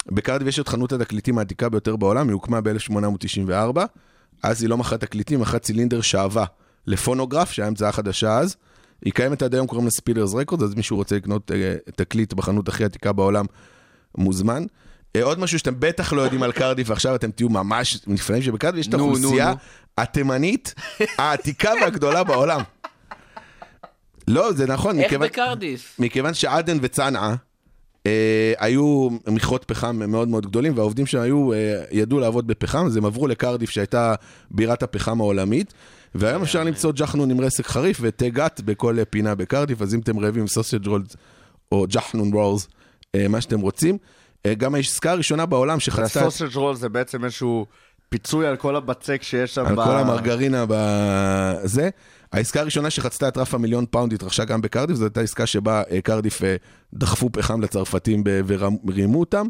[0.06, 3.78] בקרדיף יש את חנות התקליטים העתיקה ביותר בעולם, היא הוקמה ב-1894,
[4.42, 6.44] אז היא לא מכרה תקליטים, מכרה צילינדר שעווה
[6.86, 8.56] לפונוגרף, שהיה המצאה חדשה אז.
[9.04, 12.68] היא קיימת עד היום, קוראים לה ספילרס רקורד, אז מישהו רוצה לקנות אה, תקליט בחנות
[12.68, 13.44] הכי עתיקה בעולם,
[14.18, 14.64] מוזמן.
[15.16, 18.80] אה, עוד משהו שאתם בטח לא יודעים על קרדיף, ועכשיו אתם תהיו ממש נפלאים, שבקרדיף
[18.80, 19.52] יש את האוכלוסייה.
[19.98, 20.74] התימנית
[21.18, 22.60] העתיקה והגדולה בעולם.
[24.28, 25.96] לא, זה נכון, איך מכיוון- בקרדיף?
[25.98, 27.34] מכיוון שעדן וצנעא אה,
[28.58, 33.04] היו מכרות פחם מאוד מאוד גדולים, והעובדים שם היו, אה, ידעו לעבוד בפחם, אז הם
[33.04, 34.14] עברו לקרדיף שהייתה
[34.50, 35.74] בירת הפחם העולמית,
[36.14, 40.00] והיום אפשר למצוא ג'חנון עם רסק חריף ותה גת בכל אה, פינה בקרדיף, אז אם
[40.00, 41.16] אתם רעבים סוסג' רולס
[41.72, 42.68] או ג'חנון rolls,
[43.14, 43.98] אה, מה שאתם רוצים.
[44.46, 47.66] אה, גם העסקה הראשונה בעולם שחצתה ה sausage roll זה בעצם איזשהו
[48.08, 49.66] פיצוי על כל הבצק שיש שם.
[49.66, 51.90] על ב- כל המרגרינה בזה.
[52.32, 56.00] העסקה הראשונה שחצתה את רף המיליון פאונד התרחשה גם בקרדיף, זו הייתה עסקה שבה אה,
[56.00, 56.56] קרדיף אה,
[56.94, 59.46] דחפו פחם לצרפתים ורימו אותם.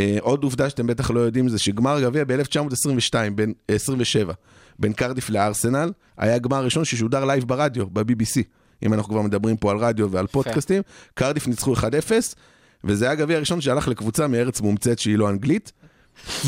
[0.00, 4.32] אה, עוד עובדה שאתם בטח לא יודעים זה שגמר גביע ב-1922, בין 27,
[4.78, 8.42] בין קרדיף לארסנל, היה הגמר הראשון ששודר live ברדיו, ב-BBC.
[8.82, 10.82] אם אנחנו כבר מדברים פה על רדיו ועל פודקאסטים,
[11.14, 11.80] קרדיף ניצחו 1-0,
[12.84, 15.72] וזה היה הגביע הראשון שהלך לקבוצה מארץ מומצאת שהיא לא אנגלית.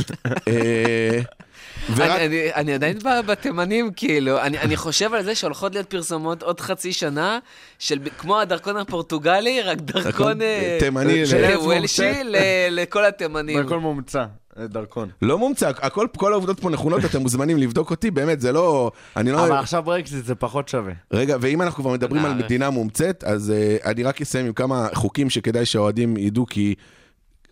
[1.89, 5.75] אה, ורק- אני- אני- אני עדיין ב- בתימנים, כאילו, אני אני חושב על זה שהולכות
[5.75, 7.39] להיות פרסומות עוד חצי שנה,
[7.79, 11.23] של כמו הדרכון הפורטוגלי, רק דרכון אה, תימני
[11.57, 12.25] וולשי.
[12.25, 12.37] ל-
[12.71, 13.59] לכל התימנים.
[13.67, 14.25] הכל מומצא,
[14.59, 15.09] אה, דרכון.
[15.23, 18.91] לא מומצא, הכל, כל העובדות פה נכונות, אתם מוזמנים לבדוק אותי, באמת, זה לא...
[19.17, 19.47] אני לא...
[19.47, 20.93] אבל עכשיו ברקזיט זה פחות שווה.
[21.13, 22.35] רגע, ואם אנחנו כבר מדברים על.
[22.35, 23.53] מדינה מומצאת, אז
[23.83, 26.75] uh, אני רק אסיים עם כמה חוקים שכדאי שהאוהדים ידעו, כי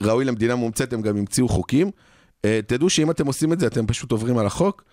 [0.03, 1.91] ראוי למדינה מומצאת, הם גם המציאו חוקים.
[2.47, 4.85] Uh, תדעו שאם אתם עושים את זה, אתם פשוט עוברים על החוק.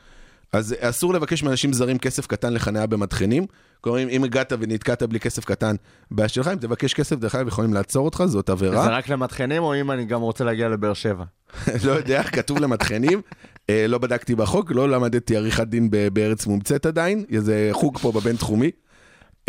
[0.54, 3.46] אז uh, אסור לבקש מאנשים זרים כסף קטן לחניה במטחנים.
[3.82, 5.76] כלומר, אם- הגעת ונתקעת בלי כסף קטן,
[6.12, 8.84] בעיה שלך, אם תבקש כסף, דרך אגב, יכולים לעצור אותך, זאת עבירה.
[8.84, 11.24] זה רק למטחנים, או אם אני גם רוצה להגיע לבאר שבע?
[11.86, 13.22] לא יודע, כתוב למטחנים,
[13.70, 18.72] אה, לא בדקתי בחוק, לא למדתי עריכת דין בארץ מומצאת עדיין, זה חוג פה בבינתחומי.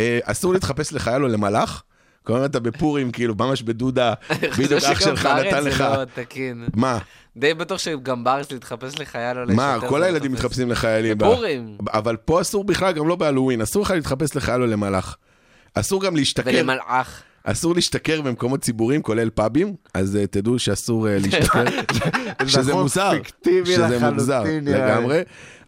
[0.00, 1.82] אה, אסור להתחפש לחייל או למלאך,
[2.26, 4.14] כלומר אתה בפורים, כאילו, ממש בדודה,
[4.58, 5.76] בדיוק אח שלך נתן לך.
[5.76, 6.68] זה לא תקין.
[6.74, 6.98] מה?
[7.36, 10.32] די בטוח שגם בארץ להתחפש לחייל או מה, כל הילדים.
[10.32, 11.18] מתחפשים לחיילים.
[11.18, 11.76] בפורים.
[11.92, 15.16] אבל פה אסור בכלל, גם לא בהלואוין, אסור לך להתחפש לחייל או למלאך.
[15.74, 17.22] אסור גם להשתכר, ולמלאך.
[17.44, 21.64] אסור להשתכר במקומות ציבוריים, כולל פאבים, אז אה, תדעו שאסור אה, להשתכר.
[22.46, 23.12] שזה מוזר,
[23.64, 24.42] שזה מוזר.
[24.62, 25.22] לגמרי.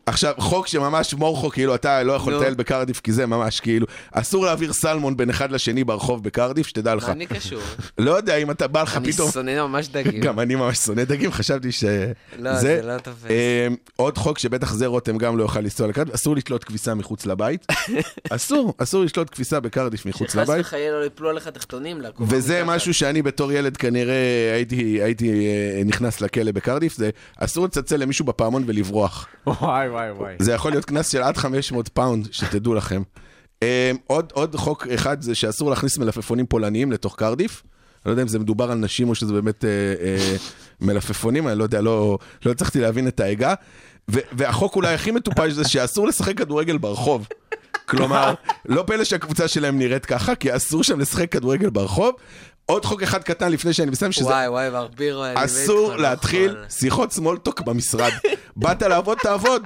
[0.08, 2.34] עכשיו, חוק שממש מורחו, כאילו, אתה לא יכול.
[2.34, 6.94] לטייל בקרדיף, כי זה ממש כאילו, אסור להעביר סלמון בין אחד לשני ברחוב בקרדיף, שתדע
[6.94, 7.08] לך.
[7.08, 7.60] אני קשור?
[7.98, 9.30] לא יודע אם אתה בא לך אני פתאום...
[9.30, 10.20] שונא ממש דגים.
[10.20, 11.84] גם אני ממש שונא דגים, חשבתי ש...
[12.38, 13.30] לא, זה לא תופס.
[13.30, 17.26] אה, עוד חוק שבטח זה רותם גם לא יוכל לנסוע לקרדיף, אסור לתלות כביסה מחוץ
[17.26, 17.66] לבית.
[18.30, 20.60] אסור, אסור לתלות כביסה בקרדיף מחוץ שחס לבית.
[20.60, 22.32] וחלילה לא יפלו עליך תחתונים לעקוב.
[22.32, 22.62] וזה.
[22.64, 24.14] משהו שאני בתור ילד כנראה
[24.54, 29.26] הייתי, אה, נכנס לכלא בקרדיף, זה אסור לצלצל למישהו בפעמון ולברוח.
[29.46, 30.34] וואי וואי וואי.
[30.38, 33.02] זה יכול להיות קנס של עד 500 פאונד, שתדעו לכם.
[33.62, 37.62] אה, עוד, עוד חוק אחד זה שאסור להכניס מלפפונים פולניים לתוך קרדיף.
[38.06, 39.70] לא יודע אם זה מדובר על נשים או שזה באמת אה,
[40.00, 40.36] אה,
[40.80, 43.54] מלפפונים, אני לא יודע, לא, לא הצלחתי להבין את העגה.
[44.10, 47.28] ו- והחוק אולי הכי מטופש זה שאסור לשחק כדורגל ברחוב.
[47.88, 48.34] כלומר,
[48.66, 52.14] לא פלא שהקבוצה שלהם נראית ככה, כי אסור שם לשחק כדורגל ברחוב.
[52.66, 56.02] עוד חוק אחד קטן לפני שאני מסיים, שזה וואי, וואי, ברבירו, אני מת אסור לא
[56.02, 56.56] להתחיל.
[56.68, 58.12] שיחות small talk במשרד.
[58.56, 59.62] באת לעבוד, תעבוד.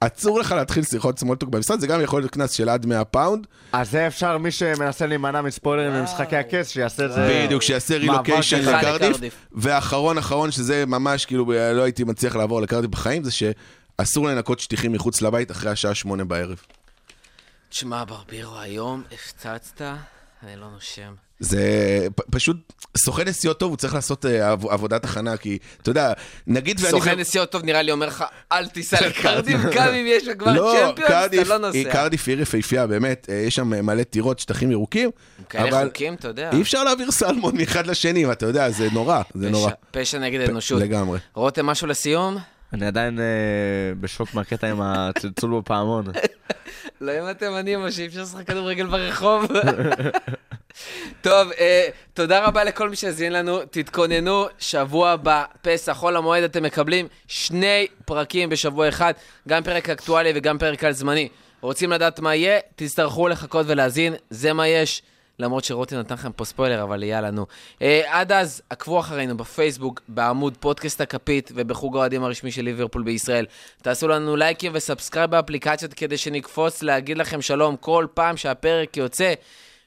[0.00, 3.04] אסור לך להתחיל שיחות small talk במשרד, זה גם יכול להיות קנס של עד 100
[3.04, 3.46] פאונד.
[3.72, 7.44] אז זה אפשר, מי שמנסה להימנע מספוילרים במשחקי הכס, שיעשה את זה...
[7.46, 8.60] בדיוק, שיעשה רילוקיישן.
[8.60, 9.34] לקרדיף.
[9.52, 14.92] ואחרון אחרון, שזה ממש, כאילו, לא הייתי מצליח לעבור לקרדיף בחיים, זה שאסור לנקות שטיחים
[14.92, 16.60] מחוץ לבית אחרי השעה שמונה בערב.
[17.68, 19.82] תשמע, ברבירו, היום הפצצת,
[20.42, 21.23] אני לא נושם.
[21.44, 21.60] זה
[22.30, 22.56] פשוט,
[22.96, 26.12] סוכן נסיעות טוב, הוא צריך לעשות אה, עב- עבודת הכנה, כי, אתה יודע,
[26.46, 26.90] נגיד ואני...
[26.90, 30.74] סוכן נסיעות טוב נראה לי אומר לך, אל תיסע לקרדיף, גם אם יש כבר לא,
[30.88, 31.90] צ'מפיונס, קרדיף, אתה לא נוסע.
[31.92, 35.10] קרדיף עיר יפהפייה, באמת, אה, יש שם מלא טירות, שטחים ירוקים,
[35.48, 36.50] כאלה אבל חוקים, אתה יודע.
[36.52, 39.70] אי אפשר להעביר סלמון מאחד לשני, ואתה יודע, זה נורא, זה נורא.
[39.70, 40.80] פשע- פשע נגד האנושות.
[40.82, 41.18] לגמרי.
[41.34, 42.36] רותם, משהו לסיום?
[42.74, 43.24] אני עדיין אה,
[44.00, 46.04] בשוק מהקטע עם הצלצול בפעמון.
[47.00, 49.46] לא אם אתם אני או שאי אפשר לשחק כדורגל ברחוב.
[51.22, 53.60] טוב, אה, תודה רבה לכל מי שהזין לנו.
[53.70, 59.12] תתכוננו, שבוע הבא, פסח, חול המועד, אתם מקבלים שני פרקים בשבוע אחד,
[59.48, 61.28] גם פרק אקטואלי וגם פרק על זמני.
[61.60, 62.60] רוצים לדעת מה יהיה?
[62.76, 65.02] תצטרכו לחכות ולהזין, זה מה יש.
[65.38, 67.46] למרות שרותי נתן לכם פה ספוילר, אבל יאללה, נו.
[67.82, 73.46] אה, עד אז, עקבו אחרינו בפייסבוק, בעמוד פודקאסט הכפית ובחוג האוהדים הרשמי של ליברפול בישראל.
[73.82, 79.34] תעשו לנו לייקים ו subscribe באפליקציות כדי שנקפוץ להגיד לכם שלום כל פעם שהפרק יוצא.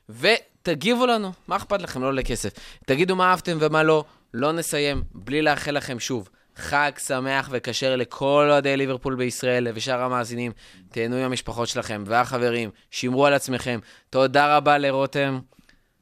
[0.09, 2.01] ותגיבו לנו, מה אכפת לכם?
[2.01, 2.49] לא עולה כסף.
[2.85, 4.03] תגידו מה אהבתם ומה לא.
[4.33, 10.51] לא נסיים בלי לאחל לכם שוב חג שמח וכשר לכל אוהדי ליברפול בישראל ושאר המאזינים.
[10.89, 13.79] תהנו עם המשפחות שלכם והחברים, שמרו על עצמכם.
[14.09, 15.39] תודה רבה לרותם,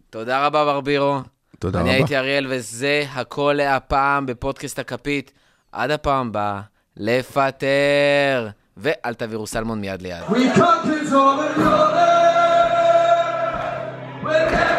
[0.09, 1.19] תודה רבה ברבירו.
[1.59, 1.95] תודה אני רבה.
[1.95, 5.31] אני הייתי אריאל, וזה הכל להפעם בפודקאסט הכפית.
[5.71, 6.61] עד הפעם הבאה,
[6.97, 8.49] לפטר.
[8.77, 10.23] ואל תעבירו סלמון מיד ליד.
[14.23, 14.74] We